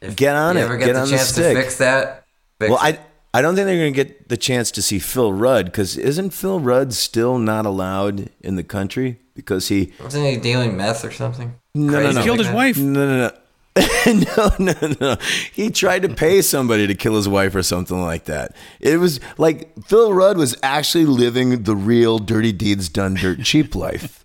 if 0.00 0.16
Get 0.16 0.34
on 0.34 0.56
you 0.56 0.62
it. 0.62 0.64
ever 0.64 0.76
get, 0.78 0.86
Get 0.86 0.92
the 0.94 1.00
on 1.00 1.10
the 1.10 1.18
stick. 1.18 1.56
to 1.56 1.62
fix 1.62 1.76
that, 1.78 2.24
fix 2.58 2.70
Well, 2.70 2.78
it. 2.86 2.98
I 3.34 3.38
I 3.38 3.42
don't 3.42 3.54
think 3.54 3.66
they're 3.66 3.76
going 3.78 3.92
to 3.92 4.04
get 4.04 4.28
the 4.30 4.38
chance 4.38 4.70
to 4.72 4.80
see 4.82 4.98
Phil 4.98 5.32
Rudd 5.34 5.66
because 5.66 5.98
isn't 5.98 6.30
Phil 6.30 6.58
Rudd 6.58 6.94
still 6.94 7.36
not 7.38 7.66
allowed 7.66 8.30
in 8.40 8.56
the 8.56 8.64
country 8.64 9.18
because 9.34 9.68
he 9.68 9.92
wasn't 10.02 10.24
he 10.26 10.36
dealing 10.38 10.74
meth 10.76 11.04
or 11.04 11.10
something? 11.10 11.54
No, 11.74 11.92
no, 11.92 11.98
Crazy 12.00 12.14
no. 12.14 12.24
Killed 12.24 12.38
like 12.38 12.46
his 12.46 12.46
that? 12.48 12.54
wife. 12.56 12.78
no 12.78 13.06
no 13.06 13.18
no 13.28 13.36
no, 14.06 14.50
no, 14.58 14.74
no. 15.00 15.16
He 15.52 15.70
tried 15.70 16.02
to 16.02 16.08
pay 16.08 16.42
somebody 16.42 16.86
to 16.86 16.94
kill 16.94 17.14
his 17.16 17.28
wife 17.28 17.54
or 17.54 17.62
something 17.62 18.00
like 18.00 18.24
that. 18.24 18.56
It 18.80 18.98
was 18.98 19.20
like 19.36 19.78
Phil 19.84 20.12
Rudd 20.12 20.36
was 20.36 20.56
actually 20.62 21.06
living 21.06 21.62
the 21.64 21.76
real 21.76 22.18
dirty 22.18 22.52
deeds 22.52 22.88
done 22.88 23.14
dirt 23.14 23.42
cheap 23.42 23.74
life. 23.74 24.22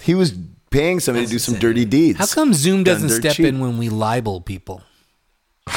He 0.00 0.14
was 0.14 0.32
paying 0.70 1.00
somebody 1.00 1.26
to 1.26 1.32
do 1.32 1.38
some 1.38 1.56
dirty 1.56 1.84
deeds. 1.84 2.18
How 2.18 2.26
come 2.26 2.54
Zoom 2.54 2.84
Done 2.84 2.94
doesn't 2.94 3.10
step 3.10 3.34
cheap. 3.34 3.46
in 3.46 3.60
when 3.60 3.78
we 3.78 3.88
libel 3.88 4.40
people? 4.40 4.82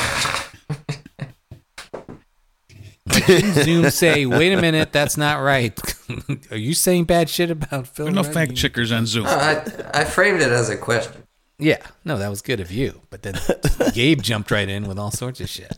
Zoom 3.11 3.89
say, 3.89 4.26
"Wait 4.26 4.53
a 4.53 4.61
minute, 4.61 4.93
that's 4.93 5.17
not 5.17 5.41
right." 5.41 5.78
Are 6.51 6.57
you 6.57 6.74
saying 6.74 7.05
bad 7.05 7.30
shit 7.30 7.51
about 7.51 7.88
Phil? 7.88 8.05
There 8.05 8.13
are 8.13 8.15
no 8.15 8.24
Rudd? 8.24 8.34
fact 8.34 8.55
checkers 8.55 8.91
on 8.91 9.05
Zoom. 9.05 9.26
I, 9.28 9.63
I 9.93 10.03
framed 10.05 10.41
it 10.41 10.51
as 10.51 10.69
a 10.69 10.78
question. 10.78 11.24
Yeah, 11.62 11.78
no, 12.03 12.18
that 12.18 12.30
was 12.30 12.41
good 12.41 12.59
of 12.59 12.72
you. 12.72 13.01
But 13.12 13.22
then 13.22 13.36
Gabe 13.93 14.22
jumped 14.22 14.49
right 14.49 14.68
in 14.68 14.88
with 14.88 14.97
all 14.97 15.12
sorts 15.12 15.39
of 15.39 15.47
shit. 15.47 15.78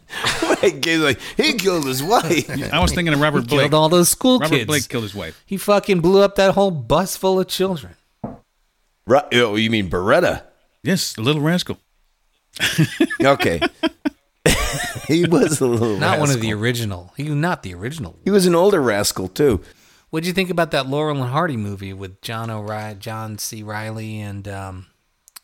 Gabe's 0.62 1.02
like, 1.02 1.20
he 1.36 1.56
killed 1.56 1.86
his 1.86 2.02
wife. 2.02 2.50
I 2.74 2.80
was 2.80 2.94
thinking 2.94 3.14
of 3.14 3.20
Robert 3.20 3.48
Blake. 3.48 3.60
Killed 3.60 3.74
all 3.74 3.90
those 3.90 4.08
school 4.08 4.40
kids. 4.40 4.50
Robert 4.50 4.58
kids. 4.60 4.68
Blake 4.68 4.88
killed 4.88 5.04
his 5.04 5.14
wife. 5.14 5.44
He 5.46 5.58
fucking 5.58 6.00
blew 6.00 6.22
up 6.22 6.36
that 6.36 6.54
whole 6.54 6.72
bus 6.72 7.18
full 7.18 7.38
of 7.38 7.50
children. 7.50 7.96
right, 9.06 9.26
oh, 9.34 9.58
you 9.58 9.70
mean 9.70 9.90
Baretta? 9.90 10.44
Yes, 10.84 11.14
the 11.14 11.22
little 11.22 11.42
rascal. 11.42 11.78
Okay. 13.22 13.60
he 15.08 15.26
was 15.26 15.60
a 15.60 15.66
little 15.66 15.98
Not 15.98 16.20
one 16.20 16.32
of 16.32 16.40
the 16.40 16.54
original. 16.54 17.12
He 17.18 17.26
was 17.26 17.36
not 17.36 17.64
the 17.64 17.74
original. 17.74 18.18
He 18.24 18.32
was 18.32 18.46
an 18.46 18.56
older 18.56 18.82
rascal 18.82 19.28
too. 19.28 19.62
What'd 20.12 20.28
you 20.28 20.34
think 20.34 20.50
about 20.50 20.72
that 20.72 20.88
Laurel 20.88 21.22
and 21.22 21.30
Hardy 21.32 21.58
movie 21.58 21.92
with 21.92 22.22
John 22.22 22.50
O'Reilly, 22.50 22.96
John 23.00 23.38
C. 23.38 23.64
Reilly, 23.64 24.20
and 24.20 24.48
um, 24.48 24.86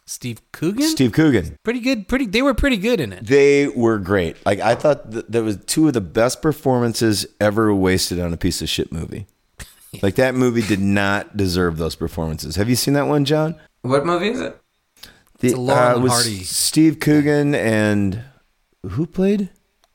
Steve 0.10 0.42
Coogan? 0.52 0.88
Steve 0.88 1.12
Coogan. 1.12 1.56
Pretty 1.64 1.80
good. 1.80 2.08
Pretty. 2.08 2.26
They 2.26 2.42
were 2.42 2.56
pretty 2.56 2.78
good 2.78 3.00
in 3.00 3.14
it. 3.14 3.28
They 3.28 3.68
were 3.68 4.00
great. 4.00 4.44
Like 4.44 4.60
I 4.60 4.74
thought 4.74 5.12
that 5.12 5.32
that 5.32 5.44
was 5.44 5.58
two 5.68 5.88
of 5.88 5.94
the 5.94 6.02
best 6.02 6.42
performances 6.42 7.28
ever 7.40 7.74
wasted 7.76 8.20
on 8.20 8.34
a 8.34 8.38
piece 8.38 8.62
of 8.64 8.70
shit 8.70 8.92
movie. 8.92 9.28
Like 10.04 10.16
that 10.16 10.36
movie 10.36 10.62
did 10.62 10.80
not 10.80 11.36
deserve 11.36 11.78
those 11.78 11.96
performances. 11.96 12.58
Have 12.58 12.70
you 12.70 12.76
seen 12.76 12.94
that 12.94 13.08
one, 13.08 13.26
John? 13.26 13.56
What 13.82 14.06
movie 14.06 14.28
is 14.30 14.40
it? 14.40 14.56
The, 15.40 15.48
It's 15.48 15.56
a 15.56 15.60
Laurel 15.60 15.84
it 15.84 15.92
and 15.94 16.00
uh, 16.00 16.04
was 16.04 16.12
Hardy. 16.12 16.44
Steve 16.44 17.00
Coogan 17.00 17.56
and 17.56 18.24
who 18.88 19.08
played 19.08 19.50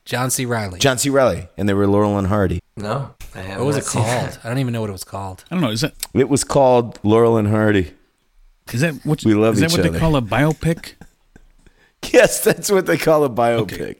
John 0.04 0.30
C. 0.30 0.46
Reilly. 0.46 0.80
John 0.80 0.98
C. 0.98 1.10
Reilly, 1.10 1.46
and 1.56 1.68
they 1.68 1.74
were 1.74 1.86
Laurel 1.86 2.18
and 2.18 2.26
Hardy. 2.26 2.58
No, 2.76 3.14
I 3.36 3.38
haven't. 3.38 3.58
what 3.58 3.66
was 3.66 3.76
it 3.76 3.84
called? 3.86 4.06
that. 4.06 4.40
I 4.44 4.48
don't 4.48 4.58
even 4.58 4.72
know 4.72 4.80
what 4.80 4.90
it 4.90 4.94
was 4.94 5.04
called. 5.04 5.44
I 5.48 5.54
don't 5.54 5.62
know. 5.62 5.70
Is 5.70 5.82
that 5.82 5.94
It 6.12 6.28
was 6.28 6.42
called 6.42 6.98
Laurel 7.04 7.36
and 7.36 7.46
Hardy. 7.46 7.93
Is 8.72 8.80
that 8.80 8.94
what 9.04 9.24
We 9.24 9.34
love 9.34 9.54
is 9.54 9.60
that 9.60 9.70
each 9.70 9.78
what 9.78 9.92
they 9.92 9.98
call 9.98 10.16
a 10.16 10.22
biopic? 10.22 10.94
Yes, 12.12 12.44
that's 12.44 12.70
what 12.70 12.84
they 12.84 12.98
call 12.98 13.24
a 13.24 13.30
biopic. 13.30 13.80
Okay. 13.80 13.96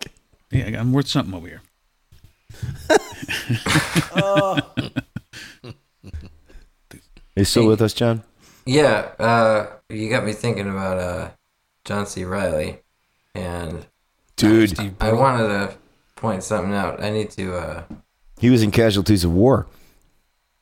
Yeah, 0.51 0.79
I'm 0.79 0.93
worth 0.93 1.09
something 1.09 1.33
over 1.33 1.49
here. 1.49 1.63
Are 4.15 4.63
you 7.35 7.45
still 7.45 7.67
with 7.67 7.81
us, 7.81 7.95
John? 7.95 8.23
Yeah, 8.67 9.11
uh, 9.19 9.67
you 9.89 10.09
got 10.11 10.25
me 10.25 10.33
thinking 10.33 10.69
about 10.69 10.99
uh, 10.99 11.31
John 11.85 12.07
C. 12.07 12.25
Reilly, 12.25 12.81
and 13.35 13.87
Dude, 14.37 14.71
Steve 14.71 14.95
I 15.01 15.13
wanted 15.13 15.49
to 15.49 15.77
point 16.17 16.43
something 16.43 16.75
out. 16.75 17.03
I 17.03 17.11
need 17.11 17.31
to. 17.33 17.57
Uh, 17.57 17.83
he 18.39 18.51
was 18.51 18.63
in 18.63 18.71
Casualties 18.71 19.25
of 19.25 19.33
War. 19.33 19.67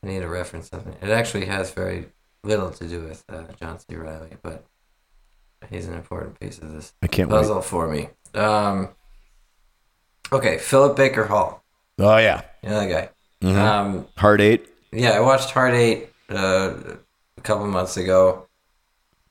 I 0.03 0.07
need 0.07 0.19
to 0.19 0.27
reference 0.27 0.69
something. 0.69 0.95
It 1.01 1.09
actually 1.09 1.45
has 1.45 1.71
very 1.71 2.07
little 2.43 2.69
to 2.71 2.87
do 2.87 3.01
with 3.03 3.23
uh, 3.29 3.43
John 3.59 3.79
C. 3.79 3.95
Reilly, 3.95 4.31
but 4.41 4.65
he's 5.69 5.87
an 5.87 5.93
important 5.93 6.39
piece 6.39 6.57
of 6.59 6.73
this 6.73 6.93
I 7.01 7.07
can't 7.07 7.29
wait. 7.29 7.37
puzzle 7.37 7.61
for 7.61 7.87
me. 7.87 8.09
Um, 8.33 8.89
okay, 10.31 10.57
Philip 10.57 10.95
Baker 10.97 11.25
Hall. 11.25 11.63
Oh 11.99 12.17
yeah, 12.17 12.41
You 12.61 12.69
know 12.69 12.79
that 12.79 12.89
guy. 12.89 13.09
Mhm. 13.47 13.55
Um, 13.57 14.07
Hard 14.17 14.41
Eight. 14.41 14.67
yeah, 14.91 15.11
I 15.11 15.19
watched 15.19 15.51
Hard 15.51 15.73
Eight 15.73 16.09
uh, 16.29 16.73
a 17.37 17.41
couple 17.41 17.65
months 17.67 17.97
ago. 17.97 18.47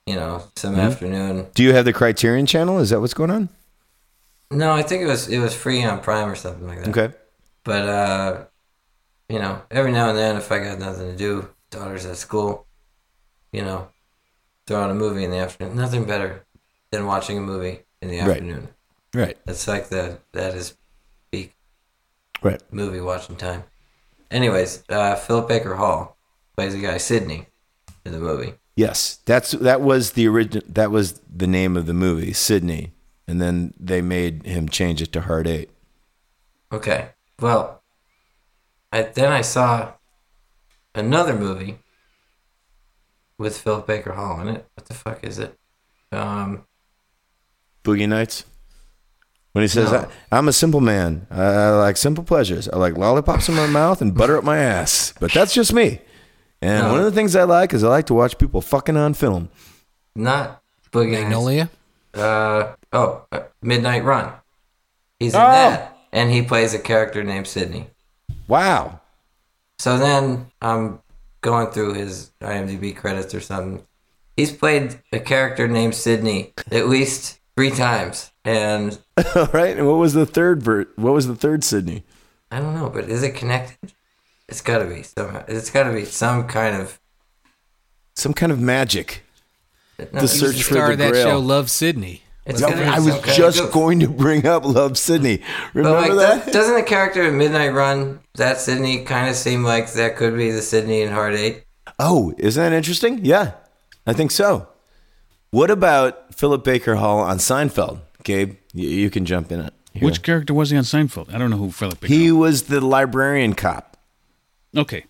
You 0.06 0.16
know, 0.16 0.42
some 0.56 0.74
afternoon. 0.74 1.46
Do 1.54 1.62
you 1.62 1.72
have 1.74 1.84
the 1.84 1.92
Criterion 1.92 2.44
Channel? 2.46 2.78
Is 2.80 2.90
that 2.90 3.00
what's 3.00 3.14
going 3.14 3.30
on? 3.30 3.48
No, 4.50 4.72
I 4.72 4.82
think 4.82 5.02
it 5.02 5.06
was 5.06 5.28
it 5.28 5.38
was 5.38 5.54
free 5.54 5.82
on 5.84 6.00
Prime 6.00 6.28
or 6.28 6.34
something 6.34 6.66
like 6.66 6.80
that. 6.84 6.88
Okay. 6.88 7.14
But 7.64 7.88
uh, 7.88 8.44
you 9.28 9.38
know, 9.38 9.62
every 9.70 9.92
now 9.92 10.08
and 10.08 10.18
then, 10.18 10.36
if 10.36 10.50
I 10.50 10.58
got 10.58 10.78
nothing 10.78 11.10
to 11.10 11.16
do, 11.16 11.48
daughter's 11.70 12.04
at 12.04 12.16
school, 12.16 12.66
you 13.52 13.62
know, 13.62 13.88
throw 14.66 14.82
on 14.82 14.90
a 14.90 14.94
movie 14.94 15.24
in 15.24 15.30
the 15.30 15.38
afternoon. 15.38 15.76
Nothing 15.76 16.04
better 16.04 16.44
than 16.90 17.06
watching 17.06 17.38
a 17.38 17.40
movie 17.40 17.80
in 18.00 18.08
the 18.08 18.18
afternoon. 18.18 18.68
Right. 19.14 19.36
That's 19.44 19.68
like 19.68 19.88
the 19.88 20.18
that 20.32 20.54
is 20.54 20.76
peak 21.30 21.54
Right. 22.42 22.60
movie 22.72 23.00
watching 23.00 23.36
time. 23.36 23.64
Anyways, 24.30 24.84
uh, 24.88 25.14
Philip 25.16 25.48
Baker 25.48 25.74
Hall 25.74 26.16
plays 26.56 26.74
a 26.74 26.78
guy 26.78 26.96
Sydney 26.96 27.46
in 28.04 28.12
the 28.12 28.18
movie. 28.18 28.54
Yes, 28.74 29.18
that's 29.26 29.50
that 29.52 29.82
was 29.82 30.12
the 30.12 30.26
original. 30.26 30.64
That 30.66 30.90
was 30.90 31.20
the 31.30 31.46
name 31.46 31.76
of 31.76 31.84
the 31.84 31.92
movie, 31.92 32.32
Sydney, 32.32 32.92
and 33.28 33.40
then 33.40 33.74
they 33.78 34.00
made 34.00 34.46
him 34.46 34.68
change 34.68 35.02
it 35.02 35.12
to 35.12 35.20
Hard 35.22 35.46
Eight. 35.46 35.68
Okay. 36.72 37.10
Well, 37.38 37.82
I, 38.90 39.02
then 39.02 39.30
I 39.30 39.42
saw 39.42 39.92
another 40.94 41.34
movie 41.34 41.78
with 43.42 43.58
Philip 43.58 43.86
Baker 43.86 44.12
Hall 44.12 44.40
in 44.40 44.48
it. 44.48 44.66
What 44.74 44.86
the 44.86 44.94
fuck 44.94 45.22
is 45.24 45.38
it? 45.38 45.58
Um, 46.10 46.64
Boogie 47.84 48.08
Nights. 48.08 48.44
When 49.52 49.62
he 49.62 49.68
says, 49.68 49.92
No. 49.92 50.08
I, 50.30 50.38
"I'm 50.38 50.48
a 50.48 50.52
simple 50.52 50.80
man. 50.80 51.26
I, 51.30 51.42
I 51.44 51.70
like 51.72 51.98
simple 51.98 52.24
pleasures. 52.24 52.68
I 52.70 52.76
like 52.76 52.96
lollipops 52.96 53.50
in 53.50 53.54
my 53.54 53.66
mouth 53.66 54.00
and 54.00 54.14
butter 54.14 54.38
up 54.38 54.44
my 54.44 54.56
ass." 54.58 55.12
But 55.20 55.32
that's 55.32 55.52
just 55.52 55.74
me. 55.74 56.00
And 56.62 56.86
No. 56.86 56.90
one 56.92 56.98
of 57.00 57.04
the 57.04 57.12
things 57.12 57.36
I 57.36 57.42
like 57.42 57.74
is 57.74 57.84
I 57.84 57.88
like 57.88 58.06
to 58.06 58.14
watch 58.14 58.38
people 58.38 58.62
fucking 58.62 58.96
on 58.96 59.12
film. 59.14 59.50
not 60.14 60.62
Boogie 60.90 61.10
Nights. 61.12 61.22
Magnolia. 61.24 61.70
Uh, 62.14 62.72
oh, 62.94 63.26
uh, 63.32 63.40
Midnight 63.62 64.04
Run. 64.04 64.32
He's 65.18 65.34
in 65.34 65.40
Oh. 65.40 65.44
that, 65.44 65.96
and 66.12 66.30
he 66.30 66.40
plays 66.42 66.72
a 66.74 66.78
character 66.78 67.22
named 67.24 67.46
Sydney. 67.46 67.88
Wow. 68.48 69.00
So 69.78 69.98
then 69.98 70.50
I'm 70.62 71.00
going 71.42 71.66
through 71.68 71.94
his 71.94 72.30
IMDb 72.40 72.96
credits 72.96 73.34
or 73.34 73.40
something. 73.40 73.84
He's 74.36 74.52
played 74.52 74.98
a 75.12 75.20
character 75.20 75.68
named 75.68 75.94
Sydney 75.94 76.54
at 76.70 76.88
least 76.88 77.38
three 77.56 77.70
times, 77.70 78.32
and 78.44 78.98
All 79.36 79.46
right. 79.52 79.76
And 79.76 79.86
what 79.86 79.98
was 79.98 80.14
the 80.14 80.24
third 80.24 80.62
ver- 80.62 80.88
What 80.96 81.12
was 81.12 81.26
the 81.26 81.36
third 81.36 81.62
Sydney? 81.64 82.04
I 82.50 82.58
don't 82.60 82.74
know, 82.74 82.88
but 82.88 83.04
is 83.10 83.22
it 83.22 83.34
connected? 83.34 83.92
It's 84.48 84.60
got 84.62 84.78
to 84.78 84.86
be 84.86 85.02
somehow. 85.02 85.44
It's 85.48 85.70
got 85.70 85.84
to 85.84 85.92
be 85.92 86.04
some 86.06 86.46
kind 86.48 86.76
of. 86.76 86.98
Some 88.16 88.32
kind 88.34 88.52
of 88.52 88.60
magic. 88.60 89.22
No, 89.98 90.20
The 90.22 90.28
search 90.28 90.56
The 90.56 90.62
for 90.62 90.74
the 90.74 90.92
of 90.92 90.98
that 90.98 91.12
Grail. 91.12 91.26
show, 91.26 91.38
Love 91.38 91.70
Sydney. 91.70 92.22
It's 92.44 92.60
No, 92.60 92.70
gotta 92.70 92.84
I 92.86 92.98
was 92.98 93.14
kind 93.14 93.28
of 93.28 93.34
just 93.36 93.58
goof. 93.60 93.72
going 93.72 94.00
to 94.00 94.08
bring 94.08 94.46
up 94.46 94.64
Love 94.64 94.98
Sydney. 94.98 95.42
Remember 95.74 96.00
like, 96.00 96.12
that? 96.18 96.44
that? 96.46 96.52
doesn't 96.52 96.74
the 96.74 96.82
character 96.82 97.22
in 97.22 97.38
Midnight 97.38 97.72
Run, 97.72 98.18
that 98.34 98.58
Sydney, 98.58 99.04
kind 99.04 99.28
of 99.30 99.36
seem 99.36 99.62
like 99.62 99.92
that 99.92 100.16
could 100.16 100.36
be 100.36 100.50
the 100.50 100.62
Sydney 100.62 101.02
in 101.02 101.12
Hard 101.12 101.34
Eight? 101.34 101.64
Oh, 101.98 102.34
isn't 102.38 102.60
that 102.62 102.74
interesting? 102.76 103.24
Yeah, 103.24 103.52
I 104.06 104.12
think 104.12 104.32
so. 104.32 104.66
What 105.50 105.70
about 105.70 106.34
Philip 106.34 106.64
Baker 106.64 106.96
Hall 106.96 107.20
on 107.20 107.38
Seinfeld? 107.38 108.00
Gabe, 108.24 108.56
you, 108.72 108.88
you 108.88 109.10
can 109.10 109.24
jump 109.24 109.52
in 109.52 109.60
it. 109.60 109.72
here. 109.92 110.04
Which 110.04 110.22
character 110.22 110.52
was 110.54 110.70
he 110.70 110.76
on 110.76 110.82
Seinfeld? 110.84 111.32
I 111.32 111.38
don't 111.38 111.50
know 111.50 111.58
who 111.58 111.70
Philip. 111.70 112.00
Baker- 112.00 112.12
he 112.14 112.32
was 112.32 112.64
the 112.64 112.80
librarian 112.80 113.54
cop. 113.54 113.96
Okay, 114.76 115.04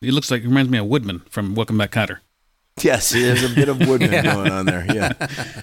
he 0.00 0.10
looks 0.12 0.30
like 0.30 0.42
he 0.42 0.46
reminds 0.46 0.70
me 0.70 0.78
of 0.78 0.86
Woodman 0.86 1.20
from 1.30 1.54
Welcome 1.56 1.78
Back, 1.78 1.90
Kotter. 1.92 2.18
Yes, 2.82 3.10
there's 3.10 3.42
a 3.42 3.52
bit 3.52 3.68
of 3.68 3.78
Woodman 3.88 4.10
going 4.22 4.52
on 4.52 4.66
there. 4.66 4.86
Yeah. 4.92 5.12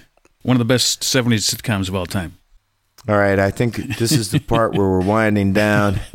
One 0.46 0.54
of 0.54 0.58
the 0.60 0.64
best 0.64 1.00
'70s 1.02 1.52
sitcoms 1.52 1.88
of 1.88 1.96
all 1.96 2.06
time. 2.06 2.38
All 3.08 3.16
right, 3.16 3.36
I 3.38 3.50
think 3.50 3.98
this 3.98 4.12
is 4.12 4.30
the 4.30 4.38
part 4.38 4.72
where 4.74 4.86
we're 4.88 5.00
winding 5.04 5.52
down. 5.52 6.00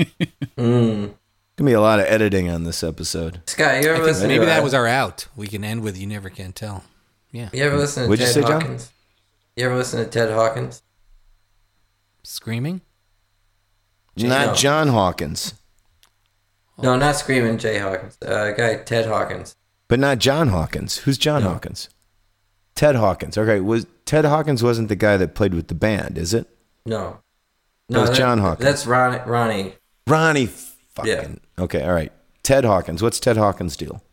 Mm. 0.58 1.14
Gonna 1.58 1.70
be 1.70 1.74
a 1.74 1.82
lot 1.82 2.00
of 2.00 2.06
editing 2.06 2.50
on 2.50 2.64
this 2.66 2.84
episode. 2.84 3.42
Scott, 3.46 3.82
you 3.84 3.90
ever 3.90 4.04
listen 4.04 4.28
maybe 4.28 4.42
to 4.42 4.46
that 4.46 4.64
was 4.64 4.74
our 4.74 4.86
out. 4.88 5.28
We 5.36 5.48
can 5.48 5.64
end 5.64 5.82
with 5.82 5.98
"You 5.98 6.06
Never 6.08 6.30
Can 6.30 6.52
Tell." 6.54 6.84
Yeah, 7.32 7.50
You 7.54 7.64
ever 7.64 7.78
listen 7.78 8.04
to 8.04 8.10
What'd 8.10 8.20
you 8.26 8.26
Ted 8.34 8.34
say, 8.36 8.42
John? 8.50 8.62
Hawkins? 8.62 8.92
You 9.56 9.66
ever 9.66 9.76
listen 9.76 10.04
to 10.04 10.10
Ted 10.10 10.30
Hawkins? 10.32 10.82
screaming. 12.24 12.82
Not 14.18 14.48
no. 14.48 14.54
John 14.56 14.88
Hawkins, 14.90 15.54
No, 16.78 16.96
not 16.98 17.16
Screaming 17.16 17.58
Jay 17.58 17.80
Hawkins. 17.80 18.18
Uh, 18.22 18.52
guy 18.52 18.76
Ted 18.84 19.08
Hawkins. 19.08 19.56
but 19.88 20.00
not 20.00 20.20
John 20.20 20.50
Hawkins. 20.50 20.98
Who's 21.00 21.18
John 21.18 21.44
No. 21.44 21.50
Hawkins? 21.50 21.90
Ted 22.76 22.96
Hawkins. 22.96 23.38
Okay, 23.38 23.60
was 23.62 23.86
Ted 24.12 24.26
Hawkins 24.26 24.62
wasn't 24.62 24.90
the 24.90 24.98
guy 24.98 25.16
that 25.16 25.36
played 25.36 25.54
with 25.54 25.70
the 25.70 25.74
band, 25.74 26.18
is 26.18 26.34
it? 26.34 26.46
No. 26.86 27.22
no. 27.88 28.02
That 28.02 28.10
was 28.10 28.18
John 28.18 28.40
Hawkins. 28.40 28.66
That's 28.66 28.86
Ronnie. 28.86 29.20
Ronnie. 29.26 29.76
Ronnie 30.06 30.48
fucking. 30.48 31.40
Yeah. 31.58 31.64
Okay, 31.64 31.82
all 31.82 31.94
right. 31.94 32.12
Ted 32.44 32.66
Hawkins. 32.66 33.02
What's 33.02 33.22
Ted 33.22 33.38
Hawkins' 33.38 33.78
deal? 33.78 34.04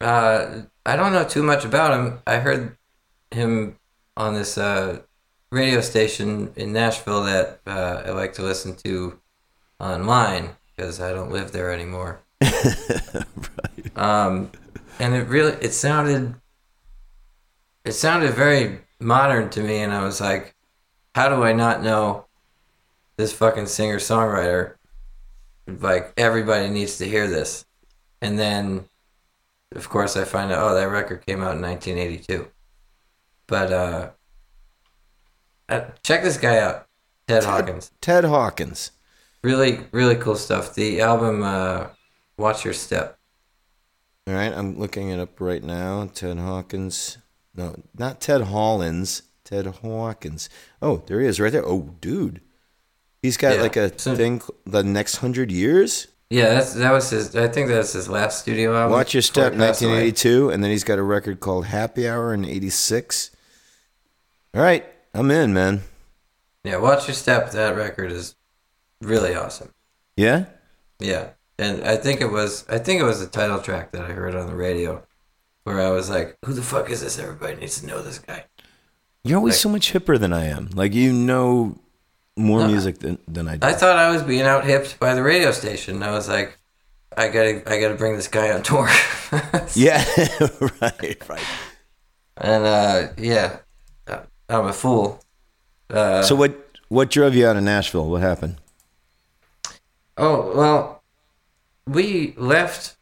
Uh, 0.00 0.62
I 0.84 0.96
don't 0.96 1.12
know 1.12 1.22
too 1.22 1.44
much 1.44 1.64
about 1.64 1.96
him. 1.96 2.18
I 2.26 2.38
heard 2.38 2.76
him 3.30 3.78
on 4.16 4.34
this 4.34 4.58
uh, 4.58 5.02
radio 5.52 5.82
station 5.82 6.52
in 6.56 6.72
Nashville 6.72 7.22
that 7.22 7.60
uh, 7.64 8.02
I 8.04 8.10
like 8.10 8.32
to 8.32 8.42
listen 8.42 8.74
to 8.78 9.20
online 9.78 10.56
because 10.74 11.00
I 11.00 11.12
don't 11.12 11.30
live 11.30 11.52
there 11.52 11.70
anymore. 11.70 12.22
Um, 13.94 14.50
and 14.98 15.14
it 15.14 15.28
really 15.28 15.52
it 15.60 15.74
sounded 15.74 16.34
it 17.84 17.92
sounded 17.92 18.32
very 18.32 18.80
modern 19.02 19.50
to 19.50 19.62
me, 19.62 19.78
and 19.78 19.92
I 19.92 20.02
was 20.02 20.20
like, 20.20 20.54
how 21.14 21.28
do 21.28 21.42
I 21.42 21.52
not 21.52 21.82
know 21.82 22.26
this 23.16 23.32
fucking 23.32 23.66
singer 23.66 23.98
songwriter? 23.98 24.74
Like 25.66 26.12
everybody 26.16 26.68
needs 26.68 26.98
to 26.98 27.08
hear 27.08 27.28
this, 27.28 27.64
and 28.20 28.38
then 28.38 28.84
of 29.74 29.88
course 29.88 30.16
I 30.16 30.24
find 30.24 30.50
out 30.50 30.70
oh 30.70 30.74
that 30.74 30.84
record 30.84 31.24
came 31.24 31.42
out 31.42 31.54
in 31.54 31.62
1982. 31.62 32.48
But 33.46 33.72
uh, 33.72 34.10
uh 35.68 35.84
check 36.02 36.22
this 36.22 36.36
guy 36.36 36.58
out, 36.58 36.86
Ted 37.28 37.44
Hawkins. 37.44 37.92
Ted 38.00 38.24
Hawkins. 38.24 38.90
Really, 39.42 39.80
really 39.90 40.16
cool 40.16 40.36
stuff. 40.36 40.74
The 40.74 41.00
album 41.00 41.42
uh, 41.42 41.88
Watch 42.36 42.64
Your 42.64 42.74
Step. 42.74 43.18
All 44.28 44.34
right, 44.34 44.52
I'm 44.52 44.78
looking 44.78 45.10
it 45.10 45.18
up 45.18 45.40
right 45.40 45.62
now. 45.62 46.08
Ted 46.14 46.38
Hawkins. 46.38 47.18
No, 47.54 47.76
not 47.98 48.20
Ted 48.20 48.42
Hollins. 48.42 49.22
Ted 49.44 49.66
Hawkins. 49.66 50.48
Oh, 50.80 51.02
there 51.06 51.20
he 51.20 51.26
is, 51.26 51.38
right 51.40 51.52
there. 51.52 51.64
Oh, 51.66 51.94
dude, 52.00 52.40
he's 53.20 53.36
got 53.36 53.56
Yeah, 53.56 53.62
like 53.62 53.76
a 53.76 53.98
so- 53.98 54.14
thing. 54.16 54.40
The 54.64 54.82
next 54.82 55.16
hundred 55.16 55.50
years. 55.50 56.06
Yeah, 56.30 56.54
that's 56.54 56.72
that 56.74 56.92
was 56.92 57.10
his. 57.10 57.36
I 57.36 57.48
think 57.48 57.68
that's 57.68 57.92
his 57.92 58.08
last 58.08 58.40
studio 58.40 58.74
album. 58.74 58.92
Watch 58.92 59.12
Your 59.12 59.20
Step, 59.22 59.52
passed 59.52 59.82
away. 59.82 60.04
1982, 60.04 60.48
and 60.50 60.64
then 60.64 60.70
he's 60.70 60.84
got 60.84 60.98
a 60.98 61.02
record 61.02 61.40
called 61.40 61.66
Happy 61.66 62.08
Hour 62.08 62.32
in 62.32 62.46
'86. 62.46 63.30
All 64.54 64.62
right, 64.62 64.86
I'm 65.12 65.30
in, 65.30 65.52
man. 65.52 65.82
Yeah, 66.64 66.76
Watch 66.76 67.06
Your 67.06 67.14
Step. 67.14 67.50
That 67.50 67.76
record 67.76 68.10
is 68.12 68.34
really 69.02 69.34
awesome. 69.34 69.74
Yeah, 70.16 70.46
Yeah, 71.00 71.30
and 71.58 71.84
I 71.84 71.96
think 71.96 72.22
it 72.22 72.30
was. 72.30 72.64
I 72.68 72.78
think 72.78 73.00
it 73.02 73.04
was 73.04 73.20
the 73.20 73.26
title 73.26 73.58
track 73.60 73.92
that 73.92 74.02
I 74.02 74.12
heard 74.12 74.34
on 74.34 74.46
the 74.46 74.54
radio, 74.56 75.02
where 75.64 75.80
I 75.80 75.90
was 75.90 76.08
like, 76.10 76.36
"Who 76.44 76.52
the 76.52 76.62
fuck 76.62 76.90
is 76.90 77.00
this? 77.00 77.18
Everybody 77.18 77.56
needs 77.56 77.80
to 77.80 77.86
know 77.86 78.02
this 78.02 78.18
guy." 78.18 78.44
you're 79.24 79.38
always 79.38 79.54
Like- 79.54 79.60
so 79.60 79.68
much 79.68 79.92
hipper 79.92 80.18
than 80.18 80.32
I 80.32 80.46
am. 80.46 80.70
Like 80.74 80.92
you 80.94 81.12
know 81.12 81.78
more 82.36 82.60
No, 82.60 82.66
music 82.68 82.98
than 82.98 83.18
than 83.28 83.46
I 83.48 83.56
do. 83.56 83.66
I 83.66 83.72
thought 83.72 83.96
I 83.96 84.10
was 84.10 84.22
being 84.22 84.42
out 84.42 84.64
hipped 84.64 84.98
by 84.98 85.14
the 85.14 85.22
radio 85.22 85.52
station. 85.52 86.02
I 86.02 86.10
was 86.10 86.28
like, 86.28 86.58
"I 87.16 87.28
gotta, 87.28 87.62
I 87.70 87.78
gotta 87.80 87.94
bring 87.94 88.16
this 88.16 88.26
guy 88.28 88.50
on 88.50 88.62
tour." 88.62 88.88
yeah, 89.74 90.02
right, 90.80 91.28
right. 91.28 91.46
and 92.38 92.64
uh, 92.64 93.08
yeah, 93.16 93.58
uh, 94.08 94.20
I'm 94.48 94.66
a 94.66 94.72
fool. 94.72 95.22
Uh, 95.90 96.22
So 96.22 96.34
what 96.34 96.52
what 96.88 97.10
drove 97.10 97.34
you 97.36 97.46
out 97.46 97.56
of 97.56 97.62
Nashville? 97.62 98.08
What 98.10 98.22
happened? 98.22 98.56
Oh 100.16 100.52
well, 100.56 101.02
we 101.86 102.34
left 102.36 102.96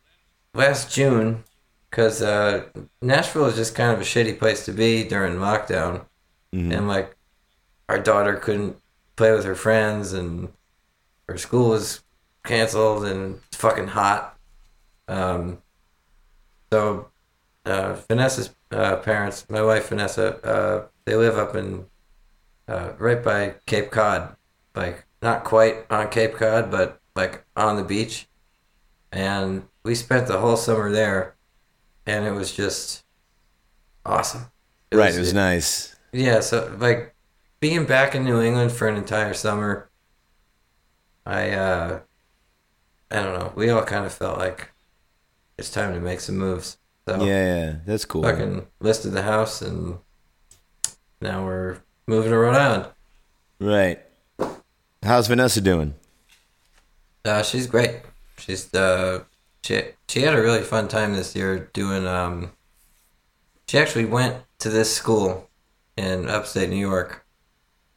last 0.55 0.93
June 0.93 1.45
because 1.91 2.23
uh, 2.23 2.65
Nashville 3.03 3.47
is 3.47 3.57
just 3.57 3.75
kind 3.75 3.93
of 3.93 4.01
a 4.01 4.05
shitty 4.05 4.39
place 4.39 4.65
to 4.67 4.73
be 4.73 5.05
during 5.05 5.35
lockdown, 5.35 6.05
and 6.73 6.89
like 6.89 7.17
our 7.89 7.99
daughter 7.99 8.37
couldn't 8.37 8.77
play 9.17 9.33
with 9.33 9.45
her 9.45 9.55
friends, 9.55 10.13
and 10.13 10.49
her 11.29 11.37
school 11.37 11.71
was 11.71 12.03
canceled, 12.45 13.05
and 13.05 13.41
it's 13.49 13.57
fucking 13.57 13.89
hot. 13.89 14.39
Um, 15.09 15.59
so 16.73 17.11
uh, 17.65 17.95
Vanessa's 18.09 18.55
uh, 18.71 18.97
parents, 18.97 19.45
my 19.49 19.63
wife 19.63 19.89
Vanessa, 19.89 20.37
uh, 20.45 20.87
they 21.05 21.17
live 21.17 21.37
up 21.37 21.57
in 21.57 21.87
uh, 22.69 22.93
right 22.99 23.23
by 23.23 23.55
Cape 23.67 23.91
Cod, 23.91 24.37
like 24.77 25.05
not 25.21 25.43
quite 25.43 25.87
on 25.91 26.09
Cape 26.09 26.35
Cod, 26.35 26.71
but 26.71 27.01
like 27.17 27.45
on 27.57 27.77
the 27.77 27.83
beach. 27.83 28.29
And 29.13 29.67
we 29.83 29.97
spent 29.97 30.29
the 30.29 30.39
whole 30.39 30.57
summer 30.57 30.93
there, 30.93 31.35
and 32.07 32.25
it 32.25 32.33
was 32.33 32.53
just 32.55 33.05
awesome. 34.05 34.47
right, 34.93 35.15
it 35.15 35.19
was 35.19 35.35
nice. 35.35 35.95
Yeah, 36.13 36.41
so 36.41 36.75
like 36.79 37.15
being 37.61 37.85
back 37.85 38.15
in 38.15 38.25
New 38.25 38.41
England 38.41 38.73
for 38.73 38.89
an 38.89 38.97
entire 38.97 39.35
summer, 39.35 39.89
I 41.27 41.51
uh 41.51 42.01
I 43.11 43.17
don't 43.17 43.39
know. 43.39 43.53
We 43.55 43.71
all 43.71 43.85
kind 43.85 44.07
of 44.07 44.13
felt 44.13 44.39
like 44.39 44.71
it's 45.59 45.71
time 45.71 45.93
to 45.95 46.01
make 46.01 46.21
some 46.21 46.37
moves. 46.39 46.79
So 47.09 47.25
Yeah, 47.25 47.45
yeah, 47.57 47.77
that's 47.87 48.05
cool. 48.05 48.23
fucking 48.23 48.67
listed 48.81 49.13
the 49.13 49.23
house 49.23 49.63
and 49.63 49.99
now 51.21 51.45
we're 51.45 51.79
moving 52.07 52.31
to 52.31 52.39
Rhode 52.39 52.57
Island. 52.57 52.87
Right. 53.61 54.01
How's 55.03 55.27
Vanessa 55.27 55.61
doing? 55.61 55.95
Uh, 57.25 57.43
she's 57.43 57.67
great. 57.67 58.01
She's 58.39 58.73
uh, 58.75 59.25
she 59.63 59.83
she 60.09 60.23
had 60.23 60.35
a 60.35 60.43
really 60.43 60.63
fun 60.63 60.89
time 60.89 61.15
this 61.15 61.35
year 61.37 61.71
doing. 61.73 62.07
Um, 62.07 62.53
she 63.67 63.79
actually 63.79 64.07
went 64.07 64.37
to 64.59 64.69
this 64.69 64.95
school 64.95 65.49
in 65.97 66.29
upstate 66.29 66.71
New 66.71 66.77
York 66.77 67.25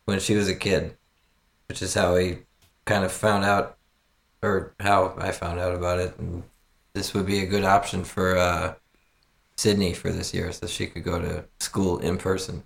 when 0.05 0.19
she 0.19 0.35
was 0.35 0.47
a 0.47 0.55
kid, 0.55 0.95
which 1.67 1.81
is 1.81 1.93
how 1.93 2.15
we 2.15 2.39
kind 2.85 3.03
of 3.03 3.11
found 3.11 3.45
out, 3.45 3.77
or 4.41 4.73
how 4.79 5.15
I 5.17 5.31
found 5.31 5.59
out 5.59 5.73
about 5.73 5.99
it. 5.99 6.17
And 6.19 6.43
this 6.93 7.13
would 7.13 7.25
be 7.25 7.39
a 7.39 7.47
good 7.47 7.63
option 7.63 8.03
for 8.03 8.37
uh, 8.37 8.75
Sydney 9.57 9.93
for 9.93 10.11
this 10.11 10.33
year, 10.33 10.51
so 10.51 10.67
she 10.67 10.87
could 10.87 11.03
go 11.03 11.19
to 11.19 11.45
school 11.59 11.99
in 11.99 12.17
person. 12.17 12.63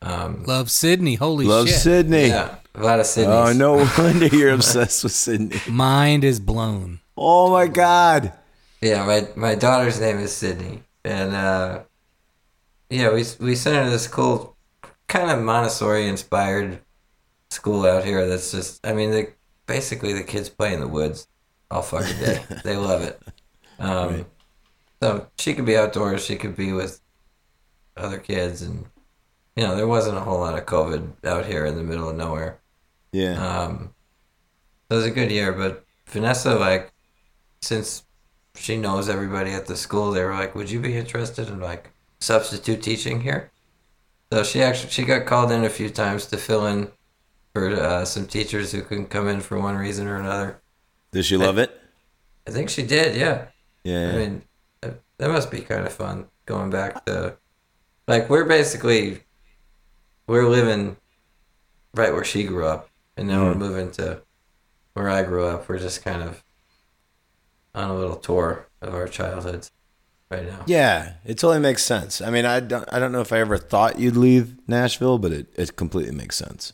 Um, 0.00 0.44
Love 0.44 0.70
Sydney. 0.70 1.16
Holy 1.16 1.44
Love 1.44 1.68
shit. 1.68 1.78
Sydney. 1.78 2.28
yeah, 2.28 2.56
a 2.74 2.82
lot 2.82 3.00
of 3.00 3.06
Sydney. 3.06 3.32
Oh, 3.32 3.52
no 3.52 3.86
wonder 3.98 4.26
you're 4.32 4.52
obsessed 4.52 5.02
with 5.02 5.12
Sydney. 5.12 5.60
Mind 5.68 6.24
is 6.24 6.40
blown. 6.40 7.00
Oh 7.20 7.50
my 7.50 7.66
God. 7.66 8.32
Yeah, 8.80 9.04
my 9.04 9.26
my 9.34 9.56
daughter's 9.56 10.00
name 10.00 10.18
is 10.18 10.32
Sydney, 10.32 10.84
and 11.04 11.34
uh, 11.34 11.82
yeah, 12.90 13.12
we 13.12 13.24
we 13.40 13.56
sent 13.56 13.74
her 13.74 13.84
to 13.84 13.90
this 13.90 14.06
cool, 14.06 14.56
kind 15.08 15.28
of 15.28 15.42
Montessori 15.42 16.06
inspired 16.06 16.78
school 17.50 17.84
out 17.86 18.04
here. 18.04 18.28
That's 18.28 18.52
just, 18.52 18.86
I 18.86 18.92
mean, 18.92 19.10
the 19.10 19.32
basically 19.66 20.12
the 20.12 20.22
kids 20.22 20.48
play 20.48 20.72
in 20.72 20.78
the 20.78 20.86
woods 20.86 21.26
all 21.72 21.82
fucking 21.82 22.18
day. 22.18 22.44
they 22.64 22.76
love 22.76 23.02
it. 23.02 23.20
Um, 23.80 24.08
Right. 24.08 24.26
So 25.00 25.28
she 25.38 25.54
could 25.54 25.66
be 25.66 25.76
outdoors. 25.76 26.24
She 26.24 26.34
could 26.36 26.56
be 26.56 26.72
with 26.72 27.00
other 27.96 28.18
kids, 28.18 28.62
and 28.62 28.84
you 29.56 29.64
know, 29.64 29.74
there 29.74 29.86
wasn't 29.88 30.18
a 30.18 30.20
whole 30.20 30.38
lot 30.40 30.58
of 30.58 30.66
COVID 30.66 31.24
out 31.24 31.46
here 31.46 31.66
in 31.66 31.76
the 31.76 31.84
middle 31.84 32.08
of 32.08 32.16
nowhere. 32.16 32.60
Yeah. 33.12 33.34
Um, 33.34 33.94
so 34.88 34.94
it 34.94 34.98
was 34.98 35.06
a 35.06 35.10
good 35.10 35.30
year, 35.30 35.52
but 35.52 35.84
Vanessa, 36.06 36.56
like, 36.56 36.92
since 37.60 38.04
she 38.54 38.76
knows 38.76 39.08
everybody 39.08 39.52
at 39.52 39.66
the 39.66 39.76
school, 39.76 40.10
they 40.10 40.24
were 40.24 40.34
like, 40.34 40.54
"Would 40.54 40.70
you 40.70 40.80
be 40.80 40.96
interested 40.96 41.48
in 41.48 41.60
like 41.60 41.90
substitute 42.20 42.82
teaching 42.82 43.20
here?" 43.20 43.50
So 44.32 44.42
she 44.42 44.62
actually 44.62 44.90
she 44.90 45.04
got 45.04 45.26
called 45.26 45.50
in 45.52 45.64
a 45.64 45.70
few 45.70 45.88
times 45.90 46.26
to 46.26 46.36
fill 46.36 46.66
in 46.66 46.90
for 47.54 47.68
uh, 47.68 48.04
some 48.04 48.26
teachers 48.26 48.72
who 48.72 48.82
couldn't 48.82 49.10
come 49.10 49.28
in 49.28 49.40
for 49.40 49.58
one 49.58 49.76
reason 49.76 50.06
or 50.06 50.16
another. 50.16 50.60
Does 51.12 51.26
she 51.26 51.36
love 51.36 51.58
it? 51.58 51.80
I 52.46 52.50
think 52.50 52.68
she 52.70 52.82
did, 52.82 53.16
yeah. 53.16 53.46
Yeah. 53.84 54.10
I 54.12 54.16
mean, 54.16 54.42
that 54.82 55.30
must 55.30 55.50
be 55.50 55.60
kind 55.60 55.86
of 55.86 55.92
fun 55.92 56.26
going 56.46 56.70
back 56.70 57.04
to, 57.06 57.36
like, 58.06 58.28
we're 58.28 58.44
basically, 58.44 59.22
we're 60.26 60.46
living 60.46 60.96
right 61.94 62.12
where 62.12 62.24
she 62.24 62.44
grew 62.44 62.66
up, 62.66 62.88
and 63.16 63.28
now 63.28 63.44
we're 63.46 63.54
Mhm. 63.54 63.58
moving 63.58 63.90
to 63.92 64.22
where 64.94 65.08
I 65.08 65.22
grew 65.22 65.46
up. 65.46 65.68
We're 65.68 65.78
just 65.78 66.04
kind 66.04 66.22
of 66.22 66.42
on 67.78 67.90
a 67.90 67.94
little 67.96 68.16
tour 68.16 68.66
of 68.82 68.94
our 68.94 69.08
childhoods 69.08 69.70
right 70.30 70.44
now. 70.46 70.60
yeah, 70.66 71.14
it 71.24 71.38
totally 71.38 71.60
makes 71.60 71.84
sense. 71.84 72.20
I 72.20 72.30
mean, 72.30 72.44
I 72.44 72.60
don't, 72.60 72.84
I 72.92 72.98
don't 72.98 73.12
know 73.12 73.20
if 73.22 73.32
I 73.32 73.38
ever 73.40 73.56
thought 73.58 73.98
you'd 73.98 74.16
leave 74.16 74.56
Nashville, 74.68 75.18
but 75.18 75.32
it, 75.32 75.46
it 75.56 75.76
completely 75.76 76.14
makes 76.14 76.36
sense. 76.36 76.72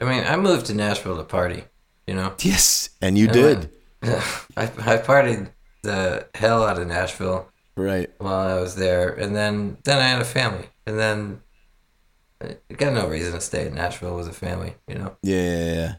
I 0.00 0.04
mean, 0.04 0.24
I 0.24 0.36
moved 0.36 0.66
to 0.66 0.74
Nashville 0.74 1.16
to 1.16 1.22
party, 1.24 1.64
you 2.06 2.14
know. 2.14 2.34
Yes. 2.40 2.90
And 3.00 3.16
you 3.16 3.28
I 3.28 3.32
did. 3.32 3.58
went- 4.02 4.22
I 4.56 4.64
I 4.64 4.96
partied 4.98 5.50
the 5.82 6.26
hell 6.34 6.64
out 6.64 6.78
of 6.78 6.86
Nashville 6.86 7.48
Right. 7.76 8.10
while 8.18 8.48
I 8.56 8.60
was 8.60 8.74
there, 8.76 9.10
and 9.12 9.34
then 9.36 9.76
then 9.84 9.98
I 9.98 10.08
had 10.08 10.20
a 10.20 10.24
family, 10.24 10.66
and 10.86 10.98
then 10.98 11.40
I 12.42 12.56
got 12.76 12.92
no 12.92 13.08
reason 13.08 13.32
to 13.32 13.40
stay 13.40 13.66
in 13.66 13.74
Nashville 13.74 14.16
with 14.16 14.28
a 14.28 14.32
family. 14.32 14.74
You 14.88 14.96
know, 14.96 15.16
Yeah, 15.22 15.36
yeah, 15.42 15.74
yeah. 15.74 15.92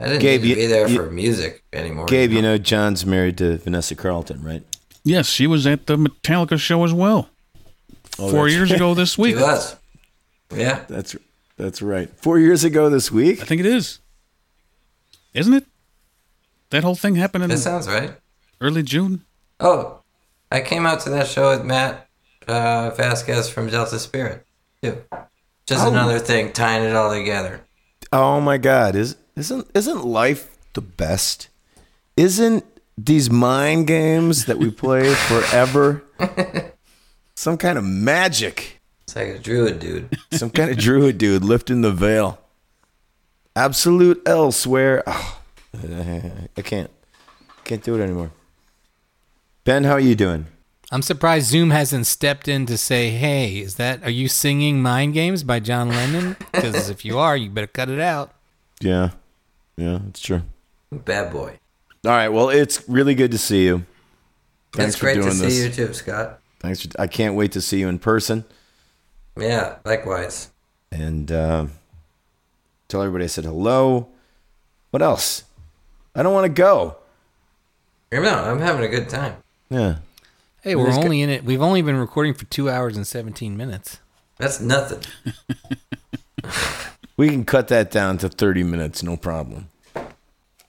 I 0.00 0.04
didn't 0.08 0.20
Gabe, 0.20 0.40
need 0.42 0.42
to 0.42 0.48
you- 0.48 0.54
be 0.56 0.66
there 0.66 0.88
you- 0.88 0.96
for 0.96 1.10
music 1.10 1.62
anymore. 1.72 2.06
Gabe, 2.06 2.32
you 2.32 2.40
know, 2.42 2.56
John's 2.58 3.04
married 3.04 3.36
to 3.38 3.58
Vanessa 3.58 3.94
Carlton, 3.94 4.42
right? 4.42 4.62
Yes, 5.04 5.28
she 5.28 5.46
was 5.46 5.66
at 5.66 5.86
the 5.86 5.96
Metallica 5.96 6.58
show 6.58 6.84
as 6.84 6.92
well. 6.92 7.28
Oh, 8.18 8.30
Four 8.30 8.44
that's 8.44 8.54
years 8.54 8.70
ago 8.70 8.94
this 8.94 9.14
he 9.16 9.22
week. 9.22 9.36
was. 9.36 9.76
Yeah, 10.54 10.84
That's 10.88 11.14
that's 11.56 11.80
right. 11.80 12.08
Four 12.16 12.38
years 12.38 12.64
ago 12.64 12.88
this 12.90 13.12
week. 13.12 13.40
I 13.40 13.44
think 13.44 13.60
it 13.60 13.66
is. 13.66 13.98
Isn't 15.32 15.54
it? 15.54 15.66
That 16.70 16.82
whole 16.82 16.94
thing 16.96 17.14
happened 17.16 17.44
in 17.44 17.50
that 17.50 17.58
sounds 17.58 17.86
right. 17.86 18.12
early 18.60 18.82
June. 18.82 19.24
Oh, 19.60 20.00
I 20.50 20.60
came 20.60 20.86
out 20.86 21.00
to 21.00 21.10
that 21.10 21.28
show 21.28 21.50
with 21.50 21.64
Matt 21.64 22.08
uh, 22.48 22.90
Vasquez 22.90 23.48
from 23.48 23.68
Delta 23.68 23.98
Spirit 23.98 24.44
too. 24.82 25.02
Just 25.66 25.84
Oh. 25.84 25.90
another 25.90 26.18
thing 26.18 26.52
tying 26.52 26.82
it 26.84 26.96
all 26.96 27.12
together. 27.14 27.60
Oh 28.12 28.40
my 28.40 28.58
God! 28.58 28.96
Is 28.96 29.16
isn't 29.40 29.70
isn't 29.74 30.04
life 30.04 30.56
the 30.74 30.80
best? 30.80 31.48
Isn't 32.16 32.64
these 32.96 33.30
mind 33.30 33.86
games 33.86 34.44
that 34.44 34.58
we 34.58 34.70
play 34.70 35.14
forever 35.30 36.02
some 37.34 37.56
kind 37.56 37.78
of 37.78 37.84
magic? 37.84 38.80
It's 39.04 39.16
like 39.16 39.28
a 39.28 39.38
druid 39.38 39.80
dude. 39.80 40.18
Some 40.32 40.50
kind 40.50 40.70
of 40.70 40.76
druid 40.76 41.18
dude 41.18 41.42
lifting 41.42 41.80
the 41.80 41.90
veil. 41.90 42.38
Absolute 43.56 44.22
elsewhere. 44.26 45.02
Oh, 45.06 45.40
I 45.74 46.62
can't. 46.62 46.90
Can't 47.64 47.82
do 47.82 47.98
it 47.98 48.02
anymore. 48.02 48.30
Ben, 49.64 49.84
how 49.84 49.92
are 49.92 50.00
you 50.00 50.14
doing? 50.14 50.46
I'm 50.92 51.02
surprised 51.02 51.46
Zoom 51.46 51.70
hasn't 51.70 52.06
stepped 52.06 52.48
in 52.48 52.66
to 52.66 52.76
say, 52.76 53.10
"Hey, 53.10 53.58
is 53.58 53.76
that 53.76 54.02
are 54.02 54.10
you 54.10 54.28
singing 54.28 54.82
Mind 54.82 55.14
Games 55.14 55.42
by 55.44 55.60
John 55.60 55.88
Lennon? 55.88 56.36
Because 56.52 56.88
if 56.90 57.04
you 57.04 57.18
are, 57.18 57.36
you 57.36 57.48
better 57.50 57.68
cut 57.68 57.88
it 57.88 58.00
out." 58.00 58.32
Yeah. 58.80 59.10
Yeah, 59.80 60.00
it's 60.08 60.20
true. 60.20 60.42
Bad 60.92 61.32
boy. 61.32 61.58
All 62.04 62.10
right. 62.10 62.28
Well, 62.28 62.50
it's 62.50 62.86
really 62.86 63.14
good 63.14 63.30
to 63.30 63.38
see 63.38 63.64
you. 63.64 63.86
Thanks 64.72 64.90
it's 64.90 64.98
for 64.98 65.06
great 65.06 65.22
to 65.22 65.32
see 65.32 65.46
this. 65.46 65.78
you 65.78 65.86
too, 65.86 65.94
Scott. 65.94 66.38
Thanks. 66.60 66.82
For, 66.84 67.00
I 67.00 67.06
can't 67.06 67.34
wait 67.34 67.52
to 67.52 67.62
see 67.62 67.80
you 67.80 67.88
in 67.88 67.98
person. 67.98 68.44
Yeah, 69.38 69.76
likewise. 69.86 70.50
and 70.92 71.32
uh, 71.32 71.66
tell 72.88 73.00
everybody 73.00 73.24
I 73.24 73.28
said 73.28 73.44
hello. 73.44 74.08
What 74.90 75.00
else? 75.02 75.44
I 76.14 76.22
don't 76.22 76.34
want 76.34 76.44
to 76.44 76.52
go. 76.52 76.96
No, 78.12 78.20
I'm 78.20 78.60
having 78.60 78.84
a 78.84 78.88
good 78.88 79.08
time. 79.08 79.36
Yeah. 79.70 79.96
Hey, 80.62 80.74
we're 80.74 80.86
This 80.88 80.96
guy- 80.96 81.04
only 81.04 81.22
in 81.22 81.30
it. 81.30 81.42
We've 81.42 81.62
only 81.62 81.80
been 81.80 81.96
recording 81.96 82.34
for 82.34 82.44
two 82.46 82.68
hours 82.68 82.98
and 82.98 83.06
17 83.06 83.56
minutes. 83.56 84.00
That's 84.36 84.60
nothing. 84.60 85.00
We 87.16 87.28
can 87.28 87.44
cut 87.44 87.68
that 87.68 87.90
down 87.90 88.16
to 88.18 88.30
30 88.30 88.62
minutes, 88.62 89.02
no 89.02 89.14
problem. 89.14 89.68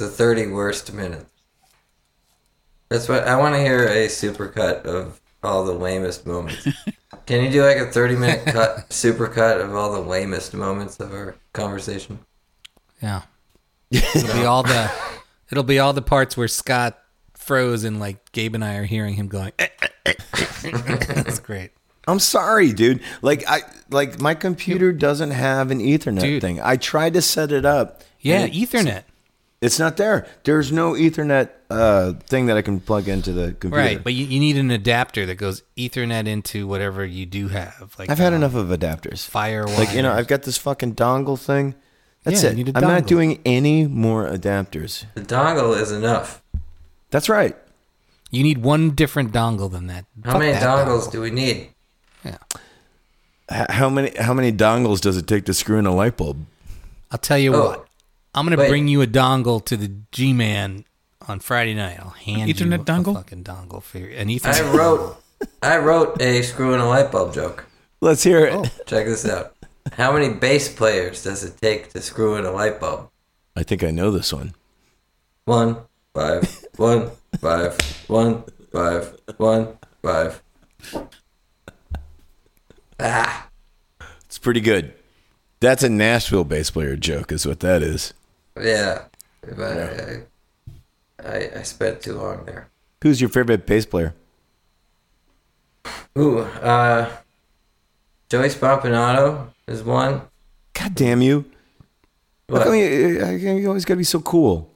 The 0.01 0.07
30 0.07 0.47
worst 0.47 0.91
minutes. 0.93 1.29
That's 2.89 3.07
what 3.07 3.27
I 3.27 3.35
want 3.37 3.53
to 3.53 3.61
hear 3.61 3.85
a 3.85 4.07
supercut 4.07 4.81
of 4.85 5.21
all 5.43 5.63
the 5.63 5.73
lamest 5.73 6.25
moments. 6.25 6.67
Can 7.27 7.43
you 7.43 7.51
do 7.51 7.63
like 7.63 7.77
a 7.77 7.85
30 7.85 8.15
minute 8.15 8.45
cut, 8.47 8.89
supercut 8.89 9.63
of 9.63 9.75
all 9.75 9.93
the 9.93 9.99
lamest 9.99 10.55
moments 10.55 10.99
of 10.99 11.13
our 11.13 11.35
conversation? 11.53 12.17
Yeah, 12.99 13.21
it'll 13.91 14.33
be 14.33 14.43
all 14.43 14.63
the 14.63 14.91
it'll 15.51 15.63
be 15.63 15.77
all 15.77 15.93
the 15.93 16.01
parts 16.01 16.35
where 16.35 16.47
Scott 16.47 16.97
froze 17.35 17.83
and 17.83 17.99
like 17.99 18.31
Gabe 18.31 18.55
and 18.55 18.65
I 18.65 18.77
are 18.77 18.85
hearing 18.85 19.13
him 19.13 19.27
going. 19.27 19.51
"Eh, 19.59 19.67
eh, 19.83 19.87
eh, 20.07 20.13
eh." 20.63 20.97
That's 21.13 21.37
great. 21.39 21.73
I'm 22.07 22.17
sorry, 22.17 22.73
dude. 22.73 23.01
Like 23.21 23.47
I 23.47 23.61
like 23.91 24.19
my 24.19 24.33
computer 24.33 24.91
doesn't 24.93 25.29
have 25.31 25.69
an 25.69 25.77
Ethernet 25.79 26.21
Dude. 26.21 26.41
thing. 26.41 26.59
I 26.59 26.77
tried 26.77 27.13
to 27.13 27.21
set 27.21 27.51
it 27.51 27.65
up. 27.67 28.01
Yeah, 28.19 28.45
it- 28.45 28.53
Ethernet. 28.53 29.03
It's 29.61 29.77
not 29.77 29.95
there. 29.97 30.25
There's 30.43 30.71
no 30.71 30.93
Ethernet 30.93 31.49
uh, 31.69 32.13
thing 32.27 32.47
that 32.47 32.57
I 32.57 32.63
can 32.63 32.79
plug 32.79 33.07
into 33.07 33.31
the 33.31 33.49
computer. 33.53 33.75
Right, 33.77 34.03
but 34.03 34.13
you, 34.13 34.25
you 34.25 34.39
need 34.39 34.57
an 34.57 34.71
adapter 34.71 35.27
that 35.27 35.35
goes 35.35 35.61
Ethernet 35.77 36.27
into 36.27 36.65
whatever 36.65 37.05
you 37.05 37.27
do 37.27 37.47
have. 37.49 37.93
Like 37.99 38.09
I've 38.09 38.17
had 38.17 38.33
um, 38.33 38.41
enough 38.43 38.55
of 38.55 38.69
adapters. 38.69 39.29
Firewire. 39.29 39.77
Like 39.77 39.93
you 39.93 40.01
know, 40.01 40.11
I've 40.13 40.27
got 40.27 40.43
this 40.43 40.57
fucking 40.57 40.95
dongle 40.95 41.39
thing. 41.39 41.75
That's 42.23 42.43
Yeah, 42.43 42.49
it. 42.51 42.57
you 42.57 42.63
need 42.63 42.75
a 42.75 42.79
I'm 42.79 42.85
not 42.87 43.05
doing 43.05 43.39
any 43.45 43.85
more 43.85 44.27
adapters. 44.27 45.05
The 45.13 45.21
dongle 45.21 45.79
is 45.79 45.91
enough. 45.91 46.41
That's 47.11 47.29
right. 47.29 47.55
You 48.31 48.41
need 48.43 48.59
one 48.59 48.91
different 48.91 49.31
dongle 49.31 49.69
than 49.71 49.85
that. 49.87 50.05
How 50.23 50.31
Fuck 50.31 50.39
many 50.39 50.53
that 50.53 50.63
dongles 50.63 51.07
dongle. 51.07 51.11
do 51.11 51.21
we 51.21 51.29
need? 51.31 51.69
Yeah, 52.25 52.37
H- 53.51 53.67
how 53.69 53.89
many 53.89 54.11
how 54.17 54.33
many 54.33 54.51
dongles 54.51 55.01
does 55.01 55.17
it 55.17 55.27
take 55.27 55.45
to 55.45 55.53
screw 55.53 55.77
in 55.77 55.85
a 55.85 55.93
light 55.93 56.17
bulb? 56.17 56.45
I'll 57.11 57.17
tell 57.19 57.37
you 57.37 57.53
Oh, 57.53 57.67
what. 57.69 57.87
I'm 58.33 58.45
gonna 58.45 58.57
wait. 58.57 58.69
bring 58.69 58.87
you 58.87 59.01
a 59.01 59.07
dongle 59.07 59.63
to 59.65 59.75
the 59.77 59.91
G-Man 60.11 60.85
on 61.27 61.39
Friday 61.39 61.73
night. 61.73 61.99
I'll 61.99 62.09
hand 62.11 62.47
you 62.47 62.53
Ethernet 62.55 62.81
a 62.81 62.83
dongle? 62.83 63.13
fucking 63.15 63.43
dongle 63.43 63.83
for 63.83 63.97
your, 63.99 64.09
an 64.11 64.29
I 64.43 64.61
wrote, 64.73 65.21
I 65.61 65.77
wrote 65.77 66.21
a 66.21 66.41
screw 66.41 66.73
in 66.73 66.79
a 66.79 66.87
light 66.87 67.11
bulb 67.11 67.33
joke. 67.33 67.65
Let's 67.99 68.23
hear 68.23 68.45
it. 68.45 68.53
Oh. 68.53 68.63
Check 68.85 69.05
this 69.05 69.25
out. 69.27 69.55
How 69.93 70.11
many 70.13 70.29
bass 70.33 70.73
players 70.73 71.23
does 71.23 71.43
it 71.43 71.57
take 71.61 71.91
to 71.93 72.01
screw 72.01 72.35
in 72.35 72.45
a 72.45 72.51
light 72.51 72.79
bulb? 72.79 73.09
I 73.55 73.63
think 73.63 73.83
I 73.83 73.91
know 73.91 74.11
this 74.11 74.31
one. 74.31 74.53
One, 75.45 75.77
five, 76.13 76.43
one, 76.77 77.11
five, 77.41 77.77
one, 78.07 78.43
five, 78.71 79.15
one, 79.37 79.77
five. 80.01 80.41
Ah, 82.99 83.49
It's 84.25 84.37
pretty 84.37 84.61
good. 84.61 84.93
That's 85.59 85.83
a 85.83 85.89
Nashville 85.89 86.43
bass 86.43 86.71
player 86.71 86.95
joke, 86.95 87.31
is 87.31 87.45
what 87.45 87.59
that 87.59 87.81
is. 87.83 88.13
Yeah. 88.59 89.03
But 89.41 89.59
uh, 89.59 90.17
I, 91.23 91.27
I, 91.27 91.51
I 91.59 91.63
spent 91.63 92.01
too 92.01 92.13
long 92.13 92.45
there. 92.45 92.69
Who's 93.01 93.19
your 93.19 93.29
favorite 93.29 93.65
bass 93.65 93.85
player? 93.85 94.13
Ooh, 96.17 96.39
uh, 96.39 97.09
Joey 98.29 98.49
Spampinato 98.49 99.47
is 99.67 99.83
one. 99.83 100.21
God 100.73 100.95
damn 100.95 101.21
you! 101.21 101.45
What? 102.47 102.67
you, 102.67 103.19
uh, 103.21 103.25
how 103.25 103.31
come 103.31 103.57
you 103.57 103.67
always 103.67 103.85
got 103.85 103.93
to 103.93 103.97
be 103.97 104.03
so 104.03 104.19
cool? 104.19 104.69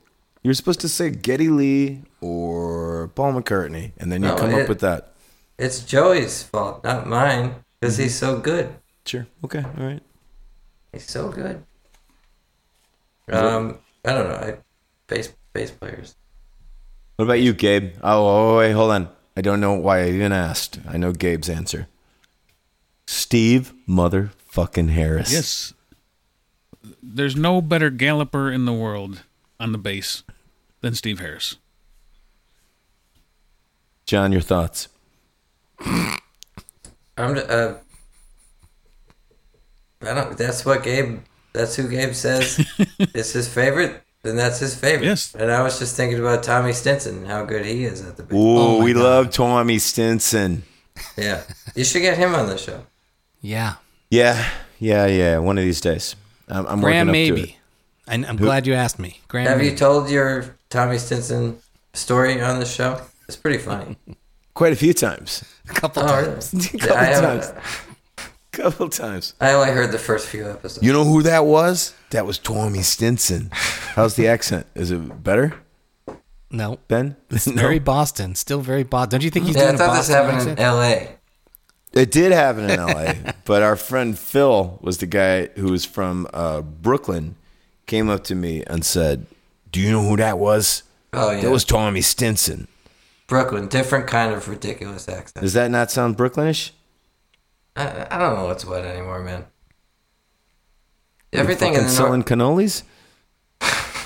You're 0.44 0.54
supposed 0.54 0.80
to 0.82 0.90
say 0.90 1.10
Geddy 1.10 1.50
Lee 1.50 2.02
or 2.22 3.10
Paul 3.16 3.34
McCartney, 3.34 3.92
and 3.98 4.12
then 4.12 4.22
you 4.22 4.30
No, 4.30 4.38
come 4.38 4.52
it- 4.52 4.64
up 4.64 4.70
with 4.70 4.80
that. 4.80 5.12
It's 5.58 5.80
Joey's 5.80 6.44
fault, 6.44 6.84
not 6.84 7.08
mine, 7.08 7.56
because 7.80 7.98
he's 7.98 8.14
mm-hmm. 8.20 8.36
so 8.36 8.40
good. 8.40 8.76
Sure. 9.06 9.26
Okay. 9.46 9.64
All 9.64 9.86
right. 9.86 10.04
He's 10.92 11.10
so 11.10 11.30
good. 11.30 11.64
Um, 13.32 13.80
I 14.04 14.14
don't 14.14 14.30
know. 14.30 14.36
I 14.36 14.58
bass 15.08 15.34
bass 15.54 15.72
players. 15.72 16.16
What 17.16 17.26
about 17.26 17.40
you, 17.40 17.54
Gabe? 17.54 17.94
Oh, 18.04 18.28
oh, 18.28 18.58
wait, 18.58 18.74
hold 18.74 18.92
on. 18.92 19.10
I 19.38 19.42
don't 19.42 19.60
know 19.60 19.74
why 19.74 20.04
I 20.04 20.10
even 20.10 20.32
asked. 20.32 20.80
I 20.88 20.98
know 20.98 21.12
Gabe's 21.12 21.50
answer. 21.50 21.88
Steve 23.08 23.74
motherfucking 23.88 24.90
Harris. 24.90 25.32
Yes. 25.32 25.74
There's 27.02 27.36
no 27.36 27.62
better 27.62 27.90
galloper 27.90 28.52
in 28.52 28.66
the 28.66 28.74
world 28.74 29.24
on 29.60 29.72
the 29.72 29.78
bass 29.78 30.24
than 30.82 30.94
Steve 30.94 31.20
Harris. 31.20 31.58
John, 34.06 34.32
your 34.32 34.42
thoughts? 34.42 34.88
I'm. 35.80 36.18
Uh, 37.18 37.74
I 40.02 40.14
don't. 40.14 40.38
That's 40.38 40.66
what 40.66 40.84
Gabe. 40.84 41.20
That's 41.56 41.76
who 41.76 41.88
Gabe 41.90 42.14
says 42.14 42.60
is 43.14 43.32
his 43.34 43.48
favorite. 43.48 44.02
Then 44.24 44.36
that's 44.36 44.60
his 44.60 44.76
favorite. 44.76 45.06
Yes. 45.06 45.36
And 45.36 45.52
I 45.52 45.62
was 45.62 45.78
just 45.80 45.96
thinking 45.96 46.20
about 46.20 46.42
Tommy 46.44 46.74
Stinson, 46.74 47.18
and 47.20 47.28
how 47.28 47.46
good 47.46 47.66
he 47.66 47.86
is 47.86 48.02
at 48.06 48.18
the 48.18 48.24
bass. 48.24 48.34
Ooh, 48.36 48.58
Oh 48.58 48.84
we 48.84 48.94
God. 48.94 49.04
love 49.04 49.30
Tommy 49.32 49.78
Stinson. 49.80 50.64
Yeah, 51.18 51.44
you 51.76 51.84
should 51.84 52.02
get 52.02 52.18
him 52.18 52.34
on 52.34 52.48
the 52.48 52.58
show. 52.58 52.86
yeah, 53.42 53.76
Yeah, 54.10 54.50
yeah, 54.80 55.06
yeah. 55.08 55.38
One 55.40 55.58
of 55.58 55.64
these 55.64 55.82
days. 55.82 56.16
I'm, 56.48 56.66
I'm 56.68 56.80
Graham 56.82 57.08
working 57.08 57.10
up 57.10 57.14
to 57.28 57.34
it. 57.34 57.36
maybe. 57.42 57.58
And 58.08 58.26
I'm 58.26 58.38
glad 58.38 58.66
you 58.68 58.74
asked 58.74 59.00
me. 59.00 59.20
Graham. 59.28 59.48
Have 59.48 59.64
you 59.64 59.76
told 59.76 60.10
your 60.10 60.56
Tommy 60.70 60.98
Stinson 60.98 61.58
story 61.94 62.40
on 62.42 62.60
the 62.60 62.66
show? 62.66 63.02
It's 63.28 63.36
pretty 63.38 63.58
funny. 63.58 63.98
Quite 64.54 64.72
a 64.74 64.76
few 64.78 64.94
times. 64.94 65.44
a 65.70 65.74
couple 65.74 66.02
Oh, 66.04 66.08
times? 66.08 66.54
really? 66.54 66.80
Couple 66.80 66.98
I 66.98 67.12
times. 67.14 67.52
Couple 68.56 68.90
times. 68.90 69.34
I 69.42 69.52
only 69.54 69.72
heard 69.74 69.92
the 69.92 70.00
first 70.00 70.28
few 70.28 70.50
episodes. 70.50 70.86
You 70.86 70.94
know 70.94 71.04
who 71.04 71.22
that 71.24 71.46
was? 71.46 71.94
That 72.12 72.26
was 72.26 72.38
Tommy 72.38 72.82
Stinson. 72.82 73.50
How's 73.96 74.16
the 74.16 74.28
accent? 74.28 74.66
Is 74.76 74.92
it 74.92 75.24
better, 75.24 75.54
No, 76.50 76.80
Ben? 76.88 77.18
No. 77.32 77.38
very 77.54 77.80
Boston. 77.80 78.34
Still 78.36 78.62
very 78.62 78.84
Boston. 78.84 79.10
Don't 79.20 79.24
you 79.24 79.30
think 79.30 79.46
he's 79.48 79.56
yeah, 79.56 79.64
I 79.64 79.66
doing 79.68 79.76
a 79.76 79.78
thought 79.80 79.98
this 79.98 80.08
Boston 80.10 80.16
happened 80.16 80.38
accent? 80.38 80.60
in 80.60 80.66
L.A. 80.66 81.10
It 81.94 82.12
did 82.12 82.32
happen 82.34 82.70
in 82.70 82.78
LA, 82.80 83.14
but 83.46 83.62
our 83.62 83.76
friend 83.78 84.18
Phil 84.20 84.78
was 84.82 84.98
the 84.98 85.06
guy 85.06 85.48
who 85.56 85.72
was 85.72 85.86
from 85.86 86.28
uh, 86.34 86.62
Brooklyn. 86.62 87.36
Came 87.88 88.10
up 88.10 88.24
to 88.26 88.36
me 88.36 88.64
and 88.68 88.84
said, 88.86 89.28
"Do 89.72 89.80
you 89.80 89.92
know 89.92 90.02
who 90.08 90.18
that 90.18 90.38
was? 90.40 90.84
Oh 91.14 91.32
yeah, 91.32 91.42
That 91.42 91.52
was 91.52 91.64
Tommy 91.64 92.02
Stinson." 92.02 92.68
Brooklyn. 93.28 93.68
Different 93.68 94.08
kind 94.08 94.34
of 94.34 94.48
ridiculous 94.50 95.08
accent. 95.08 95.42
Does 95.44 95.54
that 95.54 95.72
not 95.72 95.90
sound 95.92 96.18
Brooklynish? 96.18 96.72
I, 97.76 98.08
I 98.10 98.18
don't 98.18 98.36
know 98.36 98.46
what's 98.46 98.66
what 98.66 98.86
anymore, 98.86 99.22
man. 99.22 99.46
Everything 101.34 101.74
in 101.74 101.84
the 101.84 101.90
selling 101.90 102.20
North, 102.20 102.26
cannolis. 102.28 102.84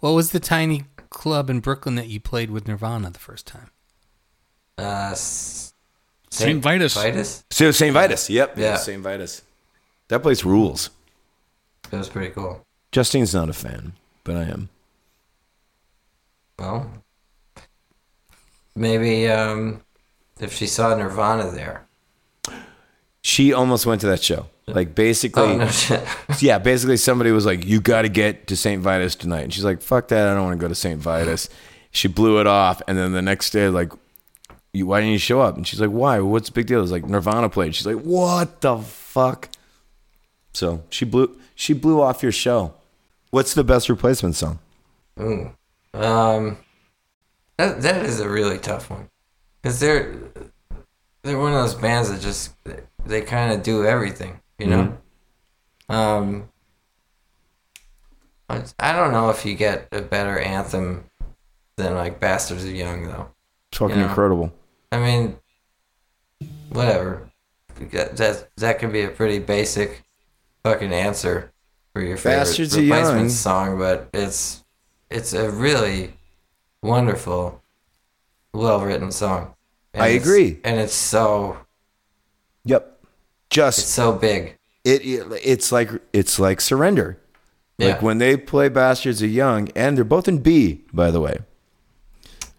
What 0.00 0.10
was 0.12 0.30
the 0.30 0.40
tiny 0.40 0.84
club 1.10 1.48
in 1.48 1.60
Brooklyn 1.60 1.94
that 1.94 2.08
you 2.08 2.20
played 2.20 2.50
with 2.50 2.68
Nirvana 2.68 3.10
the 3.10 3.18
first 3.18 3.46
time? 3.46 3.70
uh, 4.78 5.08
S- 5.12 5.72
Saint 6.30 6.62
Vitus. 6.62 6.94
Vitus. 6.94 7.44
So 7.50 7.70
St. 7.70 7.94
Vitus. 7.94 8.28
Yep. 8.28 8.58
Yeah. 8.58 8.76
St. 8.76 9.02
Vitus. 9.02 9.40
That 10.08 10.22
place 10.22 10.44
rules. 10.44 10.90
That 11.90 11.96
was 11.96 12.10
pretty 12.10 12.30
cool. 12.32 12.62
Justine's 12.92 13.34
not 13.34 13.48
a 13.48 13.54
fan, 13.54 13.94
but 14.22 14.36
I 14.36 14.42
am. 14.44 14.68
Well, 16.58 16.90
maybe 18.74 19.28
um, 19.28 19.82
if 20.40 20.52
she 20.52 20.66
saw 20.66 20.94
Nirvana 20.94 21.50
there, 21.50 21.85
She 23.26 23.52
almost 23.52 23.86
went 23.86 24.02
to 24.02 24.06
that 24.06 24.22
show. 24.22 24.46
Like 24.68 24.94
basically, 24.94 25.42
Oh 25.42 25.56
no 25.56 26.04
yeah, 26.38 26.60
basically 26.60 26.96
somebody 26.96 27.32
was 27.32 27.44
like, 27.44 27.66
"You 27.66 27.80
got 27.80 28.02
to 28.02 28.08
get 28.08 28.46
to 28.46 28.56
St. 28.56 28.80
Vitus 28.80 29.16
tonight," 29.16 29.40
and 29.40 29.52
she's 29.52 29.64
like, 29.64 29.82
"Fuck 29.82 30.06
that! 30.08 30.28
I 30.28 30.34
don't 30.34 30.44
want 30.44 30.60
to 30.60 30.64
go 30.64 30.68
to 30.68 30.76
St. 30.76 31.00
Vitus." 31.00 31.48
She 31.90 32.06
blew 32.06 32.38
it 32.38 32.46
off, 32.46 32.80
and 32.86 32.96
then 32.96 33.10
the 33.10 33.22
next 33.22 33.50
day, 33.50 33.68
like, 33.68 33.90
you, 34.72 34.86
"Why 34.86 35.00
didn't 35.00 35.14
you 35.14 35.18
show 35.18 35.40
up?" 35.40 35.56
And 35.56 35.66
she's 35.66 35.80
like, 35.80 35.90
"Why? 35.90 36.20
What's 36.20 36.50
the 36.50 36.52
big 36.52 36.68
deal?" 36.68 36.80
It's 36.84 36.92
like 36.92 37.04
Nirvana 37.04 37.48
played. 37.48 37.74
She's 37.74 37.84
like, 37.84 37.96
"What 37.96 38.60
the 38.60 38.78
fuck?" 38.78 39.48
So 40.52 40.84
she 40.88 41.04
blew 41.04 41.36
she 41.56 41.72
blew 41.72 42.00
off 42.00 42.22
your 42.22 42.30
show. 42.30 42.74
What's 43.30 43.54
the 43.54 43.64
best 43.64 43.88
replacement 43.88 44.36
song? 44.36 44.60
Ooh. 45.20 45.50
Um, 45.94 46.58
that 47.56 47.82
that 47.82 48.06
is 48.06 48.20
a 48.20 48.28
really 48.28 48.58
tough 48.58 48.88
one, 48.88 49.10
because 49.60 49.80
they're 49.80 50.14
they're 51.24 51.40
one 51.40 51.52
of 51.52 51.58
those 51.58 51.74
bands 51.74 52.08
that 52.08 52.20
just 52.20 52.52
they 53.06 53.22
kind 53.22 53.52
of 53.52 53.62
do 53.62 53.84
everything, 53.84 54.40
you 54.58 54.66
know. 54.66 54.98
Um, 55.88 56.48
I 58.48 58.92
don't 58.92 59.12
know 59.12 59.30
if 59.30 59.44
you 59.44 59.54
get 59.54 59.88
a 59.92 60.00
better 60.00 60.38
anthem 60.38 61.04
than 61.76 61.94
like 61.94 62.20
"Bastards 62.20 62.64
of 62.64 62.72
Young" 62.72 63.04
though. 63.06 63.28
It's 63.70 63.78
fucking 63.78 63.96
Yeah. 63.98 64.08
incredible. 64.08 64.52
I 64.92 64.98
mean, 64.98 65.36
whatever. 66.70 67.28
That 67.92 68.48
that 68.56 68.78
could 68.78 68.92
be 68.92 69.02
a 69.02 69.08
pretty 69.10 69.38
basic 69.40 70.02
fucking 70.62 70.92
answer 70.92 71.52
for 71.92 72.02
your 72.02 72.16
favorite 72.16 72.38
Bastards 72.44 72.76
replacement 72.76 73.18
Young. 73.18 73.28
song, 73.30 73.78
but 73.78 74.08
it's 74.14 74.64
it's 75.10 75.32
a 75.32 75.50
really 75.50 76.14
wonderful, 76.82 77.62
well 78.54 78.80
written 78.80 79.10
song. 79.12 79.54
And 79.92 80.02
I 80.04 80.08
agree. 80.08 80.60
and 80.64 80.78
it's 80.78 80.94
so 80.94 81.58
Yep. 82.64 82.95
It's 83.48 83.54
Just 83.56 83.88
so 83.90 84.12
big. 84.12 84.56
it, 84.84 85.02
it 85.04 85.26
it's 85.44 85.72
like 85.72 85.90
it's 86.12 86.38
like 86.38 86.60
surrender. 86.60 87.18
Yeah, 87.78 87.88
Like 87.88 88.02
when 88.02 88.18
they 88.18 88.36
play 88.36 88.68
Bastards 88.68 89.20
of 89.22 89.30
Young, 89.30 89.68
and 89.76 89.96
they're 89.96 90.04
both 90.04 90.28
in 90.28 90.38
B, 90.38 90.82
by 90.92 91.10
the 91.10 91.20
way. 91.20 91.38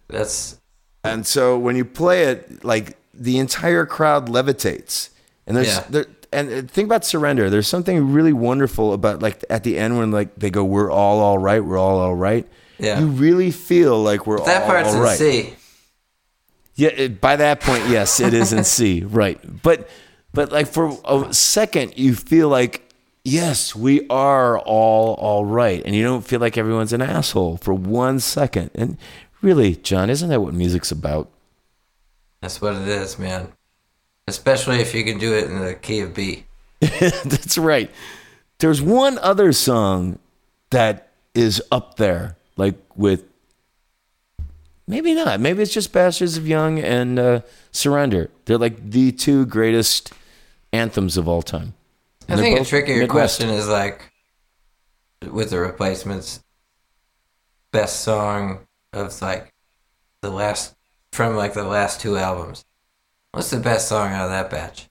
that's 0.07 0.59
And 1.03 1.25
so 1.25 1.57
when 1.57 1.75
you 1.75 1.85
play 1.85 2.23
it, 2.25 2.63
like 2.63 2.97
the 3.13 3.39
entire 3.39 3.85
crowd 3.85 4.27
levitates. 4.29 5.09
And 5.45 5.55
there's 5.57 5.67
Yeah. 5.75 5.83
there, 5.89 6.05
and 6.31 6.49
uh, 6.51 6.61
think 6.67 6.85
about 6.87 7.05
surrender. 7.05 7.49
There's 7.49 7.67
something 7.67 8.11
really 8.11 8.33
wonderful 8.33 8.93
about 8.93 9.21
like 9.21 9.43
at 9.49 9.63
the 9.63 9.77
end 9.77 9.97
when 9.97 10.11
like 10.11 10.35
they 10.37 10.49
go, 10.49 10.63
"We're 10.65 10.91
all 10.91 11.19
all 11.19 11.37
right. 11.37 11.63
We're 11.63 11.77
all 11.77 11.99
all 11.99 12.15
right." 12.15 12.45
Yeah. 12.77 12.99
You 12.99 13.07
really 13.07 13.49
feel 13.51 14.01
like 14.03 14.27
we're 14.27 14.37
that 14.45 14.63
all 14.63 14.67
part's 14.67 14.89
all 14.89 14.95
in 14.95 15.01
right. 15.01 15.17
C. 15.17 15.55
Yeah. 16.75 16.89
It, 16.89 17.21
by 17.21 17.37
that 17.37 17.61
point, 17.61 17.87
yes, 17.89 18.19
it 18.19 18.33
is 18.33 18.53
in 18.53 18.63
C. 18.65 19.01
Right. 19.07 19.39
But 19.63 19.89
but 20.37 20.51
like 20.51 20.67
for 20.67 20.95
a 21.03 21.33
second, 21.33 21.97
you 21.97 22.15
feel 22.15 22.47
like. 22.47 22.83
Yes, 23.23 23.75
we 23.75 24.07
are 24.07 24.57
all 24.57 25.15
all 25.15 25.43
right, 25.43 25.81
and 25.83 25.93
you 25.93 26.01
don't 26.01 26.23
feel 26.23 26.39
like 26.39 26.57
everyone's 26.57 26.93
an 26.93 27.01
asshole 27.01 27.57
for 27.57 27.73
one 27.73 28.21
second. 28.21 28.71
And 28.73 28.97
really, 29.41 29.75
John, 29.75 30.09
isn't 30.09 30.29
that 30.29 30.39
what 30.39 30.53
music's 30.53 30.91
about? 30.91 31.29
That's 32.39 32.61
what 32.61 32.75
it 32.75 32.87
is, 32.87 33.19
man. 33.19 33.51
Especially 34.27 34.79
if 34.79 34.93
you 34.93 35.03
can 35.03 35.17
do 35.17 35.33
it 35.33 35.45
in 35.45 35.59
the 35.59 35.73
key 35.73 35.99
of 35.99 36.13
B. 36.13 36.45
That's 36.79 37.57
right. 37.57 37.91
There's 38.59 38.81
one 38.81 39.17
other 39.19 39.51
song 39.51 40.19
that 40.69 41.11
is 41.33 41.61
up 41.71 41.97
there, 41.97 42.37
like 42.55 42.75
with 42.95 43.25
maybe 44.87 45.13
not. 45.13 45.39
Maybe 45.39 45.61
it's 45.63 45.73
just 45.73 45.91
Bastards 45.91 46.37
of 46.37 46.47
Young 46.47 46.79
and 46.79 47.19
uh, 47.19 47.41
Surrender. 47.71 48.29
They're 48.45 48.57
like 48.57 48.91
the 48.91 49.11
two 49.11 49.45
greatest 49.45 50.13
anthems 50.73 51.17
of 51.17 51.27
all 51.27 51.41
time. 51.41 51.73
I 52.29 52.33
And 52.33 52.39
they're 52.39 52.45
think 52.45 52.57
a 52.57 52.59
both 52.61 52.69
trickier 52.69 52.97
Midwest. 52.99 53.37
question 53.37 53.49
is 53.49 53.67
like 53.67 54.11
with 55.31 55.49
the 55.49 55.59
replacements, 55.59 56.43
best 57.71 58.01
song 58.01 58.59
of 58.93 59.21
like 59.21 59.53
the 60.21 60.29
last 60.29 60.75
from 61.11 61.35
like 61.35 61.53
the 61.53 61.63
last 61.63 62.01
two 62.01 62.17
albums. 62.17 62.65
What's 63.31 63.49
the 63.49 63.59
best 63.59 63.87
song 63.87 64.11
out 64.11 64.25
of 64.25 64.29
that 64.31 64.49
batch? 64.49 64.87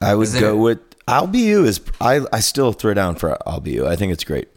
I 0.00 0.14
would 0.14 0.24
Is 0.24 0.32
there- 0.32 0.42
go 0.42 0.56
with 0.56 0.80
"I'll 1.08 1.26
Be 1.26 1.40
You." 1.40 1.64
Is 1.64 1.80
I 2.00 2.20
I 2.32 2.40
still 2.40 2.72
throw 2.72 2.94
down 2.94 3.16
for 3.16 3.36
"I'll 3.48 3.60
Be 3.60 3.72
You." 3.72 3.86
I 3.86 3.96
think 3.96 4.12
it's 4.12 4.24
great. 4.24 4.48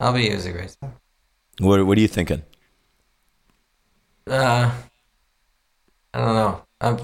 I'll 0.00 0.12
be 0.12 0.24
You" 0.24 0.30
is 0.32 0.46
a 0.46 0.52
great 0.52 0.70
song. 0.80 0.94
What 1.60 1.84
What 1.86 1.98
are 1.98 2.00
you 2.00 2.08
thinking? 2.08 2.42
Uh, 4.26 4.70
I 6.12 6.18
don't 6.18 6.34
know. 6.34 6.62
Um, 6.80 6.98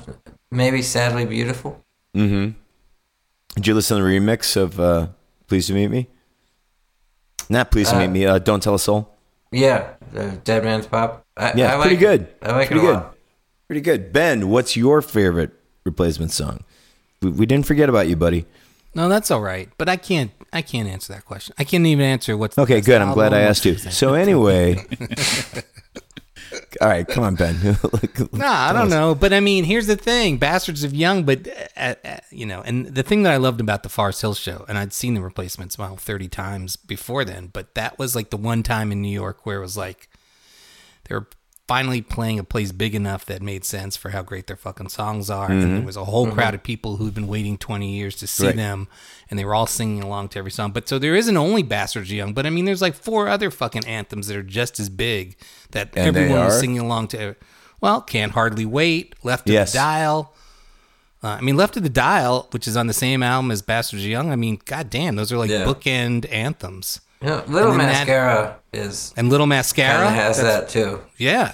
maybe 0.51 0.82
sadly 0.82 1.24
beautiful. 1.24 1.84
Mm-hmm. 2.14 2.50
Did 3.56 3.66
you 3.66 3.74
listen 3.74 3.96
to 3.98 4.02
the 4.02 4.08
remix 4.08 4.56
of 4.56 4.78
uh, 4.80 5.08
"Pleased 5.46 5.68
to 5.68 5.74
Meet 5.74 5.88
Me"? 5.88 6.08
Not 7.48 7.70
"Please 7.70 7.90
to 7.90 7.96
Uh, 7.96 8.00
Meet 8.00 8.08
Me." 8.10 8.26
Uh, 8.26 8.38
"Don't 8.38 8.62
Tell 8.62 8.74
a 8.74 8.78
Soul." 8.78 9.10
Yeah, 9.52 9.90
uh, 10.16 10.32
Dead 10.42 10.64
Man's 10.64 10.86
Pop. 10.86 11.24
I, 11.36 11.52
Yeah, 11.54 11.76
I 11.76 11.80
pretty 11.80 11.96
like 11.96 11.98
good. 12.00 12.20
It. 12.22 12.38
I 12.42 12.52
like 12.52 12.68
pretty 12.68 12.80
it 12.80 12.84
a 12.84 12.86
good. 12.86 12.94
lot. 12.94 13.14
Pretty 13.68 13.80
good. 13.80 14.12
Ben, 14.12 14.48
what's 14.48 14.76
your 14.76 15.00
favorite 15.02 15.52
replacement 15.84 16.32
song? 16.32 16.64
We, 17.22 17.30
we 17.30 17.46
didn't 17.46 17.66
forget 17.66 17.88
about 17.88 18.08
you, 18.08 18.16
buddy. 18.16 18.46
No, 18.96 19.08
that's 19.08 19.30
all 19.30 19.40
right. 19.40 19.68
But 19.78 19.88
I 19.88 19.96
can't. 19.96 20.30
I 20.52 20.62
can't 20.62 20.88
answer 20.88 21.12
that 21.12 21.24
question. 21.24 21.54
I 21.58 21.64
can't 21.64 21.84
even 21.86 22.04
answer 22.04 22.36
what's 22.36 22.54
the 22.56 22.62
Okay, 22.62 22.76
best 22.76 22.86
good. 22.86 23.00
I'm 23.02 23.12
glad 23.12 23.32
I 23.32 23.40
asked 23.40 23.64
you. 23.64 23.74
So 23.90 24.14
anyway, 24.14 24.84
all 26.80 26.88
right, 26.88 27.06
come 27.06 27.24
on, 27.24 27.34
Ben. 27.34 27.78
Nah, 28.32 28.68
I 28.68 28.72
don't 28.72 28.90
know, 28.90 29.14
but 29.14 29.32
I 29.32 29.40
mean, 29.40 29.64
here's 29.64 29.86
the 29.86 29.96
thing: 29.96 30.38
Bastards 30.38 30.84
of 30.84 30.94
Young, 30.94 31.24
but 31.24 31.46
uh, 31.76 31.94
uh, 32.04 32.16
you 32.30 32.46
know, 32.46 32.62
and 32.62 32.86
the 32.86 33.02
thing 33.02 33.22
that 33.22 33.32
I 33.32 33.36
loved 33.36 33.60
about 33.60 33.82
the 33.82 33.88
Forest 33.88 34.20
Hill 34.20 34.34
show, 34.34 34.64
and 34.68 34.78
I'd 34.78 34.92
seen 34.92 35.14
the 35.14 35.22
replacements 35.22 35.78
well 35.78 35.96
thirty 35.96 36.28
times 36.28 36.76
before 36.76 37.24
then, 37.24 37.48
but 37.52 37.74
that 37.74 37.98
was 37.98 38.14
like 38.16 38.30
the 38.30 38.36
one 38.36 38.62
time 38.62 38.92
in 38.92 39.00
New 39.02 39.12
York 39.12 39.44
where 39.46 39.58
it 39.58 39.62
was 39.62 39.76
like 39.76 40.08
they 41.08 41.14
were 41.14 41.28
finally 41.66 42.02
playing 42.02 42.38
a 42.38 42.44
place 42.44 42.72
big 42.72 42.94
enough 42.94 43.24
that 43.24 43.40
made 43.40 43.64
sense 43.64 43.96
for 43.96 44.10
how 44.10 44.22
great 44.22 44.46
their 44.46 44.56
fucking 44.56 44.88
songs 44.90 45.30
are, 45.30 45.50
and 45.50 45.76
there 45.76 45.82
was 45.86 45.96
a 45.96 46.04
whole 46.04 46.30
crowd 46.30 46.54
of 46.54 46.62
people 46.62 46.96
who'd 46.96 47.14
been 47.14 47.26
waiting 47.26 47.56
twenty 47.56 47.94
years 47.96 48.14
to 48.16 48.26
see 48.26 48.46
Right. 48.46 48.56
them, 48.56 48.86
and 49.30 49.38
they 49.38 49.44
were 49.44 49.54
all 49.54 49.66
singing 49.66 50.02
along 50.02 50.28
to 50.30 50.38
every 50.38 50.50
song. 50.50 50.72
But 50.72 50.88
so 50.88 50.98
there 50.98 51.14
isn't 51.14 51.36
only 51.36 51.62
Bastards 51.62 52.10
of 52.10 52.14
Young, 52.16 52.34
but 52.34 52.44
I 52.46 52.50
mean, 52.50 52.64
there's 52.66 52.82
like 52.82 52.94
four 52.94 53.28
other 53.28 53.50
fucking 53.50 53.86
anthems 53.86 54.26
that 54.26 54.36
are 54.36 54.42
just 54.42 54.78
as 54.78 54.88
big 54.90 55.36
that 55.70 55.90
And 55.96 56.06
everyone 56.16 56.40
was 56.44 56.60
singing 56.60 56.80
along 56.80 57.08
to. 57.08 57.34
Well, 57.80 58.00
can't 58.02 58.32
hardly 58.32 58.66
wait. 58.66 59.14
Left 59.22 59.48
of 59.48 59.54
the 59.54 59.72
dial. 59.72 60.34
Uh, 61.22 61.28
I 61.38 61.40
mean, 61.40 61.56
Left 61.56 61.74
of 61.78 61.82
the 61.82 61.88
Dial, 61.88 62.48
which 62.50 62.68
is 62.68 62.76
on 62.76 62.86
the 62.86 62.92
same 62.92 63.22
album 63.22 63.50
as 63.50 63.62
Bastards 63.62 64.02
of 64.02 64.08
Young. 64.10 64.30
I 64.30 64.36
mean, 64.36 64.60
goddamn, 64.66 65.16
those 65.16 65.32
are 65.32 65.38
like 65.38 65.50
Yeah. 65.50 65.64
bookend 65.64 66.30
anthems. 66.30 67.00
You 67.24 67.30
know, 67.30 67.44
Little 67.48 67.70
And 67.70 67.78
Mascara 67.78 68.58
is 68.72 69.14
And 69.16 69.30
Little 69.30 69.46
Mascara 69.46 70.10
has 70.10 70.42
that 70.42 70.68
too. 70.68 71.00
Yeah, 71.16 71.52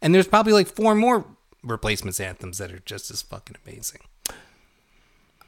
and 0.00 0.14
there's 0.14 0.26
probably 0.26 0.54
like 0.54 0.68
four 0.68 0.94
more 0.94 1.26
replacements 1.62 2.18
anthems 2.18 2.56
that 2.58 2.72
are 2.72 2.78
just 2.78 3.10
as 3.10 3.20
fucking 3.20 3.56
amazing. 3.66 4.00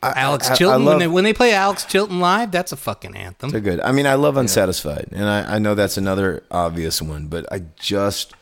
Alex 0.03 0.49
I- 0.51 0.53
I 0.53 0.57
Chilton 0.57 0.85
love- 0.85 0.93
when 0.95 0.99
they 0.99 1.07
when 1.07 1.25
they 1.25 1.33
play 1.33 1.55
Alex 1.55 1.85
Chilton 1.87 2.21
live, 2.21 2.51
that's 2.53 2.73
a 2.73 2.77
fucking 2.77 3.17
anthem. 3.17 3.49
They're 3.51 3.61
good. 3.63 3.81
I 3.81 3.91
mean, 3.93 4.07
I 4.07 4.15
love 4.15 4.37
Unsatisfied, 4.37 5.09
and 5.13 5.25
I, 5.25 5.55
I 5.55 5.59
know 5.59 5.75
that's 5.75 5.97
another 5.97 6.45
obvious 6.51 7.01
one, 7.01 7.29
but 7.29 7.51
I 7.51 7.63
just 7.81 8.35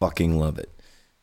fucking 0.00 0.38
love 0.38 0.58
it. 0.58 0.68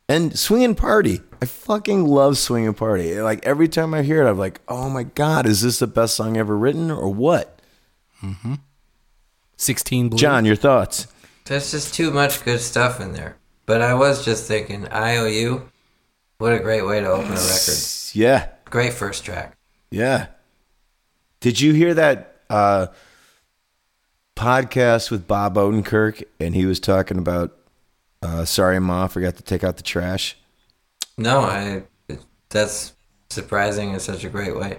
And 0.08 0.36
Swinging 0.36 0.74
Party, 0.74 1.20
I 1.40 1.46
fucking 1.46 2.04
love 2.04 2.36
Swinging 2.36 2.74
Party. 2.74 3.20
Like 3.20 3.46
every 3.46 3.68
time 3.68 3.94
I 3.94 4.02
hear 4.02 4.26
it, 4.26 4.28
I'm 4.28 4.38
like, 4.38 4.60
oh 4.66 4.90
my 4.90 5.04
god, 5.04 5.46
is 5.46 5.62
this 5.62 5.78
the 5.78 5.86
best 5.86 6.16
song 6.16 6.36
ever 6.36 6.58
written, 6.58 6.90
or 6.90 7.08
what? 7.14 7.60
Mm-hmm. 8.24 8.54
Sixteen 9.60 10.08
Blue. 10.08 10.18
John, 10.18 10.44
your 10.46 10.56
thoughts? 10.56 11.06
There's 11.44 11.70
just 11.70 11.92
too 11.94 12.10
much 12.10 12.42
good 12.44 12.60
stuff 12.60 12.98
in 13.00 13.12
there. 13.12 13.36
But 13.66 13.82
I 13.82 13.92
was 13.94 14.24
just 14.24 14.46
thinking, 14.48 14.88
IOU, 14.90 15.68
what 16.38 16.52
a 16.54 16.58
great 16.60 16.86
way 16.86 17.00
to 17.00 17.06
open 17.08 17.26
a 17.26 17.34
record. 17.34 17.78
Yeah, 18.14 18.48
Great 18.64 18.92
first 18.94 19.24
track. 19.24 19.56
yeah. 19.90 20.28
Did 21.40 21.60
you 21.60 21.72
hear 21.72 21.94
that 21.94 22.36
uh, 22.50 22.86
podcast 24.36 25.10
with 25.10 25.26
Bob 25.26 25.54
Odenkirk, 25.56 26.22
and 26.38 26.54
he 26.54 26.66
was 26.66 26.80
talking 26.80 27.18
about, 27.18 27.56
uh, 28.22 28.44
sorry, 28.44 28.78
ma, 28.80 29.06
forgot 29.06 29.36
to 29.36 29.42
take 29.42 29.64
out 29.64 29.76
the 29.76 29.82
trash. 29.82 30.36
No, 31.18 31.40
I. 31.40 31.82
That's 32.48 32.94
surprising 33.28 33.92
in 33.92 34.00
such 34.00 34.24
a 34.24 34.28
great 34.28 34.56
way. 34.56 34.78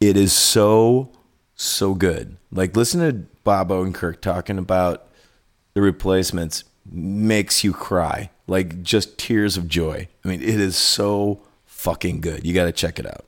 it 0.00 0.16
is 0.16 0.32
so 0.32 1.10
so 1.56 1.94
good. 1.94 2.36
Like 2.52 2.76
listen 2.76 3.00
to 3.00 3.26
Bob 3.48 3.70
Odenkirk 3.70 4.20
talking 4.20 4.58
about 4.58 5.06
the 5.72 5.80
replacements 5.80 6.64
makes 6.84 7.64
you 7.64 7.72
cry. 7.72 8.28
Like 8.46 8.82
just 8.82 9.16
tears 9.16 9.56
of 9.56 9.68
joy. 9.68 10.06
I 10.22 10.28
mean, 10.28 10.42
it 10.42 10.60
is 10.60 10.76
so 10.76 11.40
fucking 11.64 12.20
good. 12.20 12.44
You 12.44 12.52
got 12.52 12.66
to 12.66 12.72
check 12.72 12.98
it 12.98 13.06
out. 13.06 13.24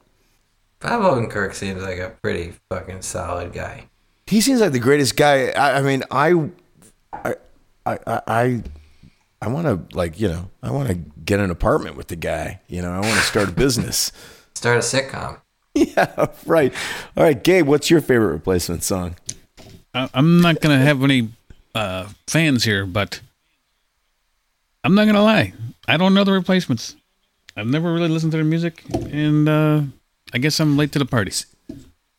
Bob 0.81 1.01
Odenkirk 1.01 1.55
seems 1.55 1.83
like 1.83 1.97
a 1.97 2.11
pretty 2.23 2.53
fucking 2.69 3.01
solid 3.01 3.55
guy. 3.55 3.87
He 4.27 4.43
seems 4.43 4.61
like 4.61 4.73
the 4.73 4.79
greatest 4.79 5.17
guy. 5.17 5.53
I, 5.53 5.79
I 5.79 5.81
mean, 5.81 6.03
I, 6.11 6.51
I, 7.15 7.35
I, 7.87 7.99
I, 8.07 8.63
I 9.41 9.49
want 9.49 9.69
to 9.69 9.97
like 9.97 10.21
you 10.21 10.29
know, 10.29 10.51
I 10.63 10.71
want 10.71 10.89
to 10.89 10.97
get 11.25 11.41
an 11.41 11.51
apartment 11.51 11.97
with 11.97 12.09
the 12.09 12.17
guy. 12.17 12.61
You 12.69 12.83
know, 12.83 12.93
I 12.93 13.01
want 13.01 13.15
to 13.15 13.23
start 13.23 13.49
a 13.49 13.53
business. 13.53 14.13
Start 14.55 14.77
a 14.77 14.81
sitcom. 14.81 15.41
yeah, 15.75 16.27
right. 16.45 16.75
All 17.17 17.25
right, 17.25 17.43
Gabe, 17.43 17.67
what's 17.67 17.89
your 17.89 18.03
favorite 18.03 18.33
replacement 18.33 18.83
song? 18.83 19.15
I, 19.95 20.09
I'm 20.15 20.41
not 20.41 20.61
gonna 20.61 20.79
have 20.79 21.03
any 21.03 21.29
uh, 21.75 22.09
fans 22.27 22.65
here, 22.65 22.87
but 22.87 23.21
I'm 24.85 24.95
not 24.95 25.07
gonna 25.07 25.23
lie. 25.23 25.53
I 25.89 25.97
don't 25.97 26.15
know 26.15 26.25
the 26.25 26.33
replacements. 26.33 26.97
I've 27.57 27.67
never 27.67 27.93
really 27.93 28.09
listened 28.09 28.33
to 28.33 28.39
their 28.39 28.45
music, 28.45 28.83
and 29.13 29.49
uh, 29.49 29.83
I 30.33 30.39
guess 30.39 30.61
I'm 30.61 30.77
late 30.77 30.93
to 30.93 30.99
the 30.99 31.05
parties. 31.05 31.47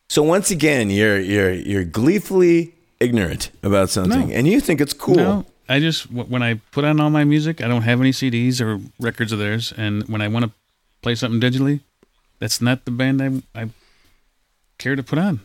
So 0.08 0.22
once 0.22 0.50
again, 0.50 0.90
you're 0.90 1.18
you're 1.18 1.52
you're 1.52 1.84
gleefully 1.84 2.74
ignorant 3.00 3.50
about 3.62 3.88
something, 3.90 4.28
No. 4.28 4.34
and 4.34 4.46
you 4.46 4.60
think 4.60 4.80
it's 4.80 4.92
cool. 4.92 5.14
No, 5.16 5.46
I 5.68 5.80
just 5.80 6.10
when 6.12 6.42
I 6.42 6.60
put 6.70 6.84
on 6.84 7.00
all 7.00 7.10
my 7.10 7.24
music, 7.24 7.62
I 7.62 7.68
don't 7.68 7.82
have 7.82 8.00
any 8.00 8.10
CDs 8.12 8.60
or 8.60 8.78
records 9.00 9.32
of 9.32 9.38
theirs, 9.38 9.72
and 9.76 10.06
when 10.08 10.20
I 10.20 10.28
want 10.28 10.44
to 10.44 10.50
play 11.00 11.14
something 11.14 11.40
digitally, 11.40 11.80
that's 12.38 12.60
not 12.60 12.84
the 12.84 12.90
band 12.90 13.22
I 13.54 13.60
I 13.62 13.70
care 14.78 14.94
to 14.96 15.02
put 15.02 15.18
on. 15.18 15.40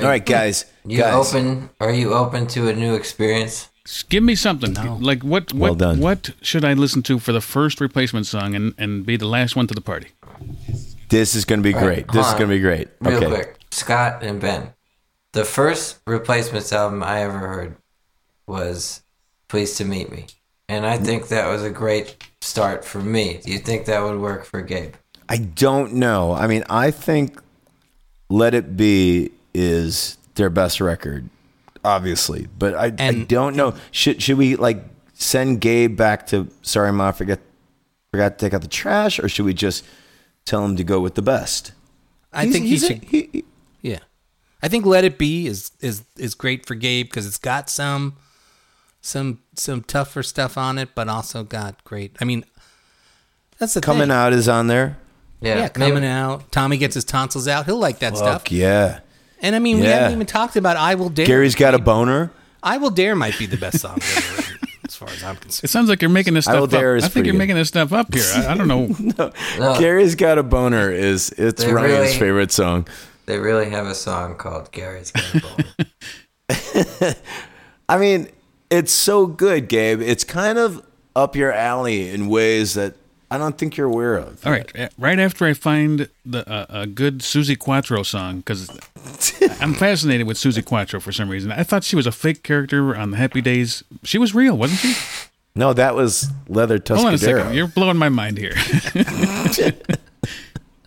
All 0.00 0.08
right, 0.08 0.24
guys, 0.24 0.64
You 0.84 0.98
guys. 0.98 1.14
open? 1.34 1.70
Are 1.80 1.92
you 1.92 2.14
open 2.14 2.48
to 2.48 2.68
a 2.68 2.74
new 2.74 2.94
experience? 2.94 3.68
Just 3.84 4.08
give 4.08 4.24
me 4.24 4.34
something. 4.34 4.74
Like 5.00 5.22
what 5.22 5.52
what 5.52 5.60
Well 5.70 5.74
done. 5.76 6.00
what 6.00 6.30
should 6.42 6.64
I 6.64 6.72
listen 6.72 7.02
to 7.04 7.18
for 7.20 7.32
the 7.32 7.40
first 7.40 7.80
replacement 7.80 8.26
song 8.26 8.54
and 8.56 8.74
and 8.76 9.06
be 9.06 9.16
the 9.16 9.26
last 9.28 9.54
one 9.54 9.66
to 9.68 9.74
the 9.74 9.80
party? 9.80 10.08
This 11.10 11.34
is 11.36 11.44
going 11.44 11.60
to 11.60 11.62
be 11.62 11.72
great. 11.72 12.08
This 12.10 12.26
is 12.26 12.32
going 12.32 12.48
to 12.48 12.56
be 12.56 12.60
great. 12.60 12.88
Real 13.00 13.18
okay. 13.18 13.26
quick, 13.28 13.58
Scott 13.70 14.22
and 14.24 14.40
Ben. 14.40 14.72
The 15.32 15.44
first 15.44 15.98
replacements 16.06 16.72
album 16.72 17.02
I 17.04 17.20
ever 17.22 17.38
heard 17.38 17.76
was 18.48 19.02
"Pleased 19.48 19.76
to 19.76 19.84
Meet 19.84 20.10
Me," 20.10 20.26
and 20.68 20.84
I 20.86 20.96
think 20.98 21.28
that 21.28 21.46
was 21.46 21.62
a 21.62 21.70
great 21.70 22.16
start 22.40 22.84
for 22.84 22.98
me. 23.00 23.40
Do 23.44 23.52
you 23.52 23.58
think 23.60 23.84
that 23.86 24.02
would 24.02 24.18
work 24.18 24.44
for 24.44 24.60
Gabe? 24.60 24.94
I 25.28 25.36
don't 25.36 25.92
know. 25.94 26.32
I 26.32 26.46
mean, 26.48 26.64
I 26.68 26.90
think 26.90 27.38
"Let 28.28 28.54
It 28.54 28.76
Be" 28.76 29.30
is 29.54 30.18
their 30.34 30.50
best 30.50 30.80
record, 30.80 31.28
obviously, 31.84 32.48
but 32.58 32.74
I, 32.74 32.92
I 32.98 33.12
don't 33.28 33.56
know. 33.56 33.74
Should 33.92 34.20
should 34.22 34.36
we 34.38 34.56
like 34.56 34.84
send 35.14 35.60
Gabe 35.60 35.96
back 35.96 36.26
to 36.28 36.48
"Sorry, 36.62 36.92
Ma, 36.92 37.12
forget 37.12 37.40
forgot 38.10 38.38
to 38.38 38.44
take 38.44 38.52
out 38.54 38.62
the 38.62 38.68
trash," 38.68 39.18
or 39.18 39.28
should 39.28 39.44
we 39.46 39.54
just 39.54 39.84
tell 40.44 40.64
him 40.64 40.76
to 40.76 40.84
go 40.84 41.00
with 41.00 41.14
the 41.14 41.22
best? 41.22 41.72
I 42.32 42.42
He's- 42.44 42.52
think 42.52 42.64
he 42.64 42.70
he's 42.70 42.82
a- 42.82 42.86
should. 42.88 43.04
he- 43.04 43.28
he- 43.32 43.44
Yeah, 43.82 44.00
I 44.62 44.68
think 44.68 44.84
"Let 44.86 45.04
It 45.04 45.18
Be" 45.18 45.46
is 45.46 45.70
is 45.80 46.02
is 46.16 46.34
great 46.34 46.66
for 46.66 46.74
Gabe 46.74 47.06
because 47.06 47.26
it's 47.26 47.38
got 47.38 47.70
some 47.70 48.16
some 49.00 49.40
some 49.54 49.82
tougher 49.82 50.22
stuff 50.22 50.58
on 50.58 50.78
it, 50.78 50.90
but 50.94 51.08
also 51.08 51.44
got 51.44 51.82
great. 51.84 52.16
I 52.20 52.24
mean, 52.24 52.44
that's 53.58 53.74
the 53.74 53.80
coming 53.80 54.02
thing. 54.08 54.10
out 54.10 54.32
is 54.32 54.48
on 54.48 54.66
there. 54.66 54.96
Yeah, 55.40 55.58
Yeah, 55.58 55.68
coming 55.68 55.94
maybe- 55.94 56.06
out. 56.06 56.50
Tommy 56.50 56.78
gets 56.78 56.94
his 56.94 57.04
tonsils 57.04 57.46
out. 57.46 57.66
He'll 57.66 57.78
like 57.78 57.98
that 57.98 58.16
stuff. 58.16 58.50
Yeah. 58.50 59.00
And 59.44 59.54
I 59.54 59.58
mean, 59.60 59.78
we 59.78 59.84
Yeah. 59.84 59.98
haven't 60.00 60.12
even 60.14 60.26
talked 60.26 60.56
about 60.56 60.76
"I 60.76 60.94
Will 60.96 61.08
Dare." 61.10 61.26
Gary's 61.26 61.54
got 61.54 61.74
a 61.74 61.78
boner. 61.78 62.30
"I 62.62 62.78
Will 62.78 62.90
Dare" 62.90 63.14
might 63.14 63.38
be 63.38 63.46
the 63.46 63.56
best 63.58 63.78
song 63.80 63.98
ever 64.16 64.36
written, 64.36 64.58
as 64.88 64.96
far 64.96 65.08
as 65.10 65.22
I'm 65.22 65.36
concerned. 65.36 65.64
It 65.64 65.68
sounds 65.70 65.88
like 65.88 66.00
you're 66.02 66.10
making 66.10 66.34
this 66.34 66.48
I 66.48 66.52
stuff 66.52 66.60
Will 66.60 66.64
up. 66.64 66.70
Dare 66.70 66.96
is 66.96 67.04
I 67.04 67.06
think 67.08 67.12
pretty 67.12 67.26
you're 67.28 67.32
good. 67.34 67.38
making 67.38 67.56
this 67.56 67.68
stuff 67.68 67.92
up 67.92 68.12
here. 68.14 68.24
I, 68.34 68.52
I 68.52 68.56
don't 68.56 68.66
know. 68.68 68.88
No, 69.58 69.78
Gary's 69.78 70.14
got 70.14 70.38
a 70.38 70.42
boner 70.42 70.90
is 70.90 71.30
it's 71.36 71.62
They 71.62 71.72
Ryan's 71.72 71.92
really- 71.92 72.18
favorite 72.18 72.52
song. 72.52 72.88
they 73.26 73.38
really 73.38 73.70
have 73.70 73.86
a 73.86 73.94
song 73.94 74.36
called 74.36 74.72
"Gary's 74.72 75.10
Got 75.12 75.34
a 75.34 75.40
Bone." 76.48 77.14
I 77.88 77.98
mean, 77.98 78.28
it's 78.70 78.92
so 78.92 79.26
good, 79.26 79.68
Gabe. 79.68 80.00
It's 80.00 80.24
kind 80.24 80.58
of 80.58 80.82
up 81.14 81.36
your 81.36 81.52
alley 81.52 82.08
in 82.08 82.28
ways 82.28 82.74
that 82.74 82.94
I 83.34 83.38
don't 83.38 83.58
think 83.58 83.76
you're 83.76 83.88
aware 83.88 84.16
of. 84.16 84.46
All 84.46 84.52
right, 84.52 84.70
uh, 84.78 84.88
right 84.96 85.18
after 85.18 85.44
I 85.44 85.54
find 85.54 86.08
the 86.24 86.48
uh, 86.48 86.66
a 86.68 86.86
good 86.86 87.18
Suzi 87.18 87.58
Quatro 87.58 88.04
song 88.04 88.38
because 88.38 88.70
I'm 89.60 89.74
fascinated 89.74 90.26
with 90.28 90.36
Suzi 90.36 90.64
Quatro 90.64 91.00
for 91.00 91.10
some 91.10 91.28
reason. 91.28 91.50
I 91.50 91.64
thought 91.64 91.82
she 91.82 91.96
was 91.96 92.06
a 92.06 92.12
fake 92.12 92.44
character 92.44 92.94
on 92.96 93.10
the 93.10 93.16
Happy 93.16 93.40
Days. 93.40 93.82
She 94.04 94.18
was 94.18 94.34
real, 94.34 94.56
wasn't 94.56 94.78
she? 94.80 94.94
No, 95.56 95.72
that 95.72 95.94
was 95.94 96.28
Leather 96.48 96.80
Hold 96.88 97.06
on 97.06 97.14
a 97.14 97.18
second, 97.18 97.54
you're 97.54 97.66
blowing 97.68 97.96
my 97.96 98.08
mind 98.08 98.38
here. 98.38 98.52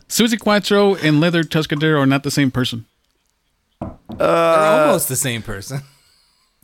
Suzi 0.10 0.40
Quatro 0.40 0.96
and 0.96 1.20
Leather 1.20 1.44
Tuscadero 1.44 2.00
are 2.00 2.06
not 2.06 2.24
the 2.24 2.32
same 2.32 2.50
person. 2.52 2.86
They're 3.80 4.86
almost 4.86 5.10
the 5.10 5.16
same 5.16 5.42
person. 5.42 5.82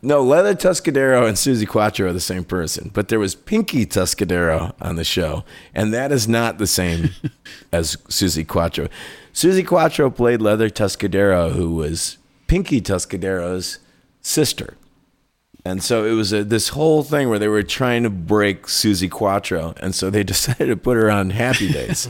No, 0.06 0.22
Leather 0.22 0.54
Tuscadero 0.54 1.26
and 1.26 1.38
Suzi 1.38 1.66
Quatro 1.66 2.10
are 2.10 2.14
the 2.14 2.20
same 2.20 2.44
person, 2.44 2.92
but 2.94 3.08
there 3.08 3.20
was 3.20 3.36
Pinky 3.36 3.86
Tuscadero 3.86 4.74
on 4.82 4.98
the 4.98 5.06
show, 5.06 5.46
and 5.74 5.94
that 5.94 6.12
is 6.12 6.28
not 6.28 6.58
the 6.58 6.68
same 6.68 7.12
as 7.72 7.96
Suzi 8.10 8.46
Quatro. 8.46 8.90
Suzi 9.34 9.66
Quatro 9.66 10.10
played 10.10 10.42
Leather 10.42 10.70
Tuscadero, 10.70 11.54
who 11.54 11.76
was 11.76 12.18
Pinky 12.48 12.82
Tuscadero's 12.82 13.80
sister. 14.22 14.76
And 15.64 15.82
so 15.82 16.04
it 16.04 16.12
was 16.12 16.34
a, 16.34 16.44
this 16.44 16.68
whole 16.70 17.04
thing 17.04 17.30
where 17.30 17.40
they 17.40 17.48
were 17.48 17.64
trying 17.64 18.04
to 18.04 18.10
break 18.10 18.64
Suzi 18.64 19.10
Quatro, 19.10 19.74
and 19.80 19.96
so 19.96 20.10
they 20.10 20.24
decided 20.26 20.66
to 20.66 20.76
put 20.76 20.98
her 20.98 21.10
on 21.10 21.30
Happy 21.30 21.72
Days. 21.72 22.10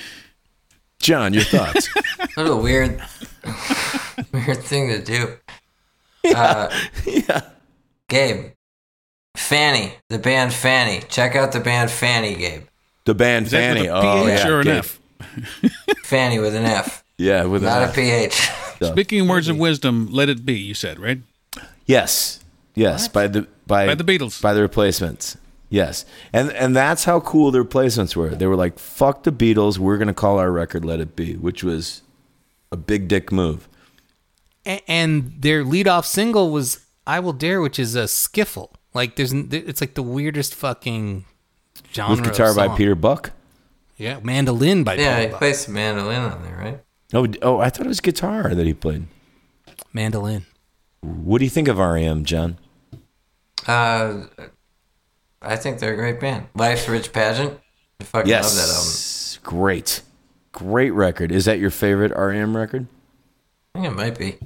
John, 1.00 1.34
your 1.34 1.44
thoughts? 1.44 1.86
What 2.34 2.46
a 2.46 2.56
weird, 2.56 3.02
weird 4.32 4.62
thing 4.62 4.88
to 4.88 5.04
do. 5.04 5.36
Uh, 6.24 6.68
yeah. 7.06 7.42
Gabe, 8.08 8.52
Fanny, 9.36 9.94
the 10.08 10.18
band 10.18 10.52
Fanny. 10.52 11.02
Check 11.08 11.36
out 11.36 11.52
the 11.52 11.60
band 11.60 11.90
Fanny, 11.90 12.34
Gabe. 12.34 12.64
The 13.04 13.14
band 13.14 13.46
Is 13.46 13.52
that 13.52 13.74
Fanny. 13.74 13.82
with 13.82 13.90
a 13.90 13.94
oh, 13.94 14.24
PH 14.24 14.38
yeah, 14.38 14.48
or 14.48 14.60
an 14.60 14.64
Gabe. 14.66 14.76
F? 14.76 15.00
Fanny 16.04 16.38
with 16.38 16.54
an 16.54 16.64
F, 16.64 17.04
Yeah, 17.18 17.44
with 17.44 17.62
not 17.62 17.78
an 17.78 17.84
a 17.84 17.88
F. 17.88 17.94
PH. 17.94 18.50
Speaking 18.92 19.28
words 19.28 19.48
of 19.48 19.58
wisdom, 19.58 20.08
let 20.10 20.28
it 20.28 20.44
be. 20.44 20.54
You 20.54 20.74
said 20.74 20.98
right. 20.98 21.20
Yes, 21.86 22.40
yes, 22.74 23.08
by 23.08 23.26
the 23.26 23.46
by, 23.66 23.86
By 23.86 23.94
the 23.94 24.04
Beatles. 24.04 24.40
by 24.40 24.54
the 24.54 24.62
replacements. 24.62 25.36
Yes, 25.68 26.04
and 26.32 26.50
and 26.52 26.74
that's 26.74 27.04
how 27.04 27.20
cool 27.20 27.50
the 27.50 27.60
replacements 27.60 28.16
were. 28.16 28.30
They 28.30 28.46
were 28.46 28.56
like, 28.56 28.78
"Fuck 28.78 29.22
the 29.24 29.32
Beatles, 29.32 29.78
we're 29.78 29.98
gonna 29.98 30.14
call 30.14 30.38
our 30.38 30.50
record 30.50 30.84
Let 30.84 31.00
It 31.00 31.14
Be," 31.14 31.34
which 31.34 31.62
was 31.62 32.02
a 32.72 32.76
big 32.76 33.06
dick 33.08 33.30
move. 33.30 33.68
A- 34.70 34.82
and 34.90 35.34
their 35.40 35.64
lead-off 35.64 36.06
single 36.06 36.50
was 36.50 36.84
"I 37.06 37.18
Will 37.20 37.32
Dare," 37.32 37.60
which 37.60 37.78
is 37.78 37.94
a 37.96 38.04
skiffle. 38.04 38.70
Like 38.94 39.16
there's, 39.16 39.32
it's 39.32 39.80
like 39.80 39.94
the 39.94 40.02
weirdest 40.02 40.54
fucking 40.54 41.24
genre. 41.92 42.16
With 42.16 42.24
guitar 42.24 42.50
of 42.50 42.56
by. 42.56 42.76
Peter 42.76 42.94
Buck. 42.94 43.32
Yeah, 43.96 44.18
mandolin 44.22 44.82
by 44.84 44.94
Yeah, 44.94 45.16
Peter 45.16 45.20
he 45.26 45.30
Buck. 45.32 45.38
plays 45.38 45.68
mandolin 45.68 46.20
on 46.22 46.42
there, 46.42 46.56
right? 46.56 46.80
Oh, 47.12 47.26
oh, 47.42 47.58
I 47.60 47.70
thought 47.70 47.86
it 47.86 47.88
was 47.88 48.00
guitar 48.00 48.54
that 48.54 48.66
he 48.66 48.72
played. 48.74 49.06
mandolin. 49.92 50.46
What 51.02 51.38
do 51.38 51.44
you 51.44 51.50
think 51.50 51.68
of 51.68 51.78
REM, 51.78 52.24
John? 52.24 52.58
Uh, 53.66 54.24
I 55.42 55.56
think 55.56 55.78
they're 55.78 55.94
a 55.94 55.96
great 55.96 56.20
band. 56.20 56.46
Life's 56.54 56.88
Rich 56.88 57.12
Pageant. 57.12 57.58
I 58.00 58.04
fucking 58.04 58.30
love 58.30 58.42
that 58.42 58.60
album. 58.68 58.74
Yes, 58.86 59.38
great, 59.42 60.02
great 60.52 60.90
record. 60.92 61.32
Is 61.32 61.44
that 61.46 61.58
your 61.58 61.70
favorite 61.70 62.12
REM 62.16 62.56
record? 62.56 62.86
I 63.74 63.80
think 63.80 63.92
it 63.92 63.96
might 63.96 64.18
be. 64.18 64.38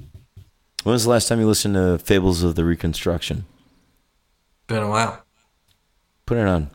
When 0.85 0.93
was 0.93 1.05
the 1.05 1.09
last 1.09 1.27
time 1.27 1.39
you 1.39 1.47
listened 1.47 1.73
to 1.73 1.97
Fables 1.97 2.43
of 2.43 2.53
the 2.53 2.63
Reconstruction? 2.63 3.47
Been 4.67 4.83
a 4.83 4.87
while. 4.87 5.23
Put 6.27 6.37
it 6.37 6.47
on. 6.47 6.69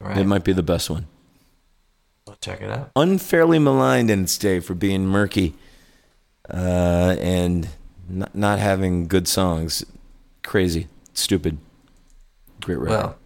Right. 0.00 0.18
It 0.18 0.24
might 0.24 0.42
be 0.42 0.52
the 0.52 0.64
best 0.64 0.90
one. 0.90 1.06
I'll 2.26 2.34
check 2.40 2.60
it 2.60 2.68
out. 2.68 2.90
unfairly 2.96 3.60
maligned 3.60 4.10
in 4.10 4.24
its 4.24 4.36
day 4.36 4.58
for 4.58 4.74
being 4.74 5.06
murky 5.06 5.54
uh, 6.52 7.14
and 7.20 7.68
not, 8.08 8.34
not 8.34 8.58
having 8.58 9.06
good 9.06 9.28
songs. 9.28 9.84
Crazy, 10.42 10.88
stupid. 11.12 11.58
Great 12.62 12.78
record. 12.78 12.90
Well, 12.90 13.16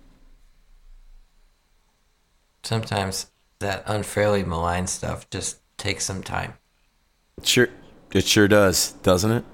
sometimes 2.62 3.28
that 3.60 3.84
unfairly 3.86 4.44
maligned 4.44 4.90
stuff 4.90 5.30
just 5.30 5.60
takes 5.78 6.04
some 6.04 6.22
time. 6.22 6.58
sure, 7.42 7.70
it 8.12 8.26
sure 8.26 8.48
does, 8.48 8.92
doesn't 8.92 9.30
it? 9.30 9.44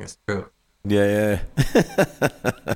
It's 0.00 0.16
true. 0.26 0.46
Yeah, 0.84 1.38
yeah. 1.74 2.74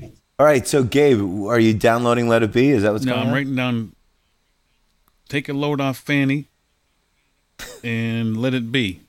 All 0.38 0.46
right, 0.46 0.66
so 0.66 0.82
Gabe, 0.82 1.20
are 1.46 1.58
you 1.58 1.74
downloading 1.74 2.28
Let 2.28 2.42
It 2.42 2.52
Be? 2.52 2.70
Is 2.70 2.82
that 2.82 2.92
what's 2.92 3.04
going? 3.04 3.16
No, 3.16 3.22
I'm 3.22 3.28
on? 3.28 3.34
writing 3.34 3.56
down. 3.56 3.92
Take 5.28 5.48
a 5.48 5.52
load 5.52 5.80
off 5.80 5.98
Fanny, 5.98 6.46
and 7.84 8.36
let 8.38 8.54
it 8.54 8.72
be, 8.72 9.00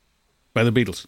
by 0.53 0.63
the 0.63 0.71
Beatles. 0.71 1.05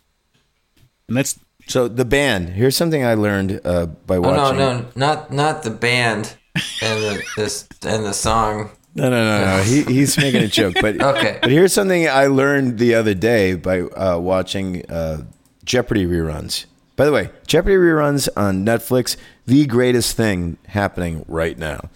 And 1.07 1.17
that's 1.17 1.38
So 1.67 1.88
the 1.89 2.05
band. 2.05 2.49
Here's 2.49 2.75
something 2.75 3.03
I 3.05 3.13
learned 3.15 3.59
uh, 3.65 3.88
by 3.88 4.15
Oh 4.15 4.21
watching. 4.21 4.57
no, 4.57 4.77
no, 4.79 4.86
not 4.95 5.31
not 5.31 5.63
the 5.63 5.69
band 5.71 6.36
and 6.81 7.03
the 7.03 7.23
this 7.36 7.67
and 7.86 8.05
the 8.05 8.13
song. 8.13 8.71
No, 8.95 9.09
no, 9.09 9.25
no, 9.25 9.57
no. 9.57 9.63
He, 9.63 9.81
he's 9.83 10.17
making 10.19 10.43
a 10.43 10.47
joke, 10.47 10.75
but 10.79 11.01
Okay. 11.01 11.39
But 11.41 11.51
here's 11.51 11.73
something 11.73 12.07
I 12.07 12.27
learned 12.27 12.77
the 12.77 12.95
other 12.95 13.13
day 13.13 13.55
by 13.55 13.81
uh, 13.81 14.19
watching 14.19 14.89
uh, 14.89 15.23
Jeopardy 15.63 16.05
reruns. 16.05 16.65
By 16.95 17.05
the 17.05 17.11
way, 17.11 17.31
Jeopardy 17.47 17.75
reruns 17.75 18.29
on 18.37 18.63
Netflix, 18.63 19.17
the 19.47 19.65
greatest 19.65 20.15
thing 20.15 20.57
happening 20.67 21.25
right 21.27 21.57
now. 21.57 21.89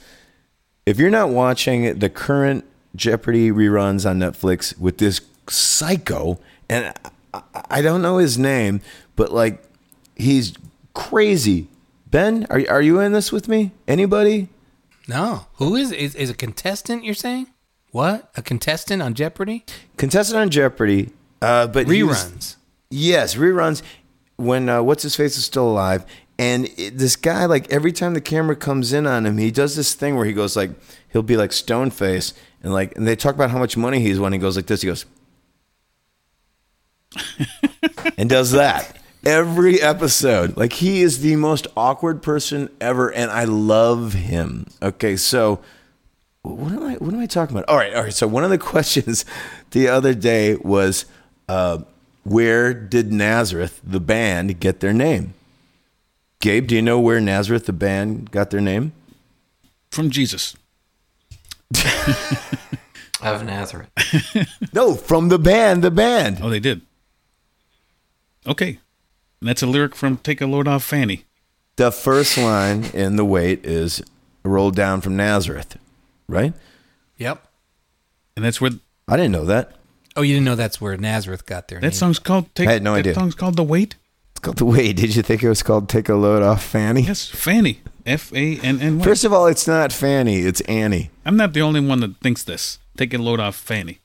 If 0.87 0.97
you're 0.97 1.11
not 1.11 1.29
watching 1.29 1.99
the 1.99 2.09
current 2.09 2.65
Jeopardy 2.95 3.51
reruns 3.51 4.09
on 4.09 4.17
Netflix 4.19 4.77
with 4.79 4.97
this 4.97 5.21
psycho, 5.47 6.39
and 6.67 6.93
I, 7.33 7.41
I 7.69 7.81
don't 7.81 8.01
know 8.01 8.17
his 8.17 8.39
name, 8.39 8.81
but 9.15 9.31
like 9.31 9.63
he's 10.15 10.53
crazy. 10.93 11.67
Ben, 12.09 12.47
are 12.49 12.63
are 12.69 12.81
you 12.81 12.99
in 12.99 13.11
this 13.11 13.31
with 13.31 13.47
me? 13.47 13.71
Anybody? 13.87 14.49
No. 15.07 15.47
Who 15.55 15.75
is 15.75 15.91
is 15.91 16.15
is 16.15 16.29
a 16.29 16.33
contestant? 16.33 17.03
You're 17.03 17.13
saying 17.13 17.47
what? 17.91 18.29
A 18.35 18.41
contestant 18.41 19.01
on 19.01 19.13
Jeopardy? 19.13 19.65
Contestant 19.97 20.39
on 20.39 20.49
Jeopardy, 20.49 21.11
uh, 21.41 21.67
but 21.67 21.87
he 21.87 22.03
was- 22.03 22.25
Reruns. 22.25 22.55
Yes, 22.89 23.35
reruns 23.35 23.81
when 24.37 24.69
uh, 24.69 24.81
what's 24.81 25.03
his 25.03 25.15
face 25.15 25.37
is 25.37 25.43
still 25.45 25.67
alive, 25.69 26.05
and 26.39 26.69
it, 26.77 26.97
this 26.97 27.15
guy 27.17 27.45
like 27.45 27.69
every 27.71 27.91
time 27.91 28.13
the 28.13 28.21
camera 28.21 28.55
comes 28.55 28.93
in 28.93 29.05
on 29.07 29.25
him, 29.25 29.37
he 29.37 29.51
does 29.51 29.75
this 29.75 29.93
thing 29.93 30.15
where 30.15 30.25
he 30.25 30.31
goes 30.33 30.55
like 30.55 30.71
he'll 31.11 31.23
be 31.23 31.35
like 31.37 31.51
stone 31.51 31.89
face 31.89 32.33
and 32.63 32.71
like 32.73 32.95
and 32.95 33.05
they 33.07 33.15
talk 33.15 33.35
about 33.35 33.51
how 33.51 33.59
much 33.59 33.75
money 33.75 33.99
he's 33.99 34.19
won. 34.19 34.31
He 34.33 34.39
goes 34.39 34.55
like 34.55 34.67
this. 34.67 34.81
He 34.83 34.87
goes 34.87 35.05
and 38.17 38.29
does 38.29 38.51
that 38.51 38.96
every 39.27 39.81
episode. 39.81 40.55
Like 40.55 40.73
he 40.73 41.01
is 41.01 41.19
the 41.19 41.35
most 41.35 41.67
awkward 41.75 42.23
person 42.23 42.69
ever, 42.79 43.13
and 43.13 43.29
I 43.29 43.43
love 43.43 44.13
him. 44.13 44.67
Okay, 44.81 45.17
so 45.17 45.59
what 46.43 46.71
am 46.71 46.83
I 46.83 46.93
what 46.95 47.13
am 47.13 47.19
I 47.19 47.25
talking 47.25 47.55
about? 47.55 47.67
All 47.69 47.75
right, 47.75 47.93
all 47.93 48.03
right. 48.03 48.13
So 48.13 48.25
one 48.25 48.45
of 48.45 48.49
the 48.49 48.57
questions 48.73 49.25
the 49.71 49.89
other 49.89 50.13
day 50.13 50.55
was 50.55 51.05
uh, 51.49 51.79
where 52.23 52.73
did 52.73 53.11
Nazareth 53.11 53.81
the 53.83 53.99
band 53.99 54.61
get 54.61 54.79
their 54.79 54.93
name? 54.93 55.33
Gabe, 56.39 56.67
do 56.67 56.75
you 56.75 56.81
know 56.81 56.99
where 56.99 57.19
Nazareth 57.19 57.65
the 57.65 57.73
band 57.73 58.31
got 58.31 58.49
their 58.49 58.61
name? 58.61 58.93
From 59.91 60.09
Jesus. 60.09 60.55
Of 63.19 63.43
Nazareth. 63.43 63.89
No, 64.73 64.93
from 64.93 65.29
the 65.29 65.39
band, 65.39 65.83
the 65.83 65.89
band. 65.89 66.37
Oh, 66.39 66.51
they 66.51 66.59
did. 66.59 66.81
Okay. 68.45 68.77
And 69.39 69.47
that's 69.49 69.61
a 69.61 69.67
lyric 69.67 69.95
from 69.95 70.17
Take 70.17 70.41
a 70.41 70.47
Load 70.47 70.67
Off 70.67 70.83
Fanny. 70.83 71.25
The 71.75 71.91
first 71.91 72.37
line 72.37 72.85
in 72.85 73.17
the 73.17 73.25
Weight 73.25 73.63
is 73.65 74.01
rolled 74.43 74.75
down 74.75 75.01
from 75.01 75.15
Nazareth, 75.15 75.77
right? 76.27 76.53
Yep. 77.17 77.45
And 78.35 78.43
that's 78.45 78.59
where 78.59 78.71
I 79.07 79.15
didn't 79.15 79.31
know 79.33 79.45
that. 79.45 79.73
Oh, 80.15 80.21
you 80.23 80.33
didn't 80.33 80.45
know 80.45 80.55
that's 80.55 80.81
where 80.81 80.97
Nazareth 80.97 81.45
got 81.45 81.67
their 81.67 81.79
that 81.79 81.87
name. 81.87 81.91
song's 81.93 82.17
called 82.19 82.53
Take 82.55 82.67
I 82.67 82.73
had 82.73 82.83
no 82.83 82.93
idea. 82.95 83.03
that 83.03 83.09
idea. 83.09 83.21
song's 83.21 83.35
called 83.35 83.55
The 83.57 83.63
Weight. 83.63 83.95
It's 84.31 84.39
called 84.39 84.57
the 84.57 84.65
Weight. 84.65 84.95
Did 84.97 85.15
you 85.15 85.21
think 85.21 85.43
it 85.43 85.49
was 85.49 85.61
called 85.61 85.87
Take 85.89 86.09
a 86.09 86.15
Load 86.15 86.41
Off 86.41 86.63
Fanny? 86.63 87.01
Yes, 87.01 87.27
Fanny. 87.29 87.81
F 88.05 88.33
A 88.33 88.57
N 88.61 88.79
N 88.81 88.99
Y. 88.99 89.03
First 89.03 89.23
of 89.25 89.33
all, 89.33 89.45
it's 89.47 89.67
not 89.67 89.91
Fanny, 89.91 90.37
it's 90.39 90.61
Annie. 90.61 91.11
I'm 91.25 91.35
not 91.37 91.53
the 91.53 91.61
only 91.61 91.81
one 91.81 91.99
that 91.99 92.17
thinks 92.17 92.41
this. 92.43 92.79
Take 92.95 93.13
a 93.13 93.17
load 93.19 93.39
off 93.39 93.55
Fanny. 93.55 93.99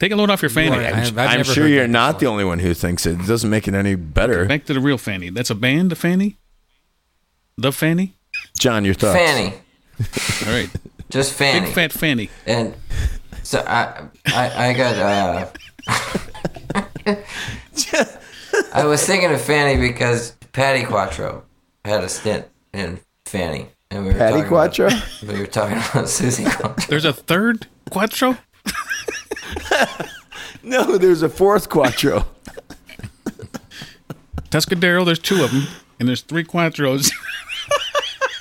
Take 0.00 0.12
a 0.12 0.16
load 0.16 0.30
off 0.30 0.40
your 0.42 0.48
Fanny. 0.50 0.76
are. 0.76 0.80
I- 0.80 1.00
I've 1.02 1.16
I'm 1.18 1.44
sure 1.44 1.68
you're 1.68 1.86
not 1.86 2.12
before. 2.14 2.20
the 2.20 2.26
only 2.26 2.44
one 2.44 2.58
who 2.58 2.72
thinks 2.74 3.04
it. 3.06 3.20
It 3.20 3.26
doesn't 3.26 3.50
make 3.50 3.68
it 3.68 3.74
any 3.74 3.94
better. 3.94 4.46
Back 4.46 4.64
to 4.64 4.74
the 4.74 4.80
real 4.80 4.98
Fanny. 4.98 5.28
That's 5.30 5.50
a 5.50 5.54
band, 5.54 5.90
the 5.90 5.96
Fanny? 5.96 6.38
The 7.58 7.70
Fanny? 7.70 8.14
John, 8.58 8.84
your 8.86 8.94
thoughts? 8.94 9.18
Fanny. 9.18 9.54
All 10.48 10.52
right. 10.58 10.70
Just 11.10 11.34
Fanny. 11.34 11.66
Big 11.66 11.74
fat 11.74 11.92
Fanny. 11.92 12.30
And 12.46 12.74
so 13.42 13.62
I, 13.66 14.04
I, 14.26 14.68
I 14.68 14.72
got. 14.72 14.96
Uh, 17.06 17.14
I 18.74 18.84
was 18.84 19.04
thinking 19.04 19.30
of 19.32 19.40
Fanny 19.40 19.80
because 19.80 20.32
Patti 20.52 20.84
Quatro 20.84 21.44
had 21.84 22.02
a 22.04 22.08
stint 22.08 22.46
in 22.72 23.00
Fanny, 23.26 23.68
and 23.90 24.04
we 24.06 24.12
were 24.12 24.18
Patty 24.18 24.34
talking 24.36 24.48
Quatro? 24.48 24.86
About, 24.86 25.22
we 25.22 25.38
were 25.40 25.46
talking 25.46 25.76
about 25.76 26.06
Suzi 26.06 26.44
Quatro. 26.56 26.86
There's 26.88 27.04
a 27.04 27.12
third 27.12 27.66
Quatro? 27.90 28.36
No, 30.62 30.98
there's 30.98 31.22
a 31.22 31.28
fourth 31.28 31.68
Quatro. 31.70 32.26
Tuscadero, 34.50 35.04
there's 35.06 35.18
two 35.18 35.42
of 35.42 35.50
them. 35.52 35.66
And 35.98 36.08
there's 36.08 36.22
three 36.22 36.44
Quatros. 36.44 37.10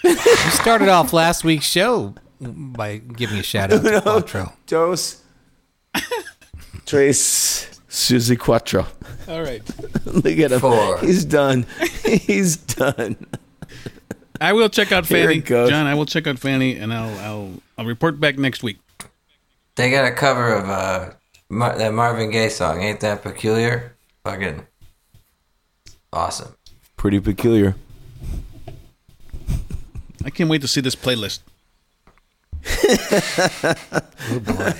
You 0.03 0.15
started 0.15 0.87
off 0.87 1.11
last 1.13 1.43
week's 1.43 1.65
show 1.65 2.15
by 2.41 2.97
giving 2.97 3.37
a 3.37 3.43
shout 3.43 3.71
out 3.71 3.83
to 3.83 4.01
Quattro. 4.01 4.53
Dos. 4.65 5.21
Trace. 6.85 7.69
Suzi 7.89 8.39
Quatro. 8.39 8.87
All 9.27 9.41
right. 9.43 9.61
Look 10.05 10.37
at 10.39 10.51
him. 10.53 10.59
Four. 10.59 10.99
He's 10.99 11.25
done. 11.25 11.65
He's 12.05 12.55
done. 12.57 13.27
I 14.41 14.53
will 14.53 14.69
check 14.69 14.91
out 14.91 15.05
Here 15.05 15.27
Fanny. 15.27 15.41
John, 15.41 15.85
I 15.85 15.95
will 15.95 16.05
check 16.05 16.27
out 16.27 16.39
Fanny 16.39 16.77
and 16.77 16.93
I'll 16.93 17.19
I'll 17.19 17.53
I'll 17.77 17.85
report 17.85 18.19
back 18.19 18.37
next 18.37 18.63
week. 18.63 18.79
They 19.79 19.89
got 19.89 20.03
a 20.03 20.11
cover 20.11 20.53
of 20.53 20.69
uh, 20.69 21.11
Mar- 21.49 21.77
that 21.77 21.93
Marvin 21.93 22.31
Gaye 22.31 22.49
song. 22.49 22.81
Ain't 22.81 22.99
that 22.99 23.23
peculiar? 23.23 23.95
Fucking 24.25 24.67
awesome. 26.11 26.53
Pretty 26.97 27.21
peculiar. 27.21 27.75
I 30.25 30.31
can't 30.31 30.49
wait 30.49 30.61
to 30.63 30.67
see 30.67 30.81
this 30.81 30.97
playlist. 30.97 31.39
Oh 34.31 34.39
boy. 34.41 34.73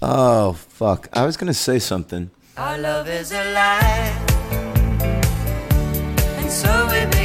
Oh, 0.00 0.52
fuck. 0.54 1.08
I 1.12 1.26
was 1.26 1.36
going 1.36 1.48
to 1.48 1.54
say 1.54 1.78
something. 1.78 2.30
Our 2.56 2.78
love 2.78 3.06
is 3.06 3.32
a 3.32 3.52
lie, 3.52 4.16
and 6.38 6.50
so 6.50 6.88
we 6.90 7.04
begin. 7.06 7.21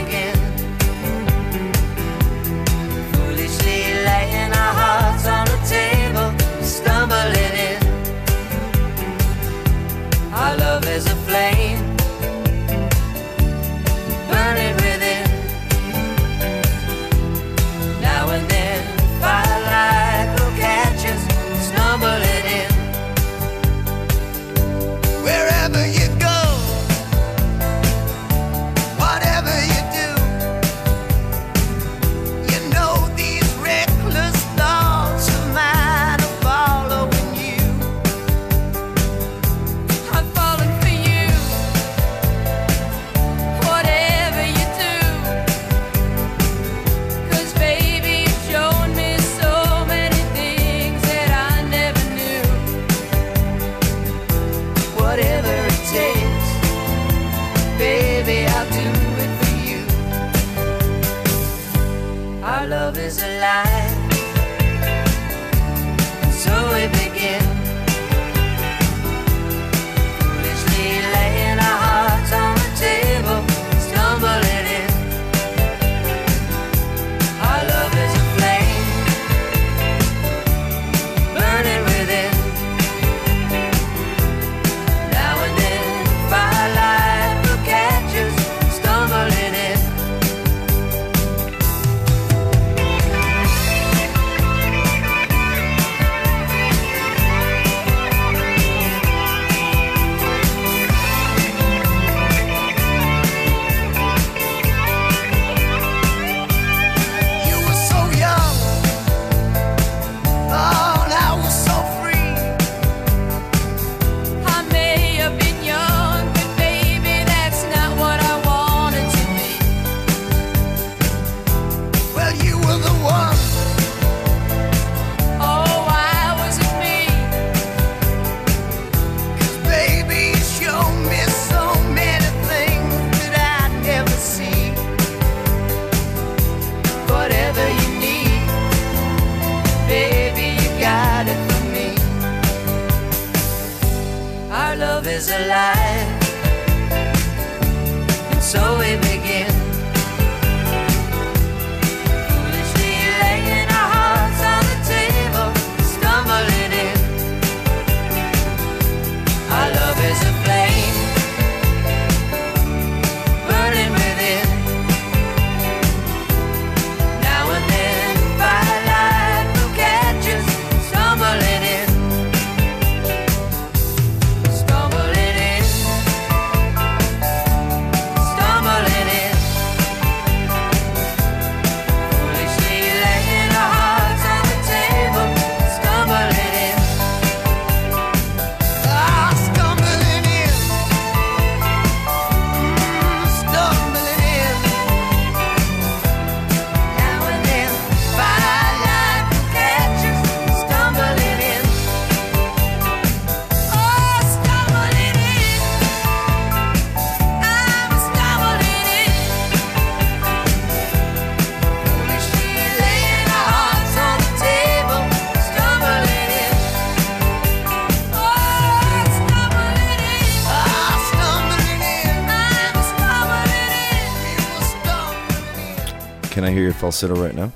Falsetto 226.78 227.16
right 227.16 227.36
now? 227.36 227.52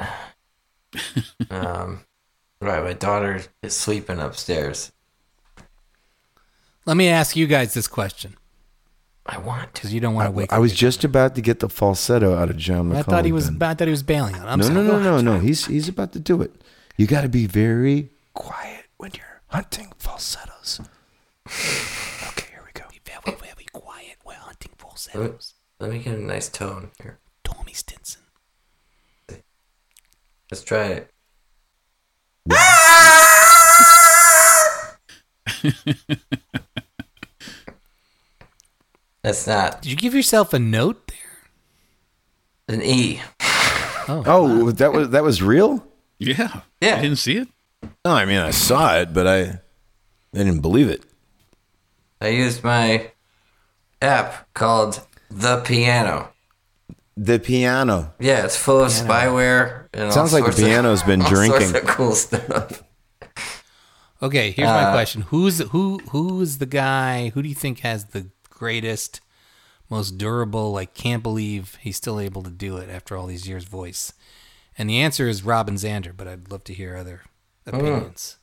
Um, 1.50 2.00
right, 2.60 2.82
my 2.82 2.92
daughter 2.94 3.40
is 3.62 3.76
sleeping 3.76 4.18
upstairs. 4.18 4.90
Let 6.84 6.96
me 6.96 7.08
ask 7.08 7.36
you 7.36 7.46
guys 7.46 7.74
this 7.74 7.86
question 7.88 8.36
I 9.24 9.38
want 9.38 9.62
to. 9.62 9.80
because 9.82 9.94
you 9.94 10.00
don't 10.00 10.14
want 10.14 10.26
to 10.26 10.32
wake 10.32 10.50
up. 10.52 10.54
I 10.54 10.56
up. 10.56 10.62
was 10.62 10.72
your- 10.72 10.90
just 10.90 11.04
about 11.04 11.34
to 11.36 11.40
get 11.40 11.60
the 11.60 11.68
falsetto 11.68 12.36
out 12.36 12.50
of 12.50 12.56
John 12.56 12.90
McCauley. 12.90 12.96
I 12.98 13.02
thought 13.02 13.24
he 13.24 13.32
was. 13.32 13.48
I 13.50 13.74
thought 13.74 13.80
he 13.86 13.90
was 13.90 14.02
bailing 14.02 14.34
on. 14.34 14.42
it. 14.42 14.50
I'm 14.50 14.58
no, 14.58 14.64
sorry. 14.66 14.74
no, 14.76 14.86
Go 14.86 14.92
no, 14.98 15.02
no, 15.02 15.12
ahead. 15.14 15.24
no. 15.24 15.38
He's 15.38 15.66
he's 15.66 15.88
about 15.88 16.12
to 16.14 16.18
do 16.20 16.42
it. 16.42 16.52
You 16.96 17.06
got 17.06 17.22
to 17.22 17.28
be 17.28 17.46
very 17.46 18.10
quiet 18.34 18.86
when 18.96 19.12
you're 19.16 19.42
hunting 19.48 19.92
falsettos. 19.98 20.80
Okay, 21.48 22.46
here 22.50 22.62
we 22.66 22.72
go. 22.80 22.84
Very, 23.04 23.36
very 23.36 23.66
quiet. 23.72 24.16
We're 24.24 24.34
hunting 24.34 24.72
Let 24.72 24.78
me, 24.78 24.88
falsettos. 24.88 25.54
let 25.78 25.90
me 25.90 25.98
get 26.00 26.14
a 26.18 26.20
nice 26.20 26.48
tone 26.48 26.90
here. 27.00 27.18
Tommy 27.50 27.72
Stinson. 27.72 28.22
Let's 30.50 30.62
try 30.64 30.86
it. 30.86 31.10
That's 39.22 39.46
not 39.46 39.82
Did 39.82 39.90
you 39.90 39.96
give 39.96 40.14
yourself 40.14 40.54
a 40.54 40.58
note 40.58 41.06
there? 41.08 41.16
an 42.74 42.82
E. 42.82 43.20
Oh, 44.08 44.22
oh 44.26 44.70
that 44.72 44.92
was 44.92 45.10
that 45.10 45.22
was 45.22 45.42
real. 45.42 45.84
Yeah. 46.18 46.62
Yeah. 46.80 46.96
I 46.96 47.02
didn't 47.02 47.18
see 47.18 47.36
it. 47.36 47.48
No, 48.04 48.12
I 48.12 48.24
mean 48.24 48.38
I 48.38 48.50
saw 48.50 48.96
it, 48.96 49.12
but 49.12 49.26
I 49.26 49.40
I 49.40 49.58
didn't 50.32 50.60
believe 50.60 50.88
it. 50.88 51.02
I 52.20 52.28
used 52.28 52.64
my 52.64 53.10
app 54.00 54.52
called 54.54 55.06
The 55.30 55.60
Piano. 55.60 56.32
The 57.16 57.38
piano. 57.38 58.14
Yeah, 58.18 58.44
it's 58.44 58.56
full 58.56 58.80
of 58.80 58.90
spyware 58.90 59.86
and 59.92 60.04
all 60.04 60.10
Sounds 60.12 60.32
like 60.32 60.44
the 60.44 60.52
sorts 60.52 60.60
of- 60.62 60.66
piano's 60.66 61.02
been 61.02 61.22
all 61.26 61.28
drinking. 61.28 61.68
Sorts 61.68 61.82
of 61.82 61.86
cool 61.88 62.12
stuff. 62.14 62.82
Okay, 64.22 64.50
here's 64.50 64.68
my 64.68 64.84
Uh, 64.84 64.92
question: 64.92 65.22
Who's 65.22 65.58
who? 65.70 65.98
Who's 66.10 66.58
the 66.58 66.66
guy? 66.66 67.30
Who 67.30 67.42
do 67.42 67.48
you 67.48 67.54
think 67.54 67.80
has 67.80 68.06
the 68.06 68.28
greatest, 68.48 69.20
most 69.88 70.18
durable? 70.18 70.72
Like, 70.72 70.92
can't 70.94 71.22
believe 71.22 71.78
he's 71.80 71.96
still 71.96 72.20
able 72.20 72.42
to 72.42 72.50
do 72.50 72.76
it 72.76 72.90
after 72.90 73.16
all 73.16 73.26
these 73.26 73.48
years. 73.48 73.64
Voice, 73.64 74.12
and 74.76 74.90
the 74.90 75.00
answer 75.00 75.26
is 75.28 75.42
Robin 75.42 75.76
Zander. 75.76 76.14
But 76.16 76.28
I'd 76.28 76.50
love 76.50 76.64
to 76.64 76.74
hear 76.74 76.96
other 76.96 77.22
opinions. 77.66 78.36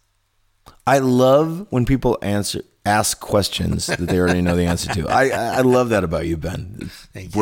I 0.86 0.98
love 1.00 1.68
when 1.70 1.86
people 1.86 2.18
answer 2.24 2.62
ask 2.86 3.20
questions 3.20 3.86
that 3.88 4.00
they 4.00 4.18
already 4.20 4.42
know 4.42 4.56
the 4.56 4.66
answer 4.66 4.92
to. 4.96 5.08
I 5.08 5.30
I 5.30 5.58
I 5.58 5.62
love 5.62 5.90
that 5.90 6.04
about 6.04 6.26
you, 6.26 6.38
Ben. 6.38 6.90
Thank 7.14 7.36
you. 7.36 7.42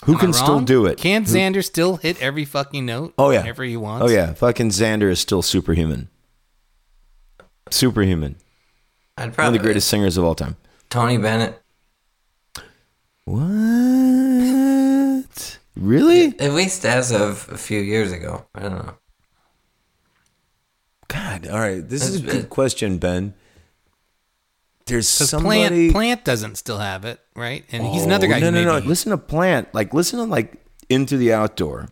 Bravo. 0.00 0.12
Who 0.12 0.14
Am 0.14 0.18
can 0.18 0.32
still 0.32 0.60
do 0.60 0.86
it? 0.86 0.98
Can 0.98 1.24
Who- 1.24 1.32
Zander 1.34 1.64
still 1.64 1.96
hit 1.96 2.20
every 2.22 2.44
fucking 2.44 2.86
note? 2.86 3.14
Oh 3.18 3.30
yeah. 3.30 3.40
whenever 3.40 3.64
he 3.64 3.76
oh, 3.76 3.80
wants. 3.80 4.06
Oh 4.06 4.08
yeah. 4.08 4.32
Fucking 4.34 4.70
Zander 4.70 5.10
is 5.10 5.20
still 5.20 5.42
superhuman. 5.42 6.08
Superhuman. 7.70 8.36
I'd 9.16 9.34
probably, 9.34 9.44
One 9.44 9.46
of 9.46 9.52
the 9.52 9.58
greatest 9.66 9.88
singers 9.88 10.16
of 10.16 10.24
all 10.24 10.34
time. 10.34 10.56
Tony 10.88 11.18
Bennett. 11.18 11.60
What? 13.24 13.50
Really? 15.76 16.38
At 16.40 16.52
least 16.52 16.84
as 16.84 17.12
of 17.12 17.48
a 17.50 17.58
few 17.58 17.80
years 17.80 18.12
ago. 18.12 18.46
I 18.54 18.62
don't 18.62 18.74
know. 18.74 18.94
God. 21.08 21.46
All 21.46 21.58
right. 21.58 21.86
This 21.86 22.08
is 22.08 22.16
a 22.16 22.22
good 22.22 22.50
question, 22.50 22.98
Ben. 22.98 23.34
There's 24.90 25.12
Because 25.12 25.30
somebody. 25.30 25.90
Plant 25.90 25.92
Plant 25.92 26.24
doesn't 26.24 26.56
still 26.56 26.78
have 26.78 27.04
it, 27.04 27.20
right? 27.34 27.64
And 27.72 27.86
he's 27.86 28.04
another 28.04 28.26
Oh, 28.26 28.30
guy. 28.30 28.40
No, 28.40 28.50
no, 28.50 28.62
no. 28.64 28.78
Listen 28.78 29.10
to 29.10 29.18
Plant. 29.18 29.72
Like, 29.74 29.94
listen 29.94 30.18
to 30.18 30.24
like 30.26 30.54
Into 30.88 31.16
the 31.16 31.32
Outdoor, 31.32 31.88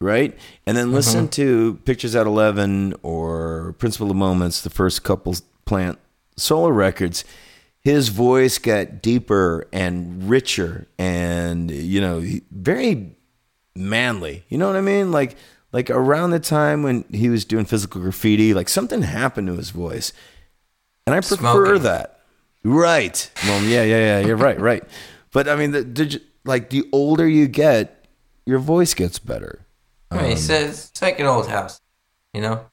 right? 0.00 0.36
And 0.66 0.76
then 0.76 0.86
uh-huh. 0.88 0.96
listen 0.96 1.28
to 1.28 1.78
Pictures 1.84 2.16
at 2.16 2.26
Eleven 2.26 2.94
or 3.02 3.74
Principle 3.78 4.10
of 4.10 4.16
Moments, 4.16 4.60
the 4.62 4.70
first 4.70 5.02
couple 5.04 5.34
Plant 5.64 5.98
solo 6.36 6.68
records. 6.68 7.24
His 7.82 8.08
voice 8.08 8.58
got 8.58 9.00
deeper 9.00 9.66
and 9.72 10.28
richer, 10.28 10.86
and 10.98 11.70
you 11.70 12.00
know, 12.00 12.22
very 12.50 13.16
manly. 13.74 14.44
You 14.48 14.58
know 14.58 14.66
what 14.66 14.76
I 14.76 14.82
mean? 14.82 15.12
Like, 15.12 15.36
like 15.72 15.88
around 15.88 16.30
the 16.30 16.40
time 16.40 16.82
when 16.82 17.04
he 17.10 17.30
was 17.30 17.44
doing 17.46 17.64
physical 17.64 18.02
graffiti, 18.02 18.52
like 18.52 18.68
something 18.68 19.00
happened 19.02 19.46
to 19.46 19.54
his 19.54 19.70
voice, 19.70 20.12
and 21.06 21.14
I 21.14 21.20
prefer 21.20 21.36
Smoking. 21.36 21.82
that. 21.84 22.19
Right. 22.64 23.30
Well, 23.44 23.62
yeah, 23.64 23.84
yeah, 23.84 24.20
yeah. 24.20 24.26
You're 24.26 24.36
right, 24.36 24.60
right. 24.60 24.84
But 25.32 25.48
I 25.48 25.56
mean, 25.56 25.70
the, 25.70 25.82
the, 25.82 26.22
like 26.44 26.70
the 26.70 26.88
older 26.92 27.26
you 27.26 27.46
get, 27.48 28.06
your 28.46 28.58
voice 28.58 28.94
gets 28.94 29.18
better. 29.18 29.66
I 30.10 30.16
mean, 30.16 30.26
he 30.26 30.32
um, 30.32 30.38
says 30.38 30.90
it's 30.90 31.02
like 31.02 31.20
an 31.20 31.26
old 31.26 31.48
house, 31.48 31.80
you 32.34 32.40
know. 32.40 32.66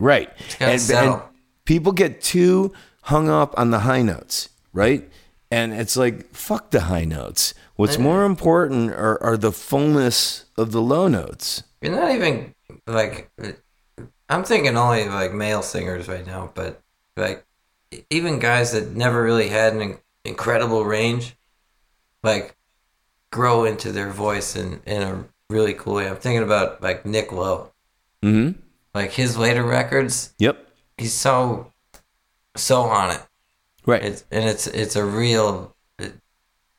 Right. 0.00 0.30
And, 0.60 0.80
and 0.90 1.22
people 1.64 1.92
get 1.92 2.22
too 2.22 2.72
hung 3.02 3.28
up 3.28 3.58
on 3.58 3.70
the 3.70 3.80
high 3.80 4.02
notes, 4.02 4.48
right? 4.72 5.08
And 5.50 5.72
it's 5.72 5.96
like, 5.96 6.32
fuck 6.34 6.70
the 6.70 6.82
high 6.82 7.04
notes. 7.04 7.54
What's 7.76 7.98
more 7.98 8.24
important 8.24 8.90
are, 8.92 9.22
are 9.22 9.36
the 9.36 9.52
fullness 9.52 10.46
of 10.56 10.72
the 10.72 10.82
low 10.82 11.08
notes. 11.08 11.62
You're 11.80 11.94
not 11.94 12.10
even 12.10 12.54
like. 12.86 13.30
I'm 14.28 14.44
thinking 14.44 14.76
only 14.76 15.08
like 15.08 15.32
male 15.32 15.62
singers 15.62 16.08
right 16.08 16.26
now, 16.26 16.50
but 16.54 16.82
like 17.16 17.46
even 18.10 18.38
guys 18.38 18.72
that 18.72 18.94
never 18.94 19.22
really 19.22 19.48
had 19.48 19.74
an 19.74 19.98
incredible 20.24 20.84
range, 20.84 21.36
like 22.22 22.56
grow 23.30 23.64
into 23.64 23.92
their 23.92 24.10
voice 24.10 24.56
in 24.56 24.80
in 24.86 25.02
a 25.02 25.24
really 25.50 25.74
cool 25.74 25.94
way. 25.94 26.08
I'm 26.08 26.16
thinking 26.16 26.42
about 26.42 26.82
like 26.82 27.06
Nick 27.06 27.32
Lowe, 27.32 27.72
Mm-hmm. 28.22 28.58
like 28.94 29.12
his 29.12 29.36
later 29.38 29.62
records. 29.62 30.34
Yep. 30.38 30.66
He's 30.96 31.14
so 31.14 31.72
so 32.56 32.82
on 32.82 33.14
it. 33.14 33.22
Right. 33.86 34.02
It's 34.02 34.24
and 34.30 34.44
it's 34.44 34.66
it's 34.66 34.96
a 34.96 35.04
real, 35.04 35.74
it, 35.98 36.12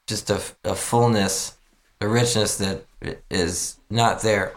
just 0.05 0.29
a, 0.29 0.41
a 0.63 0.75
fullness, 0.75 1.55
a 2.01 2.07
richness 2.07 2.57
that 2.57 2.85
is 3.31 3.79
not 3.89 4.21
there. 4.21 4.53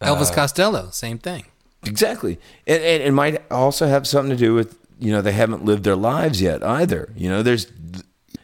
Elvis 0.00 0.30
uh, 0.30 0.34
Costello, 0.34 0.90
same 0.90 1.18
thing. 1.18 1.46
Exactly. 1.84 2.38
And, 2.66 2.82
and 2.82 3.02
it 3.02 3.12
might 3.12 3.42
also 3.50 3.86
have 3.86 4.06
something 4.06 4.30
to 4.30 4.36
do 4.36 4.54
with, 4.54 4.76
you 5.02 5.12
know, 5.12 5.20
they 5.20 5.32
haven't 5.32 5.64
lived 5.64 5.84
their 5.84 5.96
lives 5.96 6.40
yet 6.40 6.62
either. 6.62 7.12
You 7.16 7.28
know, 7.28 7.42
there's, 7.42 7.66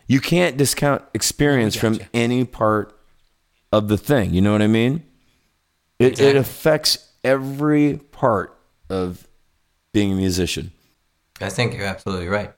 you 0.07 0.21
can't 0.21 0.57
discount 0.57 1.03
experience 1.15 1.77
from 1.77 2.01
any 2.13 2.45
part 2.45 2.99
of 3.73 3.89
the 3.89 3.99
thing. 3.99 4.35
You 4.35 4.41
know 4.41 4.53
what 4.53 4.63
I 4.63 4.67
mean? 4.67 5.05
It, 5.99 6.21
it 6.21 6.37
affects 6.37 7.11
every 7.25 7.99
part 8.13 8.57
of 8.89 9.27
being 9.93 10.13
a 10.13 10.15
musician. 10.17 10.73
I 11.41 11.51
think 11.51 11.75
you're 11.75 11.87
absolutely 11.87 12.29
right. 12.29 12.53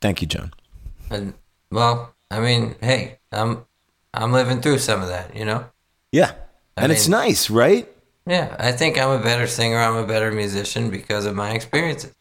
Thank 0.00 0.22
you, 0.22 0.26
John. 0.26 0.52
And 1.10 1.34
well, 1.70 2.14
I 2.30 2.40
mean, 2.40 2.76
hey, 2.80 3.18
I'm 3.32 3.64
I'm 4.14 4.32
living 4.32 4.60
through 4.60 4.78
some 4.78 5.02
of 5.02 5.08
that, 5.08 5.36
you 5.36 5.44
know. 5.44 5.66
Yeah. 6.12 6.32
I 6.76 6.84
and 6.84 6.92
it's 6.92 7.08
nice, 7.08 7.50
right? 7.50 7.88
Yeah, 8.26 8.54
I 8.58 8.72
think 8.72 8.98
I'm 8.98 9.10
a 9.10 9.22
better 9.22 9.46
singer. 9.46 9.78
I'm 9.78 9.96
a 9.96 10.06
better 10.06 10.30
musician 10.30 10.90
because 10.90 11.26
of 11.26 11.34
my 11.34 11.50
experiences, 11.50 12.14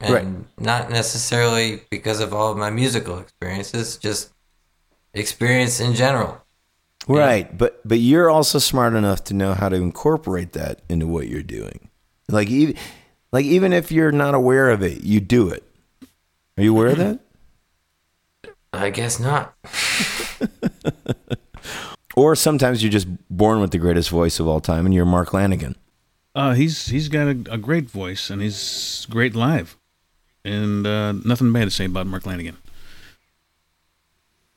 and 0.00 0.12
Right. 0.14 0.26
not 0.58 0.90
necessarily 0.90 1.82
because 1.90 2.20
of 2.20 2.32
all 2.32 2.50
of 2.50 2.56
my 2.56 2.70
musical 2.70 3.18
experiences. 3.18 3.96
Just 3.96 4.30
experience 5.14 5.80
in 5.80 5.94
general. 5.94 6.40
Right. 7.08 7.56
But 7.56 7.80
but 7.86 7.98
you're 7.98 8.30
also 8.30 8.58
smart 8.58 8.94
enough 8.94 9.24
to 9.24 9.34
know 9.34 9.54
how 9.54 9.68
to 9.68 9.76
incorporate 9.76 10.52
that 10.52 10.80
into 10.88 11.06
what 11.06 11.28
you're 11.28 11.42
doing. 11.42 11.88
Like 12.28 12.48
even 12.48 12.76
like 13.32 13.44
even 13.44 13.72
if 13.72 13.90
you're 13.92 14.12
not 14.12 14.34
aware 14.34 14.70
of 14.70 14.82
it, 14.82 15.02
you 15.02 15.20
do 15.20 15.48
it. 15.48 15.64
Are 16.56 16.62
you 16.62 16.72
aware 16.72 16.88
of 16.88 16.98
that? 16.98 17.20
I 18.72 18.90
guess 18.90 19.18
not. 19.20 19.54
Or 22.16 22.34
sometimes 22.34 22.82
you're 22.82 22.90
just 22.92 23.06
born 23.30 23.60
with 23.60 23.70
the 23.70 23.78
greatest 23.78 24.10
voice 24.10 24.40
of 24.40 24.46
all 24.48 24.60
time 24.60 24.84
and 24.84 24.92
you're 24.92 25.06
Mark 25.06 25.28
Lanegan. 25.30 25.76
Uh, 26.34 26.54
he's 26.54 26.86
he's 26.86 27.08
got 27.08 27.28
a, 27.28 27.52
a 27.52 27.56
great 27.56 27.88
voice 27.88 28.30
and 28.30 28.42
he's 28.42 29.06
great 29.08 29.34
live, 29.34 29.76
and 30.44 30.86
uh, 30.86 31.12
nothing 31.12 31.52
bad 31.52 31.64
to 31.64 31.70
say 31.70 31.84
about 31.86 32.06
Mark 32.06 32.24
Lanegan. 32.24 32.56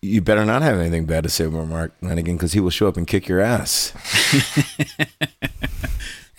You 0.01 0.21
better 0.21 0.43
not 0.45 0.61
have 0.61 0.79
anything 0.79 1.05
bad 1.05 1.23
to 1.23 1.29
say 1.29 1.45
about 1.45 1.67
Mark 1.67 1.93
Lanegan 2.01 2.33
because 2.33 2.53
he 2.53 2.59
will 2.59 2.69
show 2.69 2.87
up 2.87 2.97
and 2.97 3.07
kick 3.07 3.27
your 3.27 3.39
ass. 3.39 3.93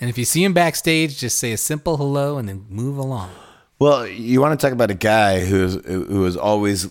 And 0.01 0.11
if 0.11 0.19
you 0.19 0.27
see 0.27 0.45
him 0.45 0.53
backstage, 0.53 1.17
just 1.19 1.39
say 1.39 1.53
a 1.53 1.57
simple 1.57 1.97
hello 1.97 2.37
and 2.37 2.47
then 2.47 2.67
move 2.69 2.99
along. 2.99 3.31
Well, 3.79 4.07
you 4.07 4.39
want 4.41 4.59
to 4.59 4.63
talk 4.63 4.73
about 4.75 4.91
a 4.91 4.95
guy 4.95 5.45
who's 5.45 5.83
who 5.87 6.25
has 6.25 6.37
always 6.37 6.91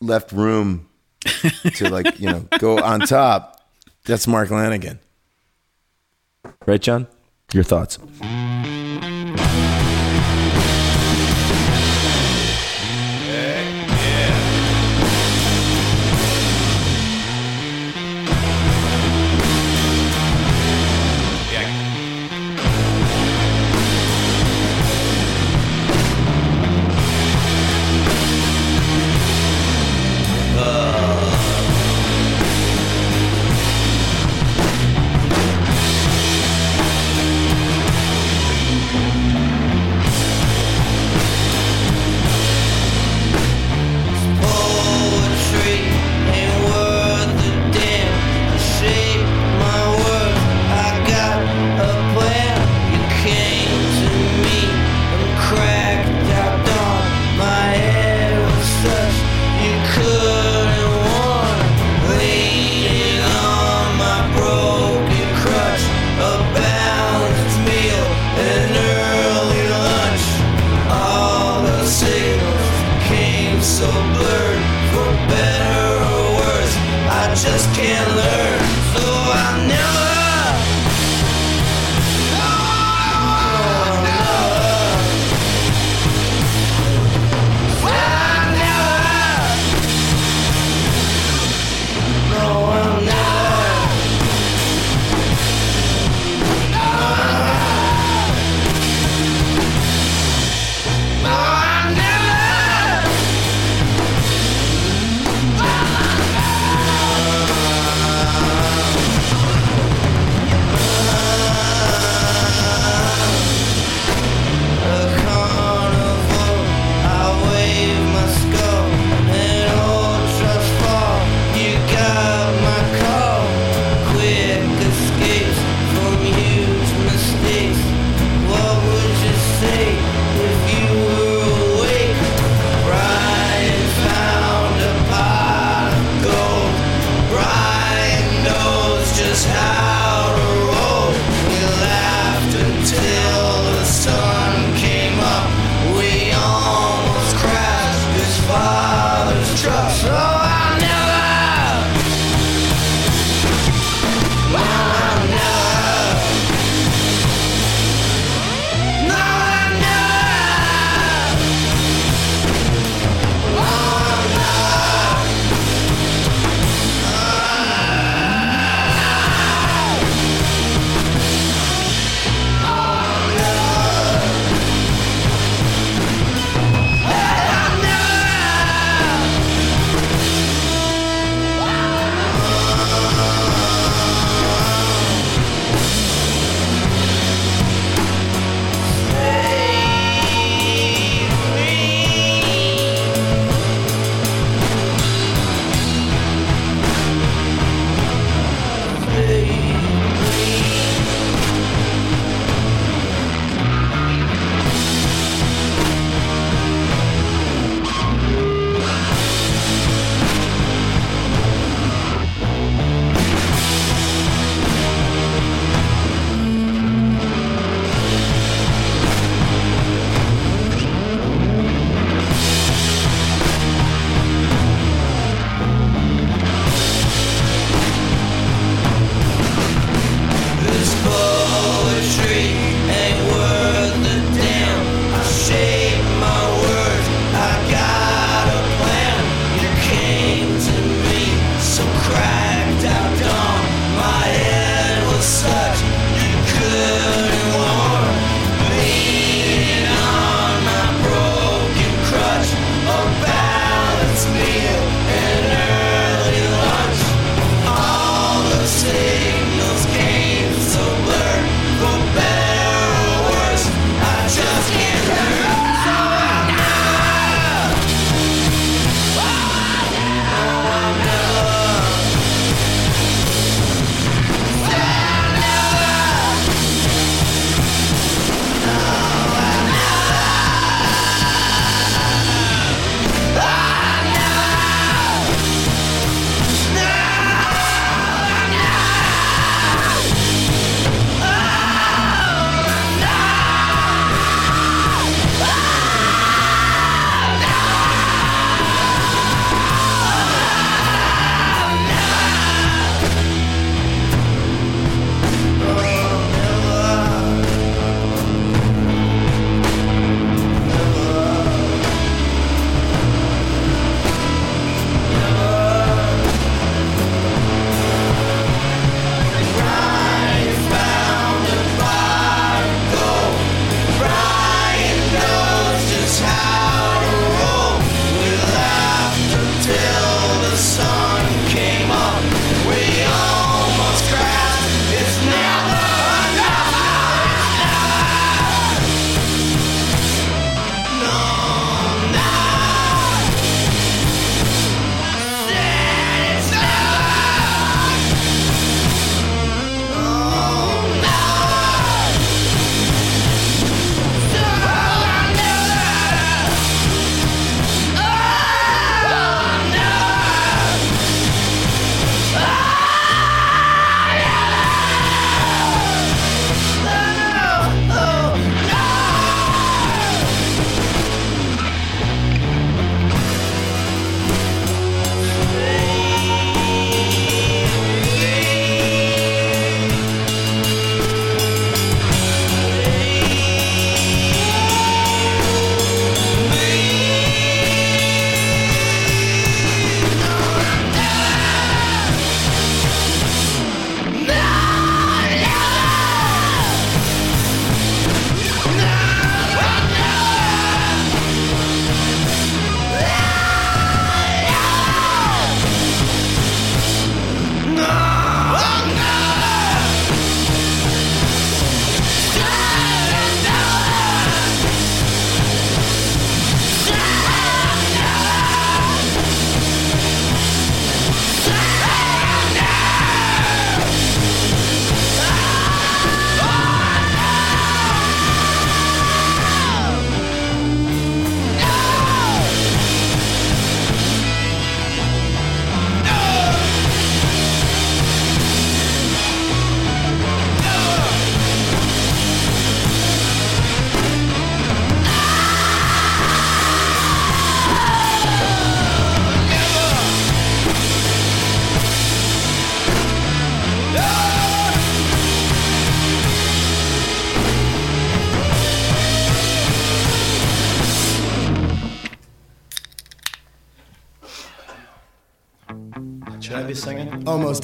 left 0.00 0.32
room 0.32 0.88
to 1.74 1.88
like 1.88 2.18
you 2.18 2.28
know 2.28 2.48
go 2.58 2.78
on 2.82 3.00
top. 3.00 3.70
That's 4.04 4.26
Mark 4.26 4.48
Lanegan, 4.48 4.98
right, 6.66 6.80
John? 6.80 7.06
Your 7.52 7.62
thoughts? 7.62 7.98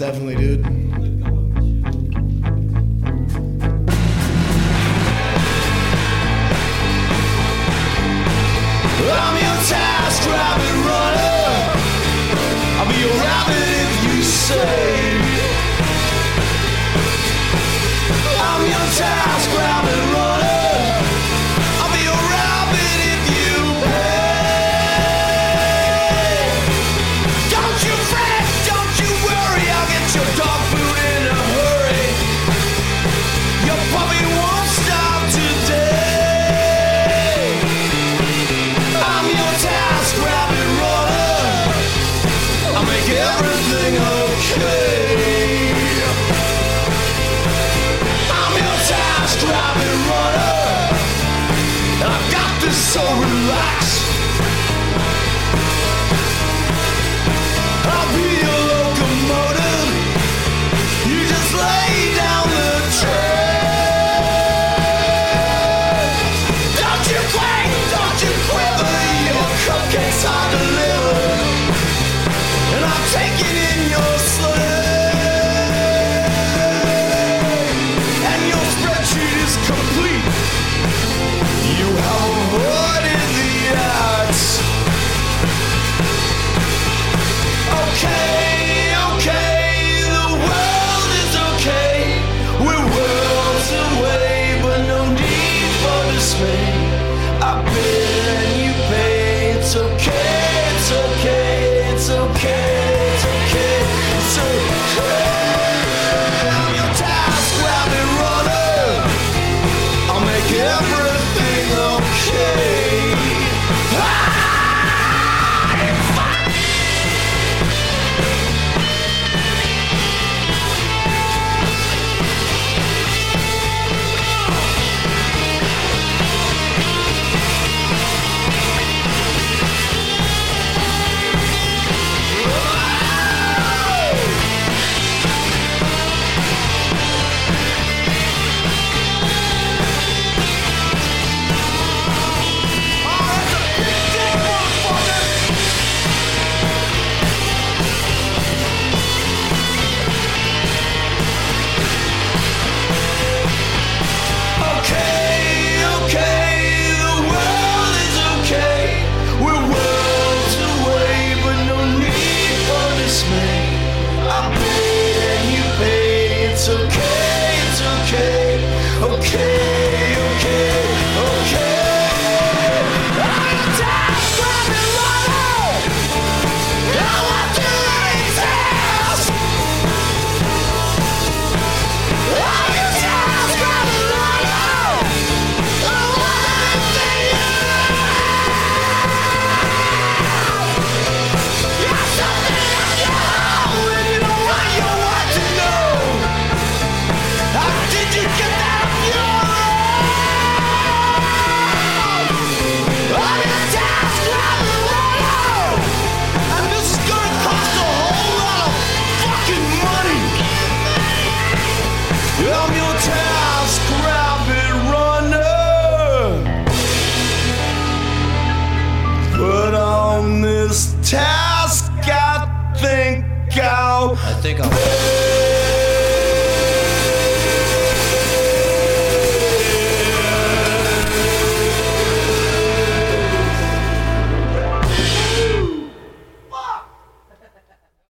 Definitely, 0.04 0.34
dude. 0.36 0.43